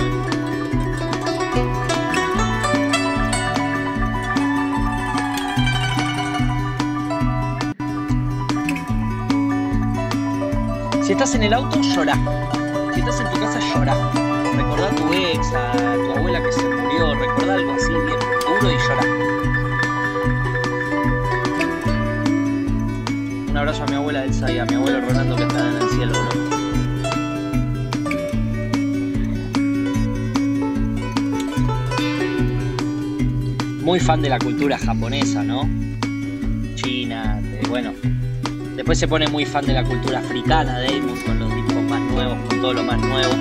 Si 11.04 11.12
estás 11.12 11.34
en 11.36 11.44
el 11.44 11.52
auto, 11.52 11.80
llorá. 11.80 12.14
Si 12.92 13.00
estás 13.00 13.20
en 13.20 13.30
tu 13.30 13.38
casa, 13.38 13.60
llorá. 13.72 13.94
Recordá 14.56 14.88
a 14.88 14.94
tu 14.96 15.12
ex, 15.12 15.52
abrazo 23.66 23.82
a 23.82 23.86
mi 23.86 23.96
abuela 23.96 24.24
Elsa 24.24 24.52
y 24.52 24.58
a 24.60 24.64
mi 24.64 24.74
abuelo 24.76 25.00
Rolando 25.00 25.34
que 25.34 25.42
están 25.42 25.66
en 25.66 25.82
el 25.82 25.88
cielo, 25.88 26.12
bro. 26.12 26.46
Muy 33.82 33.98
fan 33.98 34.22
de 34.22 34.28
la 34.28 34.38
cultura 34.38 34.78
japonesa, 34.78 35.42
¿no? 35.42 35.68
China, 36.76 37.40
de- 37.42 37.68
bueno. 37.68 37.92
Después 38.76 38.98
se 39.00 39.08
pone 39.08 39.26
muy 39.26 39.44
fan 39.44 39.66
de 39.66 39.72
la 39.72 39.82
cultura 39.82 40.20
africana, 40.20 40.78
Damon, 40.78 41.20
con 41.26 41.38
los 41.40 41.52
discos 41.52 41.82
más 41.90 42.00
nuevos, 42.02 42.38
con 42.48 42.60
todo 42.60 42.72
lo 42.72 42.84
más 42.84 43.00
nuevo. 43.00 43.32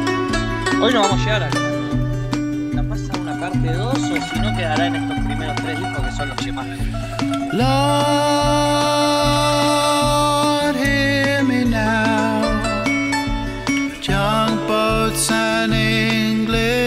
Hoy 0.81 0.91
no 0.91 1.01
vamos 1.01 1.21
a 1.21 1.23
llegar 1.23 1.43
a 1.43 1.49
la 2.73 2.83
pasa 2.89 3.13
una 3.19 3.39
parte 3.39 3.71
2 3.73 3.93
o 3.95 3.99
si 4.33 4.39
no 4.39 4.55
quedará 4.57 4.87
en 4.87 4.95
estos 4.95 5.19
primeros 5.19 5.55
tres 5.57 5.79
discos 5.79 6.03
que 6.03 6.11
son 6.13 6.29
los 6.29 6.37
que 6.37 6.51
más 6.51 6.65
me 6.65 6.77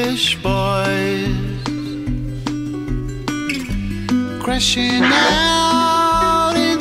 Boys 0.08 1.28
crashing 4.42 5.04
out 5.04 6.56
in 6.56 6.80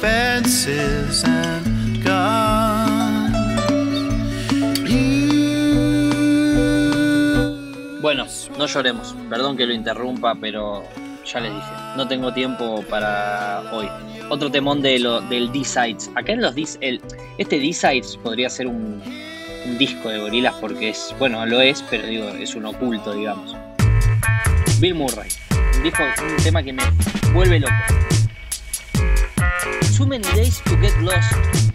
fences 0.00 1.22
and 1.22 2.02
guns. 2.02 2.94
Bueno, 8.02 8.26
no 8.58 8.66
lloremos. 8.66 9.14
Perdón 9.30 9.56
que 9.56 9.64
lo 9.64 9.74
interrumpa, 9.74 10.34
pero 10.40 10.82
ya 11.24 11.38
les 11.38 11.54
dije, 11.54 11.70
no 11.96 12.08
tengo 12.08 12.32
tiempo 12.32 12.82
para 12.90 13.62
hoy. 13.72 13.86
Otro 14.28 14.50
temón 14.50 14.82
de 14.82 14.98
lo, 14.98 15.20
del 15.20 15.52
D-Sides. 15.52 16.10
Acá 16.16 16.32
en 16.32 16.42
los 16.42 16.56
D 16.56 16.66
el, 16.80 17.00
este 17.38 17.58
D-Sides 17.58 18.16
podría 18.18 18.48
ser 18.48 18.66
un, 18.66 19.02
disco 19.78 20.10
de 20.10 20.18
gorilas 20.18 20.54
porque 20.60 20.90
es, 20.90 21.14
bueno, 21.18 21.46
lo 21.46 21.60
es, 21.60 21.82
pero 21.88 22.06
digo, 22.06 22.28
es 22.28 22.54
un 22.54 22.66
oculto, 22.66 23.14
digamos. 23.14 23.56
Bill 24.78 24.94
Murray. 24.94 25.28
Un, 25.76 25.82
disco, 25.82 26.02
tema 26.42 26.62
que 26.62 26.72
me 26.72 26.82
vuelve 27.32 27.60
loco. 27.60 27.72
Too 29.96 30.06
many 30.06 30.24
days 30.34 30.60
to 30.64 30.76
get 30.80 30.94
lost. 31.00 31.73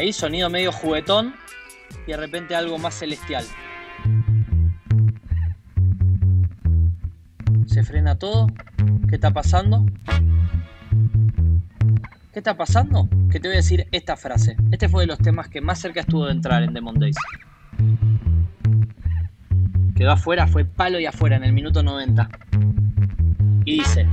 Ahí 0.00 0.14
sonido 0.14 0.48
medio 0.48 0.72
juguetón 0.72 1.34
y 2.06 2.12
de 2.12 2.16
repente 2.16 2.54
algo 2.54 2.78
más 2.78 2.94
celestial. 2.94 3.44
Se 7.66 7.82
frena 7.82 8.16
todo. 8.18 8.46
¿Qué 9.10 9.16
está 9.16 9.30
pasando? 9.30 9.84
¿Qué 12.32 12.38
está 12.38 12.56
pasando? 12.56 13.10
Que 13.30 13.40
te 13.40 13.48
voy 13.48 13.56
a 13.56 13.58
decir 13.58 13.88
esta 13.92 14.16
frase. 14.16 14.56
Este 14.70 14.88
fue 14.88 15.02
de 15.02 15.06
los 15.06 15.18
temas 15.18 15.50
que 15.50 15.60
más 15.60 15.78
cerca 15.78 16.00
estuvo 16.00 16.24
de 16.24 16.32
entrar 16.32 16.62
en 16.62 16.72
Demon 16.72 16.98
Days. 16.98 17.16
Quedó 19.94 20.12
afuera, 20.12 20.46
fue 20.46 20.64
palo 20.64 20.98
y 20.98 21.04
afuera 21.04 21.36
en 21.36 21.44
el 21.44 21.52
minuto 21.52 21.82
90. 21.82 22.26
Y 23.66 23.80
dice. 23.80 24.06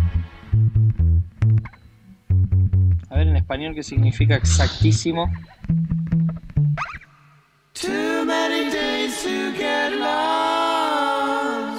A 3.10 3.16
ver 3.16 3.30
en 3.30 3.38
español 3.38 3.74
qué 3.74 3.84
significa 3.84 4.36
exactísimo. 4.36 5.32
Too 7.80 8.25
many 8.25 8.71
days 8.71 9.21
to 9.23 9.51
get 9.53 9.93
lost. 9.93 11.78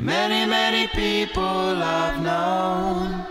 Many, 0.00 0.46
many 0.46 0.88
people 0.88 1.82
I've 1.82 2.20
known 2.22 3.24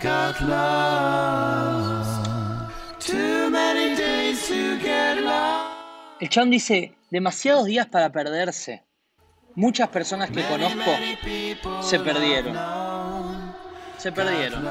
got 0.00 0.40
lost. 0.40 2.26
Too 3.06 3.38
El 6.20 6.28
chabón 6.30 6.50
dice, 6.50 6.96
demasiados 7.10 7.66
días 7.66 7.86
para 7.86 8.10
perderse. 8.10 8.82
Muchas 9.54 9.88
personas 9.88 10.30
que 10.30 10.42
conozco 10.44 10.90
se 11.82 12.00
perdieron. 12.00 12.56
Se 13.98 14.10
perdieron. 14.10 14.64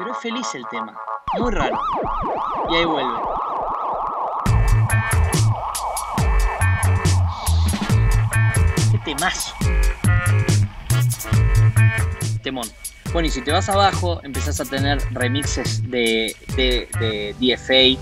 Pero 0.00 0.12
es 0.12 0.18
feliz 0.18 0.46
el 0.54 0.66
tema. 0.70 0.98
Muy 1.38 1.50
raro. 1.52 1.78
Y 2.70 2.74
ahí 2.74 2.84
vuelve. 2.86 3.20
Qué 8.92 8.98
temazo. 9.04 9.54
Temón. 12.42 12.66
Bueno, 13.12 13.28
y 13.28 13.30
si 13.30 13.42
te 13.42 13.52
vas 13.52 13.68
abajo, 13.68 14.20
empezás 14.22 14.58
a 14.62 14.64
tener 14.64 15.02
remixes 15.10 15.82
de, 15.90 16.34
de, 16.56 17.36
DFA, 17.38 18.00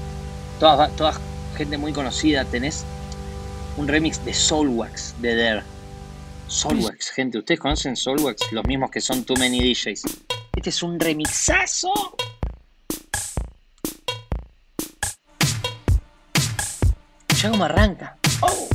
toda, 0.60 0.90
toda 0.90 1.14
gente 1.56 1.78
muy 1.78 1.92
conocida. 1.92 2.44
Tenés 2.44 2.86
un 3.76 3.88
remix 3.88 4.24
de 4.24 4.34
Soulwax 4.34 5.20
de 5.20 5.34
Dare. 5.34 5.62
Soulwax, 6.46 7.10
gente, 7.10 7.38
¿ustedes 7.38 7.58
conocen 7.58 7.96
Soulwax? 7.96 8.52
Los 8.52 8.64
mismos 8.66 8.92
que 8.92 9.00
son 9.00 9.24
Too 9.24 9.34
Many 9.36 9.74
DJs. 9.74 10.27
Este 10.58 10.70
es 10.70 10.82
un 10.82 10.98
remixazo. 10.98 11.92
Ya 17.40 17.50
como 17.52 17.62
arranca. 17.62 18.16
Oh. 18.40 18.68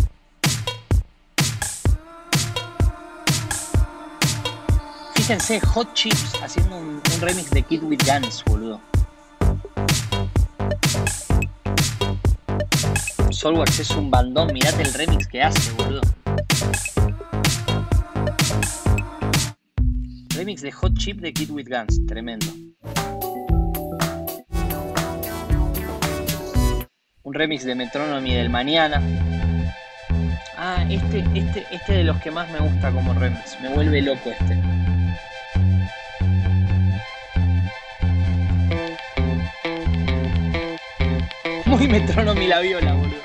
Fíjense, 5.15 5.59
Hot 5.59 5.93
Chips 5.93 6.35
haciendo 6.41 6.77
un, 6.77 7.01
remix 7.19 7.49
de 7.49 7.63
Kid 7.63 7.83
with 7.83 7.99
Guns, 8.07 8.45
boludo. 8.45 8.79
Soulwax 13.29 13.79
es 13.81 13.89
un 13.89 14.09
bandón, 14.09 14.53
mirate 14.53 14.83
el 14.83 14.93
remix 14.93 15.27
que 15.27 15.43
hace, 15.43 15.69
boludo. 15.73 16.01
Remix 20.43 20.61
de 20.61 20.73
Hot 20.73 20.93
Chip 20.97 21.21
de 21.21 21.31
Kid 21.31 21.51
with 21.51 21.69
Guns, 21.69 22.05
tremendo. 22.05 22.47
Un 27.21 27.33
remix 27.33 27.63
de 27.63 27.75
Metronomy 27.75 28.33
del 28.33 28.49
Mañana. 28.49 29.01
Ah, 30.57 30.85
este, 30.89 31.23
este, 31.33 31.65
este 31.71 31.93
de 31.93 32.03
los 32.03 32.21
que 32.21 32.29
más 32.29 32.51
me 32.51 32.59
gusta 32.59 32.91
como 32.91 33.13
remix. 33.13 33.57
Me 33.61 33.69
vuelve 33.69 34.01
loco 34.01 34.31
este. 34.31 34.55
Muy 41.67 41.87
Metronomy 41.87 42.47
la 42.47 42.59
viola, 42.59 42.91
boludo. 42.91 43.22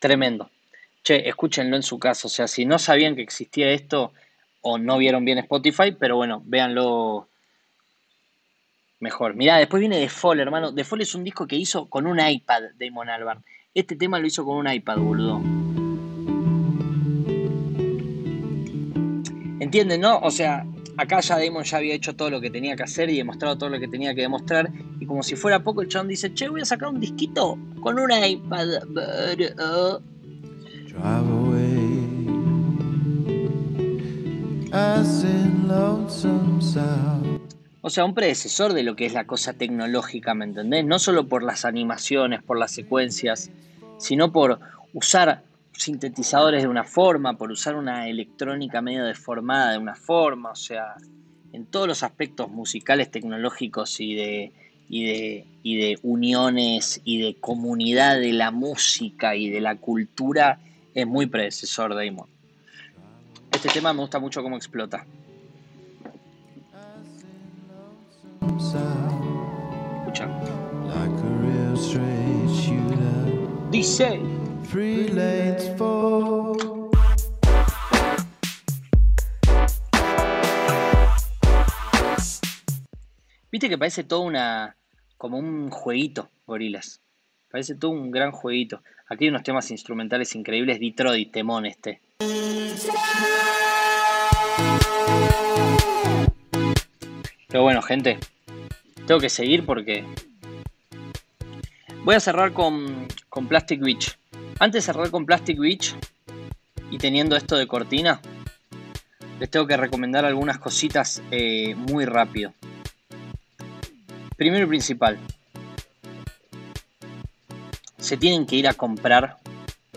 Tremendo. 0.00 0.50
Che, 1.04 1.28
escúchenlo 1.28 1.76
en 1.76 1.82
su 1.82 1.98
caso. 1.98 2.26
O 2.26 2.30
sea, 2.30 2.48
si 2.48 2.64
no 2.64 2.78
sabían 2.78 3.14
que 3.14 3.22
existía 3.22 3.70
esto 3.70 4.12
o 4.62 4.78
no 4.78 4.98
vieron 4.98 5.24
bien 5.24 5.38
Spotify, 5.38 5.92
pero 5.92 6.16
bueno, 6.16 6.42
véanlo 6.44 7.28
mejor. 8.98 9.34
Mirá, 9.34 9.58
después 9.58 9.80
viene 9.80 10.00
The 10.00 10.08
Fall, 10.08 10.40
hermano. 10.40 10.74
The 10.74 10.84
Fall 10.84 11.02
es 11.02 11.14
un 11.14 11.22
disco 11.22 11.46
que 11.46 11.56
hizo 11.56 11.88
con 11.88 12.06
un 12.06 12.18
iPad, 12.18 12.62
Damon 12.78 13.08
Albarn. 13.08 13.44
Este 13.74 13.94
tema 13.94 14.18
lo 14.18 14.26
hizo 14.26 14.44
con 14.44 14.56
un 14.56 14.70
iPad, 14.70 14.98
boludo. 14.98 15.40
¿Entienden, 19.60 20.00
no? 20.00 20.18
O 20.18 20.30
sea, 20.30 20.64
acá 21.00 21.20
ya 21.20 21.38
Damon 21.38 21.64
ya 21.64 21.78
había 21.78 21.94
hecho 21.94 22.14
todo 22.14 22.30
lo 22.30 22.40
que 22.40 22.50
tenía 22.50 22.76
que 22.76 22.82
hacer 22.82 23.08
y 23.10 23.16
demostrado 23.16 23.56
todo 23.56 23.70
lo 23.70 23.80
que 23.80 23.88
tenía 23.88 24.14
que 24.14 24.22
demostrar. 24.22 24.70
Y 25.00 25.06
como 25.06 25.22
si 25.22 25.34
fuera 25.34 25.62
poco, 25.62 25.82
el 25.82 25.88
chabón 25.88 26.08
dice, 26.08 26.34
che, 26.34 26.48
voy 26.48 26.60
a 26.60 26.64
sacar 26.64 26.88
un 26.88 27.00
disquito 27.00 27.58
con 27.82 27.98
un 27.98 28.10
iPad. 28.12 28.66
bro". 28.88 30.02
Drive 30.86 31.30
away 31.30 32.00
as 34.72 35.24
in 35.24 35.66
lonesome 35.68 36.60
sound. 36.60 37.40
O 37.82 37.88
sea, 37.88 38.04
un 38.04 38.14
predecesor 38.14 38.74
de 38.74 38.82
lo 38.82 38.94
que 38.94 39.06
es 39.06 39.14
la 39.14 39.26
cosa 39.26 39.54
tecnológica, 39.54 40.34
¿me 40.34 40.44
entendés? 40.44 40.84
No 40.84 40.98
solo 40.98 41.26
por 41.26 41.42
las 41.42 41.64
animaciones, 41.64 42.42
por 42.42 42.58
las 42.58 42.72
secuencias, 42.72 43.50
sino 43.98 44.32
por 44.32 44.60
usar 44.92 45.42
sintetizadores 45.80 46.62
de 46.62 46.68
una 46.68 46.84
forma, 46.84 47.38
por 47.38 47.50
usar 47.50 47.74
una 47.74 48.06
electrónica 48.08 48.82
medio 48.82 49.04
deformada 49.04 49.72
de 49.72 49.78
una 49.78 49.94
forma, 49.94 50.50
o 50.50 50.56
sea, 50.56 50.94
en 51.52 51.64
todos 51.66 51.88
los 51.88 52.02
aspectos 52.02 52.50
musicales, 52.50 53.10
tecnológicos 53.10 53.98
y 54.00 54.14
de, 54.14 54.52
y 54.90 55.04
de, 55.04 55.46
y 55.62 55.76
de 55.78 55.98
uniones 56.02 57.00
y 57.04 57.22
de 57.22 57.36
comunidad 57.36 58.20
de 58.20 58.32
la 58.34 58.50
música 58.50 59.34
y 59.36 59.48
de 59.48 59.60
la 59.62 59.76
cultura, 59.76 60.60
es 60.94 61.06
muy 61.06 61.26
predecesor 61.26 61.94
Damon. 61.94 62.28
Este 63.50 63.70
tema 63.70 63.94
me 63.94 64.00
gusta 64.00 64.18
mucho 64.18 64.42
cómo 64.42 64.56
explota. 64.56 65.06
Escucha. 70.02 70.28
Dice. 73.70 74.39
Viste 83.50 83.68
que 83.68 83.76
parece 83.76 84.04
todo 84.04 84.20
una. 84.20 84.76
como 85.18 85.38
un 85.38 85.70
jueguito, 85.70 86.30
gorilas. 86.46 87.02
Parece 87.50 87.74
todo 87.74 87.90
un 87.90 88.12
gran 88.12 88.30
jueguito. 88.30 88.80
Aquí 89.08 89.24
hay 89.24 89.30
unos 89.30 89.42
temas 89.42 89.68
instrumentales 89.72 90.36
increíbles. 90.36 90.78
Detroit, 90.78 91.32
temón 91.32 91.66
este. 91.66 92.00
Pero 97.48 97.62
bueno, 97.64 97.82
gente. 97.82 98.18
Tengo 99.08 99.18
que 99.18 99.30
seguir 99.30 99.66
porque. 99.66 100.04
Voy 102.04 102.14
a 102.14 102.20
cerrar 102.20 102.52
con, 102.52 103.08
con 103.28 103.48
Plastic 103.48 103.80
Beach. 103.80 104.19
Antes 104.60 104.84
de 104.84 104.92
cerrar 104.92 105.10
con 105.10 105.24
Plastic 105.24 105.58
Beach 105.58 105.96
y 106.90 106.98
teniendo 106.98 107.34
esto 107.34 107.56
de 107.56 107.66
cortina, 107.66 108.20
les 109.38 109.50
tengo 109.50 109.66
que 109.66 109.74
recomendar 109.78 110.26
algunas 110.26 110.58
cositas 110.58 111.22
eh, 111.30 111.74
muy 111.74 112.04
rápido. 112.04 112.52
Primero 114.36 114.66
y 114.66 114.68
principal, 114.68 115.18
se 117.96 118.18
tienen 118.18 118.44
que 118.44 118.56
ir 118.56 118.68
a 118.68 118.74
comprar 118.74 119.38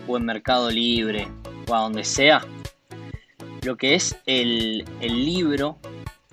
o 0.06 0.16
en 0.16 0.24
Mercado 0.24 0.70
Libre 0.70 1.28
o 1.68 1.74
a 1.74 1.80
donde 1.80 2.04
sea 2.04 2.40
lo 3.64 3.76
que 3.76 3.94
es 3.94 4.16
el, 4.24 4.86
libro. 5.02 5.76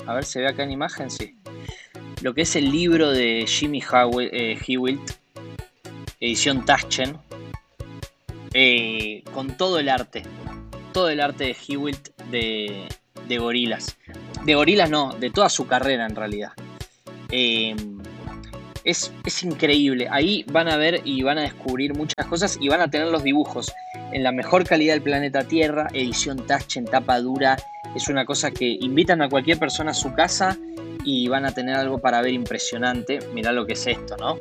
A 0.07 0.13
ver, 0.13 0.23
se 0.23 0.39
ve 0.39 0.47
acá 0.47 0.63
en 0.63 0.71
imagen, 0.71 1.11
sí. 1.11 1.35
Lo 2.21 2.33
que 2.33 2.43
es 2.43 2.55
el 2.55 2.71
libro 2.71 3.11
de 3.11 3.45
Jimmy 3.45 3.83
eh, 4.31 4.57
Hewitt, 4.65 5.01
edición 6.21 6.63
Taschen, 6.63 7.17
eh, 8.53 9.23
con 9.33 9.57
todo 9.57 9.79
el 9.79 9.89
arte. 9.89 10.23
Todo 10.93 11.09
el 11.09 11.21
arte 11.21 11.45
de 11.45 11.57
Hewitt 11.67 12.09
de, 12.29 12.87
de 13.27 13.37
gorilas. 13.37 13.97
De 14.45 14.55
gorilas 14.55 14.89
no, 14.89 15.13
de 15.13 15.29
toda 15.29 15.49
su 15.49 15.67
carrera 15.67 16.05
en 16.05 16.15
realidad. 16.15 16.51
Eh, 17.29 17.75
es, 18.83 19.11
es 19.25 19.43
increíble. 19.43 20.07
Ahí 20.09 20.43
van 20.51 20.67
a 20.67 20.77
ver 20.77 21.01
y 21.05 21.21
van 21.23 21.37
a 21.37 21.41
descubrir 21.41 21.95
muchas 21.95 22.25
cosas 22.25 22.57
y 22.59 22.67
van 22.67 22.81
a 22.81 22.89
tener 22.89 23.07
los 23.07 23.23
dibujos 23.23 23.71
en 24.11 24.23
la 24.23 24.31
mejor 24.31 24.65
calidad 24.65 24.93
del 24.93 25.03
planeta 25.03 25.43
Tierra, 25.43 25.87
edición 25.93 26.45
touch 26.45 26.77
en 26.77 26.85
tapa 26.85 27.19
dura. 27.19 27.57
Es 27.95 28.07
una 28.07 28.25
cosa 28.25 28.51
que 28.51 28.77
invitan 28.81 29.21
a 29.21 29.29
cualquier 29.29 29.59
persona 29.59 29.91
a 29.91 29.93
su 29.93 30.13
casa 30.13 30.57
y 31.03 31.27
van 31.27 31.45
a 31.45 31.53
tener 31.53 31.75
algo 31.75 31.99
para 31.99 32.21
ver 32.21 32.33
impresionante. 32.33 33.19
Mirá 33.33 33.51
lo 33.51 33.65
que 33.65 33.73
es 33.73 33.87
esto, 33.87 34.17
¿no? 34.17 34.37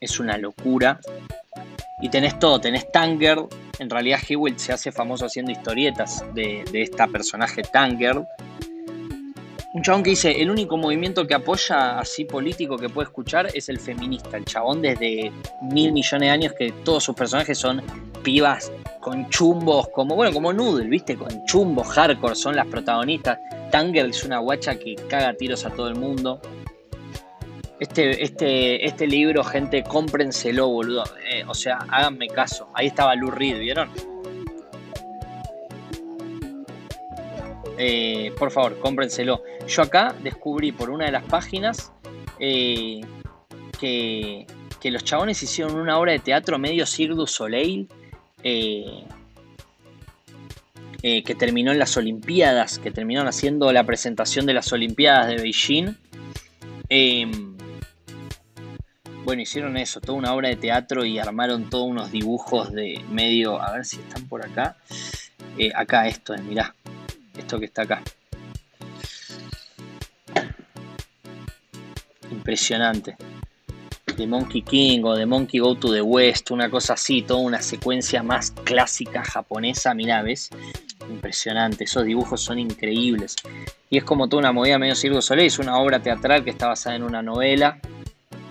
Es 0.00 0.18
una 0.20 0.38
locura. 0.38 1.00
Y 2.00 2.08
tenés 2.08 2.38
todo, 2.38 2.60
tenés 2.60 2.90
Tanger. 2.92 3.38
En 3.78 3.90
realidad 3.90 4.20
Hewitt 4.26 4.58
se 4.58 4.72
hace 4.72 4.92
famoso 4.92 5.26
haciendo 5.26 5.52
historietas 5.52 6.24
de, 6.34 6.64
de 6.70 6.82
esta 6.82 7.06
personaje 7.06 7.62
Tanger. 7.62 8.26
Un 9.76 9.82
chabón 9.82 10.02
que 10.02 10.10
dice, 10.10 10.40
el 10.40 10.50
único 10.50 10.78
movimiento 10.78 11.26
que 11.26 11.34
apoya 11.34 11.98
así 11.98 12.24
político 12.24 12.78
que 12.78 12.88
puede 12.88 13.08
escuchar 13.08 13.48
es 13.52 13.68
el 13.68 13.78
feminista. 13.78 14.38
El 14.38 14.46
chabón 14.46 14.80
desde 14.80 15.30
mil 15.60 15.92
millones 15.92 16.28
de 16.28 16.30
años 16.30 16.52
que 16.58 16.72
todos 16.82 17.04
sus 17.04 17.14
personajes 17.14 17.58
son 17.58 17.82
pibas 18.22 18.72
con 19.00 19.28
chumbos, 19.28 19.88
como 19.90 20.16
bueno, 20.16 20.32
como 20.32 20.52
Noodle, 20.52 20.88
¿viste? 20.88 21.14
Con 21.16 21.44
chumbos 21.44 21.88
hardcore, 21.88 22.34
son 22.34 22.56
las 22.56 22.66
protagonistas. 22.66 23.38
Tanger 23.70 24.06
es 24.06 24.24
una 24.24 24.38
guacha 24.38 24.76
que 24.76 24.94
caga 25.08 25.34
tiros 25.34 25.66
a 25.66 25.70
todo 25.70 25.88
el 25.88 25.96
mundo. 25.96 26.40
Este, 27.78 28.24
este, 28.24 28.86
este 28.86 29.06
libro, 29.06 29.44
gente, 29.44 29.84
cómprenselo, 29.84 30.68
boludo. 30.68 31.04
Eh, 31.30 31.44
o 31.46 31.52
sea, 31.52 31.78
háganme 31.90 32.28
caso. 32.28 32.68
Ahí 32.74 32.86
estaba 32.86 33.14
Lou 33.14 33.30
Reed, 33.30 33.58
¿vieron? 33.58 33.90
Eh, 37.76 38.32
por 38.38 38.50
favor, 38.50 38.78
cómprenselo. 38.80 39.42
Yo 39.68 39.82
acá 39.82 40.14
descubrí 40.22 40.72
por 40.72 40.88
una 40.88 41.04
de 41.04 41.12
las 41.12 41.24
páginas 41.24 41.92
eh, 42.40 43.02
que, 43.78 44.46
que 44.80 44.90
los 44.90 45.04
chabones 45.04 45.42
hicieron 45.42 45.76
una 45.76 45.98
obra 45.98 46.12
de 46.12 46.20
teatro 46.20 46.58
medio 46.58 46.86
Cirque 46.86 47.14
du 47.14 47.26
Soleil 47.26 47.88
que 51.02 51.34
terminó 51.38 51.72
en 51.72 51.78
las 51.78 51.96
Olimpiadas, 51.96 52.78
que 52.78 52.90
terminaron 52.90 53.28
haciendo 53.28 53.72
la 53.72 53.84
presentación 53.84 54.46
de 54.46 54.54
las 54.54 54.72
Olimpiadas 54.72 55.28
de 55.28 55.36
Beijing. 55.36 55.94
Bueno, 59.26 59.42
hicieron 59.42 59.76
eso, 59.76 60.00
toda 60.00 60.16
una 60.16 60.32
obra 60.32 60.50
de 60.50 60.54
teatro 60.54 61.04
y 61.04 61.18
armaron 61.18 61.68
todos 61.68 61.88
unos 61.88 62.12
dibujos 62.12 62.72
de 62.72 63.04
medio. 63.10 63.60
A 63.60 63.72
ver 63.72 63.84
si 63.84 63.96
están 63.96 64.28
por 64.28 64.46
acá. 64.46 64.76
Eh, 65.58 65.72
acá 65.74 66.06
esto 66.06 66.32
es, 66.32 66.44
mirá. 66.44 66.76
Esto 67.36 67.58
que 67.58 67.64
está 67.64 67.82
acá. 67.82 68.04
Impresionante. 72.30 73.16
De 74.16 74.28
Monkey 74.28 74.62
King 74.62 75.00
o 75.02 75.16
de 75.16 75.26
Monkey 75.26 75.58
Go 75.58 75.74
to 75.74 75.92
the 75.92 76.02
West, 76.02 76.52
una 76.52 76.70
cosa 76.70 76.92
así, 76.92 77.22
toda 77.22 77.40
una 77.40 77.60
secuencia 77.60 78.22
más 78.22 78.52
clásica 78.52 79.24
japonesa, 79.24 79.92
mirá, 79.92 80.22
¿ves? 80.22 80.50
Impresionante, 81.10 81.82
esos 81.82 82.04
dibujos 82.04 82.40
son 82.40 82.60
increíbles. 82.60 83.34
Y 83.90 83.98
es 83.98 84.04
como 84.04 84.28
toda 84.28 84.38
una 84.38 84.52
movida 84.52 84.78
medio 84.78 84.94
Circo 84.94 85.20
Soleil, 85.20 85.48
es 85.48 85.58
una 85.58 85.78
obra 85.78 85.98
teatral 85.98 86.44
que 86.44 86.50
está 86.50 86.68
basada 86.68 86.94
en 86.94 87.02
una 87.02 87.22
novela. 87.22 87.80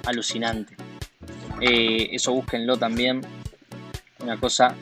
Alucinante. 0.05 0.75
Eh, 1.61 2.09
eso 2.11 2.33
búsquenlo 2.33 2.77
también. 2.77 3.21
Una 4.19 4.37
cosa 4.39 4.75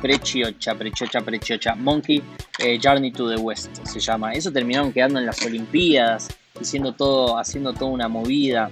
preciocha, 0.00 0.74
preciocha, 0.74 1.20
preciocha. 1.20 1.74
Monkey 1.74 2.22
eh, 2.58 2.78
Journey 2.82 3.12
to 3.12 3.28
the 3.28 3.36
West 3.36 3.84
se 3.84 4.00
llama. 4.00 4.32
Eso 4.32 4.52
terminaron 4.52 4.92
quedando 4.92 5.18
en 5.18 5.26
las 5.26 5.44
Olimpiadas, 5.44 6.28
haciendo 6.58 6.92
todo, 6.92 7.38
haciendo 7.38 7.72
toda 7.72 7.90
una 7.90 8.08
movida 8.08 8.70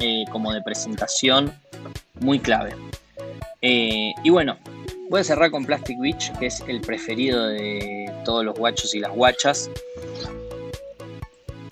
eh, 0.00 0.24
como 0.30 0.52
de 0.52 0.62
presentación 0.62 1.52
muy 2.20 2.38
clave. 2.38 2.74
Eh, 3.60 4.12
y 4.22 4.30
bueno, 4.30 4.58
voy 5.10 5.20
a 5.20 5.24
cerrar 5.24 5.50
con 5.50 5.64
Plastic 5.64 5.98
Beach, 5.98 6.32
que 6.38 6.46
es 6.46 6.62
el 6.68 6.80
preferido 6.80 7.48
de 7.48 8.12
todos 8.24 8.44
los 8.44 8.54
guachos 8.56 8.94
y 8.94 9.00
las 9.00 9.12
guachas. 9.12 9.70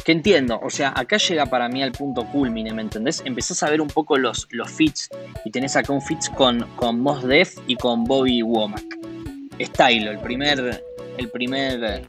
Que 0.06 0.12
entiendo, 0.12 0.60
o 0.62 0.70
sea, 0.70 0.92
acá 0.94 1.16
llega 1.16 1.46
para 1.46 1.68
mí 1.68 1.82
al 1.82 1.90
punto 1.90 2.24
culmine, 2.30 2.72
¿me 2.72 2.80
entendés? 2.80 3.24
Empezás 3.24 3.64
a 3.64 3.70
ver 3.70 3.80
un 3.80 3.88
poco 3.88 4.16
los, 4.16 4.46
los 4.52 4.70
fits 4.70 5.10
y 5.44 5.50
tenés 5.50 5.74
acá 5.74 5.92
un 5.92 6.00
fits 6.00 6.30
con, 6.30 6.60
con 6.76 7.00
Mos 7.00 7.24
Def 7.24 7.58
y 7.66 7.74
con 7.74 8.04
Bobby 8.04 8.40
Womack. 8.40 8.84
Stylo, 9.60 10.12
el 10.12 10.20
primer, 10.20 10.80
el 11.18 11.28
primer 11.30 12.06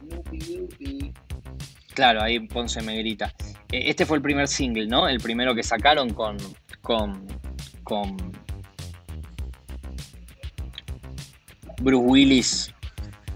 Claro, 1.92 2.22
ahí 2.22 2.38
Ponce 2.38 2.80
me 2.82 2.96
grita. 2.98 3.34
Eh, 3.72 3.90
Este 3.90 4.06
fue 4.06 4.18
el 4.18 4.22
primer 4.22 4.46
single, 4.46 4.86
¿no? 4.86 5.08
El 5.08 5.18
primero 5.18 5.52
que 5.52 5.64
sacaron 5.64 6.10
con. 6.10 6.36
con. 6.80 7.26
con. 7.82 8.16
Bruce 11.80 12.06
Willis 12.06 12.74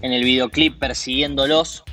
en 0.01 0.13
el 0.13 0.23
videoclip 0.23 0.79
persiguiéndolos. 0.79 1.83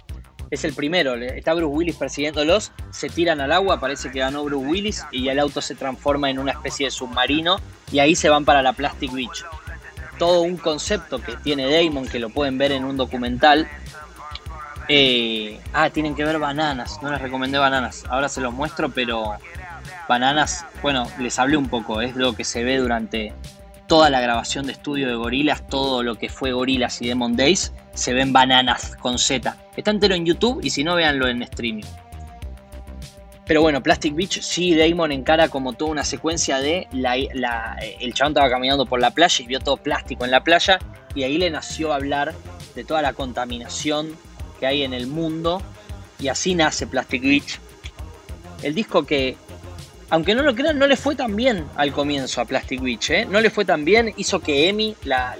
Es 0.50 0.64
el 0.64 0.74
primero, 0.74 1.14
está 1.14 1.54
Bruce 1.54 1.72
Willis 1.72 1.96
persiguiéndolos, 1.96 2.72
se 2.90 3.08
tiran 3.08 3.40
al 3.40 3.52
agua, 3.52 3.78
parece 3.78 4.10
que 4.10 4.18
ganó 4.18 4.42
Bruce 4.42 4.66
Willis 4.66 5.06
y 5.12 5.28
el 5.28 5.38
auto 5.38 5.60
se 5.60 5.76
transforma 5.76 6.28
en 6.28 6.40
una 6.40 6.50
especie 6.50 6.86
de 6.86 6.90
submarino 6.90 7.60
y 7.92 8.00
ahí 8.00 8.16
se 8.16 8.28
van 8.28 8.44
para 8.44 8.60
la 8.60 8.72
Plastic 8.72 9.12
Beach. 9.12 9.44
Todo 10.18 10.42
un 10.42 10.56
concepto 10.56 11.22
que 11.22 11.36
tiene 11.36 11.70
Damon, 11.70 12.08
que 12.08 12.18
lo 12.18 12.30
pueden 12.30 12.58
ver 12.58 12.72
en 12.72 12.84
un 12.84 12.96
documental, 12.96 13.68
eh, 14.88 15.60
ah, 15.72 15.88
tienen 15.90 16.16
que 16.16 16.24
ver 16.24 16.40
bananas. 16.40 16.98
No 17.00 17.10
les 17.12 17.20
recomendé 17.20 17.58
bananas. 17.58 18.04
Ahora 18.08 18.28
se 18.28 18.40
los 18.40 18.52
muestro, 18.52 18.90
pero 18.90 19.34
bananas, 20.08 20.66
bueno, 20.82 21.06
les 21.20 21.38
hablé 21.38 21.56
un 21.56 21.68
poco. 21.68 22.00
Es 22.00 22.16
lo 22.16 22.34
que 22.34 22.42
se 22.42 22.64
ve 22.64 22.78
durante 22.78 23.32
toda 23.90 24.08
la 24.08 24.20
grabación 24.20 24.66
de 24.66 24.72
estudio 24.72 25.08
de 25.08 25.16
Gorilas, 25.16 25.66
todo 25.66 26.04
lo 26.04 26.14
que 26.14 26.28
fue 26.28 26.52
Gorilas 26.52 27.02
y 27.02 27.08
Demon 27.08 27.34
Days, 27.34 27.72
se 27.92 28.12
ven 28.12 28.32
bananas 28.32 28.94
con 29.00 29.18
Z. 29.18 29.56
Está 29.76 29.90
entero 29.90 30.14
en 30.14 30.24
YouTube 30.24 30.60
y 30.62 30.70
si 30.70 30.84
no, 30.84 30.94
véanlo 30.94 31.26
en 31.26 31.42
streaming. 31.42 31.82
Pero 33.46 33.62
bueno, 33.62 33.82
Plastic 33.82 34.14
Beach, 34.14 34.42
sí, 34.42 34.76
Damon 34.76 35.10
encara 35.10 35.48
como 35.48 35.72
toda 35.72 35.90
una 35.90 36.04
secuencia 36.04 36.60
de 36.60 36.86
la, 36.92 37.16
la- 37.34 37.76
el 37.98 38.14
chabón 38.14 38.30
estaba 38.30 38.48
caminando 38.48 38.86
por 38.86 39.00
la 39.00 39.10
playa 39.10 39.42
y 39.44 39.48
vio 39.48 39.58
todo 39.58 39.76
plástico 39.76 40.24
en 40.24 40.30
la 40.30 40.44
playa 40.44 40.78
y 41.16 41.24
ahí 41.24 41.36
le 41.36 41.50
nació 41.50 41.92
hablar 41.92 42.32
de 42.76 42.84
toda 42.84 43.02
la 43.02 43.12
contaminación 43.12 44.16
que 44.60 44.68
hay 44.68 44.84
en 44.84 44.94
el 44.94 45.08
mundo 45.08 45.62
y 46.20 46.28
así 46.28 46.54
nace 46.54 46.86
Plastic 46.86 47.22
Beach. 47.22 47.58
El 48.62 48.76
disco 48.76 49.04
que, 49.04 49.36
aunque 50.10 50.34
no 50.34 50.42
lo 50.42 50.54
crean, 50.54 50.78
no 50.78 50.86
le 50.88 50.96
fue 50.96 51.14
tan 51.14 51.36
bien 51.36 51.64
al 51.76 51.92
comienzo 51.92 52.40
a 52.40 52.44
Plastic 52.44 52.80
Beach, 52.80 53.10
¿eh? 53.10 53.24
no 53.24 53.40
le 53.40 53.48
fue 53.48 53.64
tan 53.64 53.84
bien, 53.84 54.12
hizo 54.16 54.40
que 54.40 54.68
EMI, 54.68 54.96
la, 55.04 55.36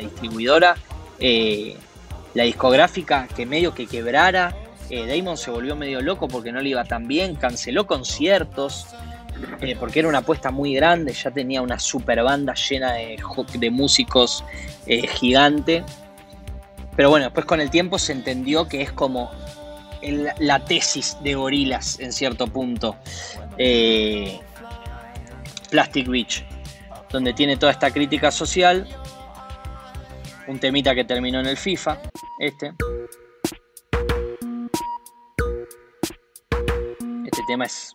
distribuidora, 0.00 0.74
eh, 1.20 1.76
la 2.32 2.44
discográfica, 2.44 3.28
que 3.34 3.44
medio 3.44 3.74
que 3.74 3.86
quebrara. 3.86 4.56
Eh, 4.88 5.06
Damon 5.06 5.36
se 5.36 5.50
volvió 5.50 5.76
medio 5.76 6.00
loco 6.00 6.26
porque 6.26 6.52
no 6.52 6.60
le 6.60 6.70
iba 6.70 6.84
tan 6.84 7.06
bien, 7.06 7.36
canceló 7.36 7.86
conciertos, 7.86 8.86
eh, 9.60 9.76
porque 9.78 9.98
era 9.98 10.08
una 10.08 10.18
apuesta 10.18 10.50
muy 10.50 10.74
grande, 10.74 11.12
ya 11.12 11.30
tenía 11.30 11.60
una 11.60 11.78
super 11.78 12.22
banda 12.22 12.54
llena 12.54 12.94
de, 12.94 13.18
de 13.58 13.70
músicos 13.70 14.42
gigante. 14.86 15.84
Pero 16.96 17.10
bueno, 17.10 17.26
después 17.26 17.44
con 17.44 17.60
el 17.60 17.70
tiempo 17.70 17.98
se 17.98 18.12
entendió 18.12 18.68
que 18.68 18.80
es 18.80 18.92
como 18.92 19.30
el- 20.04 20.30
la 20.38 20.64
tesis 20.64 21.16
de 21.22 21.34
gorilas 21.34 21.98
en 22.00 22.12
cierto 22.12 22.46
punto. 22.46 22.96
Eh, 23.58 24.40
Plastic 25.70 26.06
Beach, 26.08 26.44
donde 27.10 27.32
tiene 27.32 27.56
toda 27.56 27.72
esta 27.72 27.90
crítica 27.90 28.30
social. 28.30 28.86
Un 30.46 30.58
temita 30.60 30.94
que 30.94 31.04
terminó 31.04 31.40
en 31.40 31.46
el 31.46 31.56
FIFA, 31.56 31.98
este. 32.38 32.74
Este 37.24 37.42
tema 37.48 37.64
es 37.64 37.92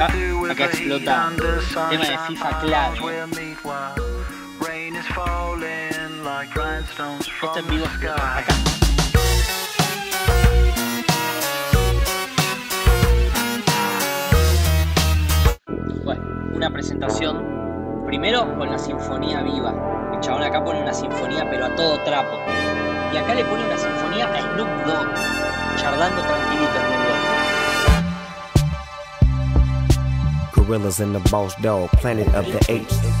Ah, 0.00 0.08
acá 0.52 0.64
explota. 0.66 1.30
Tema 1.90 2.04
de 2.04 2.18
FIFA 2.26 2.60
clave. 2.60 2.98
Like 6.38 6.54
grindstones 6.54 7.26
Esto 7.26 7.30
from 7.40 7.58
en 7.58 7.66
vivo 7.68 7.84
the 7.84 7.90
sky. 7.98 8.14
Acá. 8.38 8.54
Una 16.54 16.70
presentación 16.70 18.04
primero 18.06 18.56
con 18.56 18.70
la 18.70 18.78
sinfonía 18.78 19.42
viva. 19.42 19.72
El 20.12 20.20
chabón 20.20 20.42
acá 20.42 20.62
pone 20.62 20.80
una 20.82 20.94
sinfonía 20.94 21.48
pero 21.50 21.66
a 21.66 21.74
todo 21.74 21.98
trapo. 22.04 22.36
Y 23.12 23.16
acá 23.16 23.34
le 23.34 23.44
pone 23.44 23.64
una 23.64 23.76
sinfonía 23.76 24.26
a 24.26 24.40
Snoop 24.40 24.68
Dogg, 24.86 25.08
charlando 25.76 26.22
tranquilito 26.22 26.78
Snoop 26.86 27.02
Dogg. 30.54 30.66
Gorillas 30.66 31.00
in 31.00 31.12
the 31.12 31.20
Boss 31.30 31.56
Dog, 31.62 31.90
Planet 32.00 32.28
of 32.34 32.46
the 32.46 32.58
Apes. 32.72 33.17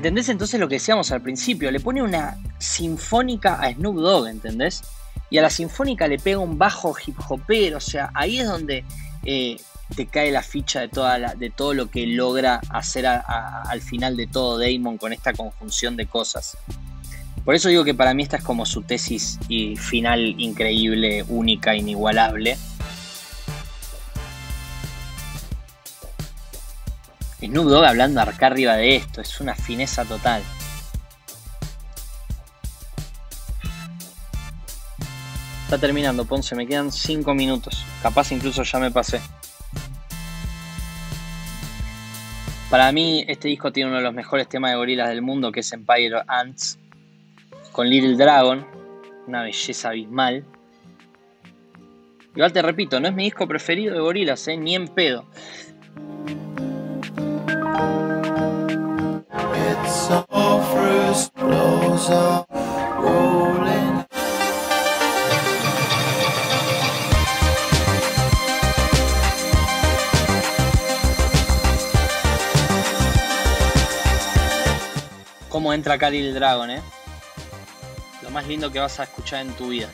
¿Entendés 0.00 0.30
entonces 0.30 0.58
lo 0.58 0.66
que 0.66 0.76
decíamos 0.76 1.12
al 1.12 1.20
principio? 1.20 1.70
Le 1.70 1.78
pone 1.78 2.02
una 2.02 2.38
sinfónica 2.56 3.60
a 3.60 3.70
Snoop 3.70 3.96
Dogg, 3.96 4.28
¿entendés? 4.28 4.82
Y 5.28 5.36
a 5.36 5.42
la 5.42 5.50
sinfónica 5.50 6.08
le 6.08 6.18
pega 6.18 6.38
un 6.38 6.56
bajo 6.56 6.96
hip 7.04 7.18
hopero, 7.28 7.76
o 7.76 7.80
sea, 7.80 8.10
ahí 8.14 8.38
es 8.38 8.46
donde 8.46 8.82
eh, 9.26 9.58
te 9.94 10.06
cae 10.06 10.30
la 10.30 10.42
ficha 10.42 10.80
de, 10.80 10.88
toda 10.88 11.34
de 11.34 11.50
todo 11.50 11.74
lo 11.74 11.90
que 11.90 12.06
logra 12.06 12.62
hacer 12.70 13.06
al 13.06 13.82
final 13.82 14.16
de 14.16 14.26
todo 14.26 14.58
Damon 14.58 14.96
con 14.96 15.12
esta 15.12 15.34
conjunción 15.34 15.98
de 15.98 16.06
cosas. 16.06 16.56
Por 17.44 17.54
eso 17.54 17.68
digo 17.68 17.84
que 17.84 17.92
para 17.92 18.14
mí 18.14 18.22
esta 18.22 18.38
es 18.38 18.42
como 18.42 18.64
su 18.64 18.80
tesis 18.80 19.38
y 19.50 19.76
final 19.76 20.34
increíble, 20.40 21.26
única, 21.28 21.76
inigualable. 21.76 22.56
Snoop 27.40 27.68
Dogg 27.68 27.84
hablando 27.84 28.20
acá 28.20 28.46
arriba 28.46 28.76
de 28.76 28.96
esto, 28.96 29.20
es 29.20 29.40
una 29.40 29.54
fineza 29.54 30.04
total. 30.04 30.42
Está 35.64 35.78
terminando, 35.78 36.24
Ponce, 36.24 36.56
me 36.56 36.66
quedan 36.66 36.90
5 36.90 37.32
minutos. 37.32 37.84
Capaz 38.02 38.32
incluso 38.32 38.64
ya 38.64 38.78
me 38.80 38.90
pasé. 38.90 39.20
Para 42.68 42.92
mí, 42.92 43.24
este 43.26 43.48
disco 43.48 43.72
tiene 43.72 43.88
uno 43.90 43.98
de 43.98 44.04
los 44.04 44.14
mejores 44.14 44.48
temas 44.48 44.72
de 44.72 44.76
gorilas 44.76 45.08
del 45.08 45.22
mundo, 45.22 45.50
que 45.50 45.60
es 45.60 45.72
Empire 45.72 46.22
Ants, 46.26 46.78
con 47.72 47.88
Little 47.88 48.16
Dragon, 48.16 48.66
una 49.26 49.42
belleza 49.42 49.90
abismal. 49.90 50.44
Igual 52.34 52.52
te 52.52 52.62
repito, 52.62 53.00
no 53.00 53.08
es 53.08 53.14
mi 53.14 53.24
disco 53.24 53.48
preferido 53.48 53.94
de 53.94 54.00
gorilas, 54.00 54.46
¿eh? 54.48 54.56
ni 54.56 54.74
en 54.74 54.88
pedo. 54.88 55.24
Cómo 75.50 75.74
entra 75.74 75.94
acá 75.94 76.08
Little 76.08 76.32
Dragon, 76.32 76.70
¿eh? 76.70 76.80
Lo 78.22 78.30
más 78.30 78.46
lindo 78.46 78.70
que 78.72 78.78
vas 78.78 78.98
a 78.98 79.02
escuchar 79.02 79.42
en 79.42 79.52
tu 79.52 79.68
vida. 79.68 79.88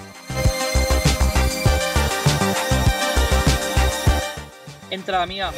Entra, 4.91 5.23
amiga. 5.23 5.53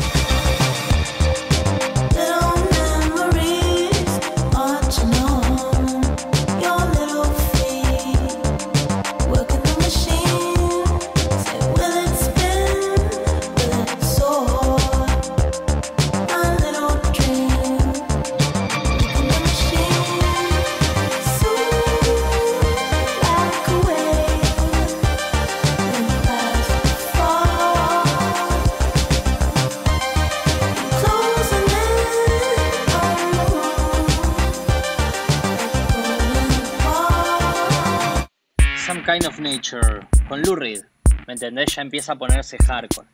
Kind 39.19 39.33
of 39.33 39.41
Nature 39.41 40.07
con 40.29 40.43
Lou 40.43 40.55
Reed. 40.55 40.83
¿Me 41.27 41.33
entendés? 41.33 41.75
Ya 41.75 41.83
empieza 41.83 42.13
a 42.13 42.17
ponerse 42.17 42.57
hardcore. 42.65 43.09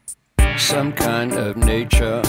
Some 0.59 0.93
kind 0.93 1.33
of 1.33 1.57
nature, 1.57 2.21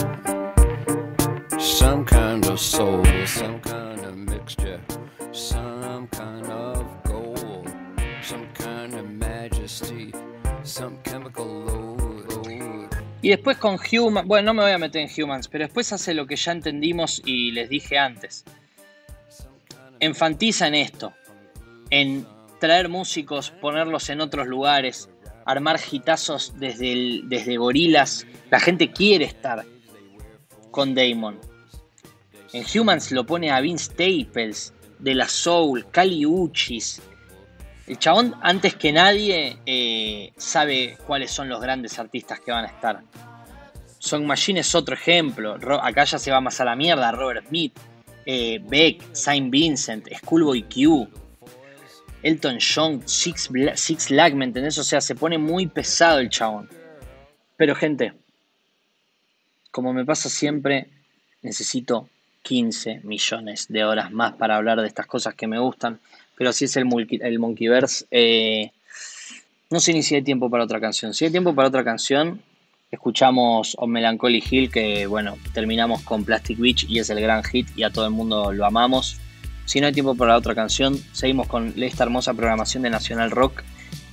some 1.58 2.02
kind 2.06 2.46
of 2.46 2.58
soul, 2.58 3.04
some 3.26 3.60
kind 3.60 4.02
of 4.02 4.16
mixture, 4.16 4.80
some 5.30 6.08
kind 6.08 6.46
of 6.46 6.86
gold, 7.04 7.68
some 8.22 8.48
kind 8.54 8.94
of 8.94 9.10
majesty, 9.10 10.10
some 10.62 10.96
chemical 11.04 11.44
load. 11.44 12.88
Y 13.20 13.28
después 13.28 13.58
con 13.58 13.76
Human, 13.76 14.26
bueno, 14.26 14.46
no 14.46 14.54
me 14.54 14.62
voy 14.62 14.72
a 14.72 14.78
meter 14.78 15.02
en 15.02 15.10
Humans, 15.10 15.48
pero 15.48 15.64
después 15.64 15.92
hace 15.92 16.14
lo 16.14 16.26
que 16.26 16.36
ya 16.36 16.52
entendimos 16.52 17.20
y 17.26 17.50
les 17.50 17.68
dije 17.68 17.98
antes. 17.98 18.42
Enfatiza 20.00 20.66
en 20.66 20.76
esto, 20.76 21.12
en 21.90 22.26
traer 22.66 22.88
músicos, 22.88 23.50
ponerlos 23.50 24.10
en 24.10 24.20
otros 24.20 24.48
lugares, 24.48 25.08
armar 25.44 25.78
hitazos 25.78 26.52
desde, 26.58 27.20
desde 27.24 27.56
gorilas. 27.56 28.26
La 28.50 28.58
gente 28.58 28.90
quiere 28.90 29.24
estar 29.24 29.64
con 30.72 30.92
Damon. 30.92 31.38
En 32.52 32.64
Humans 32.64 33.12
lo 33.12 33.24
pone 33.24 33.52
a 33.52 33.60
Vince 33.60 33.84
Staples, 33.84 34.74
De 34.98 35.14
La 35.14 35.28
Soul, 35.28 35.86
Cali 35.92 36.26
Uchis. 36.26 37.00
El 37.86 37.98
chabón, 38.00 38.34
antes 38.42 38.74
que 38.74 38.92
nadie, 38.92 39.58
eh, 39.64 40.32
sabe 40.36 40.98
cuáles 41.06 41.30
son 41.30 41.48
los 41.48 41.60
grandes 41.60 41.96
artistas 42.00 42.40
que 42.40 42.50
van 42.50 42.64
a 42.64 42.68
estar. 42.68 43.00
Song 44.00 44.24
Machine 44.24 44.60
es 44.60 44.74
otro 44.74 44.96
ejemplo. 44.96 45.56
Acá 45.80 46.02
ya 46.02 46.18
se 46.18 46.32
va 46.32 46.40
más 46.40 46.60
a 46.60 46.64
la 46.64 46.74
mierda. 46.74 47.12
Robert 47.12 47.46
Smith, 47.46 47.78
eh, 48.24 48.58
Beck, 48.60 49.02
Saint 49.12 49.52
Vincent, 49.52 50.08
Schoolboy 50.20 50.64
Q, 50.64 51.08
Elton 52.26 52.58
John, 52.60 53.02
Six, 53.06 53.50
Bla- 53.50 53.76
Six 53.76 54.10
¿me 54.34 54.44
entendés? 54.44 54.76
O 54.78 54.84
sea, 54.84 55.00
se 55.00 55.14
pone 55.14 55.38
muy 55.38 55.66
pesado 55.66 56.18
el 56.18 56.28
chabón. 56.28 56.68
Pero 57.56 57.74
gente, 57.74 58.12
como 59.70 59.92
me 59.92 60.04
pasa 60.04 60.28
siempre, 60.28 60.88
necesito 61.42 62.08
15 62.42 63.00
millones 63.04 63.66
de 63.68 63.84
horas 63.84 64.10
más 64.12 64.34
para 64.34 64.56
hablar 64.56 64.80
de 64.80 64.88
estas 64.88 65.06
cosas 65.06 65.34
que 65.34 65.46
me 65.46 65.58
gustan. 65.58 66.00
Pero 66.36 66.52
si 66.52 66.64
es 66.66 66.76
el, 66.76 66.86
el 67.22 67.38
Monkeyverse, 67.38 68.06
eh, 68.10 68.72
no 69.70 69.80
sé 69.80 69.92
ni 69.92 70.02
si 70.02 70.14
hay 70.16 70.22
tiempo 70.22 70.50
para 70.50 70.64
otra 70.64 70.80
canción. 70.80 71.14
Si 71.14 71.24
hay 71.24 71.30
tiempo 71.30 71.54
para 71.54 71.68
otra 71.68 71.84
canción, 71.84 72.42
escuchamos 72.90 73.74
On 73.78 73.90
Melancholy 73.90 74.42
Hill, 74.50 74.70
que 74.70 75.06
bueno, 75.06 75.38
terminamos 75.54 76.02
con 76.02 76.24
Plastic 76.24 76.58
Beach 76.58 76.86
y 76.88 76.98
es 76.98 77.08
el 77.10 77.20
gran 77.20 77.42
hit 77.44 77.68
y 77.76 77.84
a 77.84 77.90
todo 77.90 78.04
el 78.04 78.12
mundo 78.12 78.52
lo 78.52 78.66
amamos. 78.66 79.18
Si 79.66 79.80
no 79.80 79.88
hay 79.88 79.92
tiempo 79.92 80.14
para 80.14 80.36
otra 80.36 80.54
canción, 80.54 80.98
seguimos 81.12 81.48
con 81.48 81.74
esta 81.76 82.04
hermosa 82.04 82.32
programación 82.34 82.84
de 82.84 82.90
Nacional 82.90 83.30
Rock. 83.30 83.62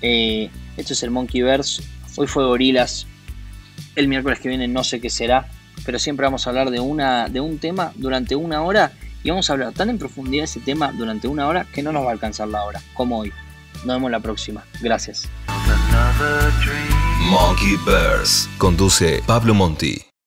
Eh, 0.02 0.50
esto 0.78 0.94
es 0.94 1.04
el 1.04 1.12
Monkeyverse. 1.12 1.84
Hoy 2.18 2.28
fue 2.28 2.44
Gorilas. 2.44 3.08
El 3.96 4.08
miércoles 4.08 4.40
que 4.40 4.50
viene 4.50 4.68
no 4.68 4.84
sé 4.84 5.00
qué 5.00 5.10
será, 5.10 5.48
pero 5.86 6.00
siempre 6.00 6.26
vamos 6.26 6.46
a 6.46 6.50
hablar 6.50 6.72
de, 6.72 6.80
una, 6.80 7.30
de 7.30 7.40
un 7.40 7.60
tema 7.60 7.94
durante 7.96 8.36
una 8.36 8.64
hora 8.64 8.92
y 9.24 9.30
vamos 9.30 9.50
a 9.50 9.54
hablar 9.54 9.74
tan 9.74 9.90
en 9.90 10.00
profundidad 10.00 10.46
ese 10.46 10.60
tema 10.60 10.92
durante 10.92 11.28
una 11.28 11.48
hora 11.48 11.66
que 11.72 11.84
no 11.84 11.92
nos 11.92 12.04
va 12.04 12.10
a 12.10 12.14
alcanzar 12.14 12.48
la 12.48 12.64
hora, 12.64 12.82
como 12.94 13.20
hoy. 13.20 13.32
Nos 13.86 13.96
vemos 13.96 14.12
la 14.12 14.20
próxima. 14.20 14.64
Gracias. 14.82 15.30
Monkey 17.30 17.78
Bears. 17.86 18.50
Conduce 18.58 19.22
Pablo 19.28 19.54
Monti. 19.54 20.13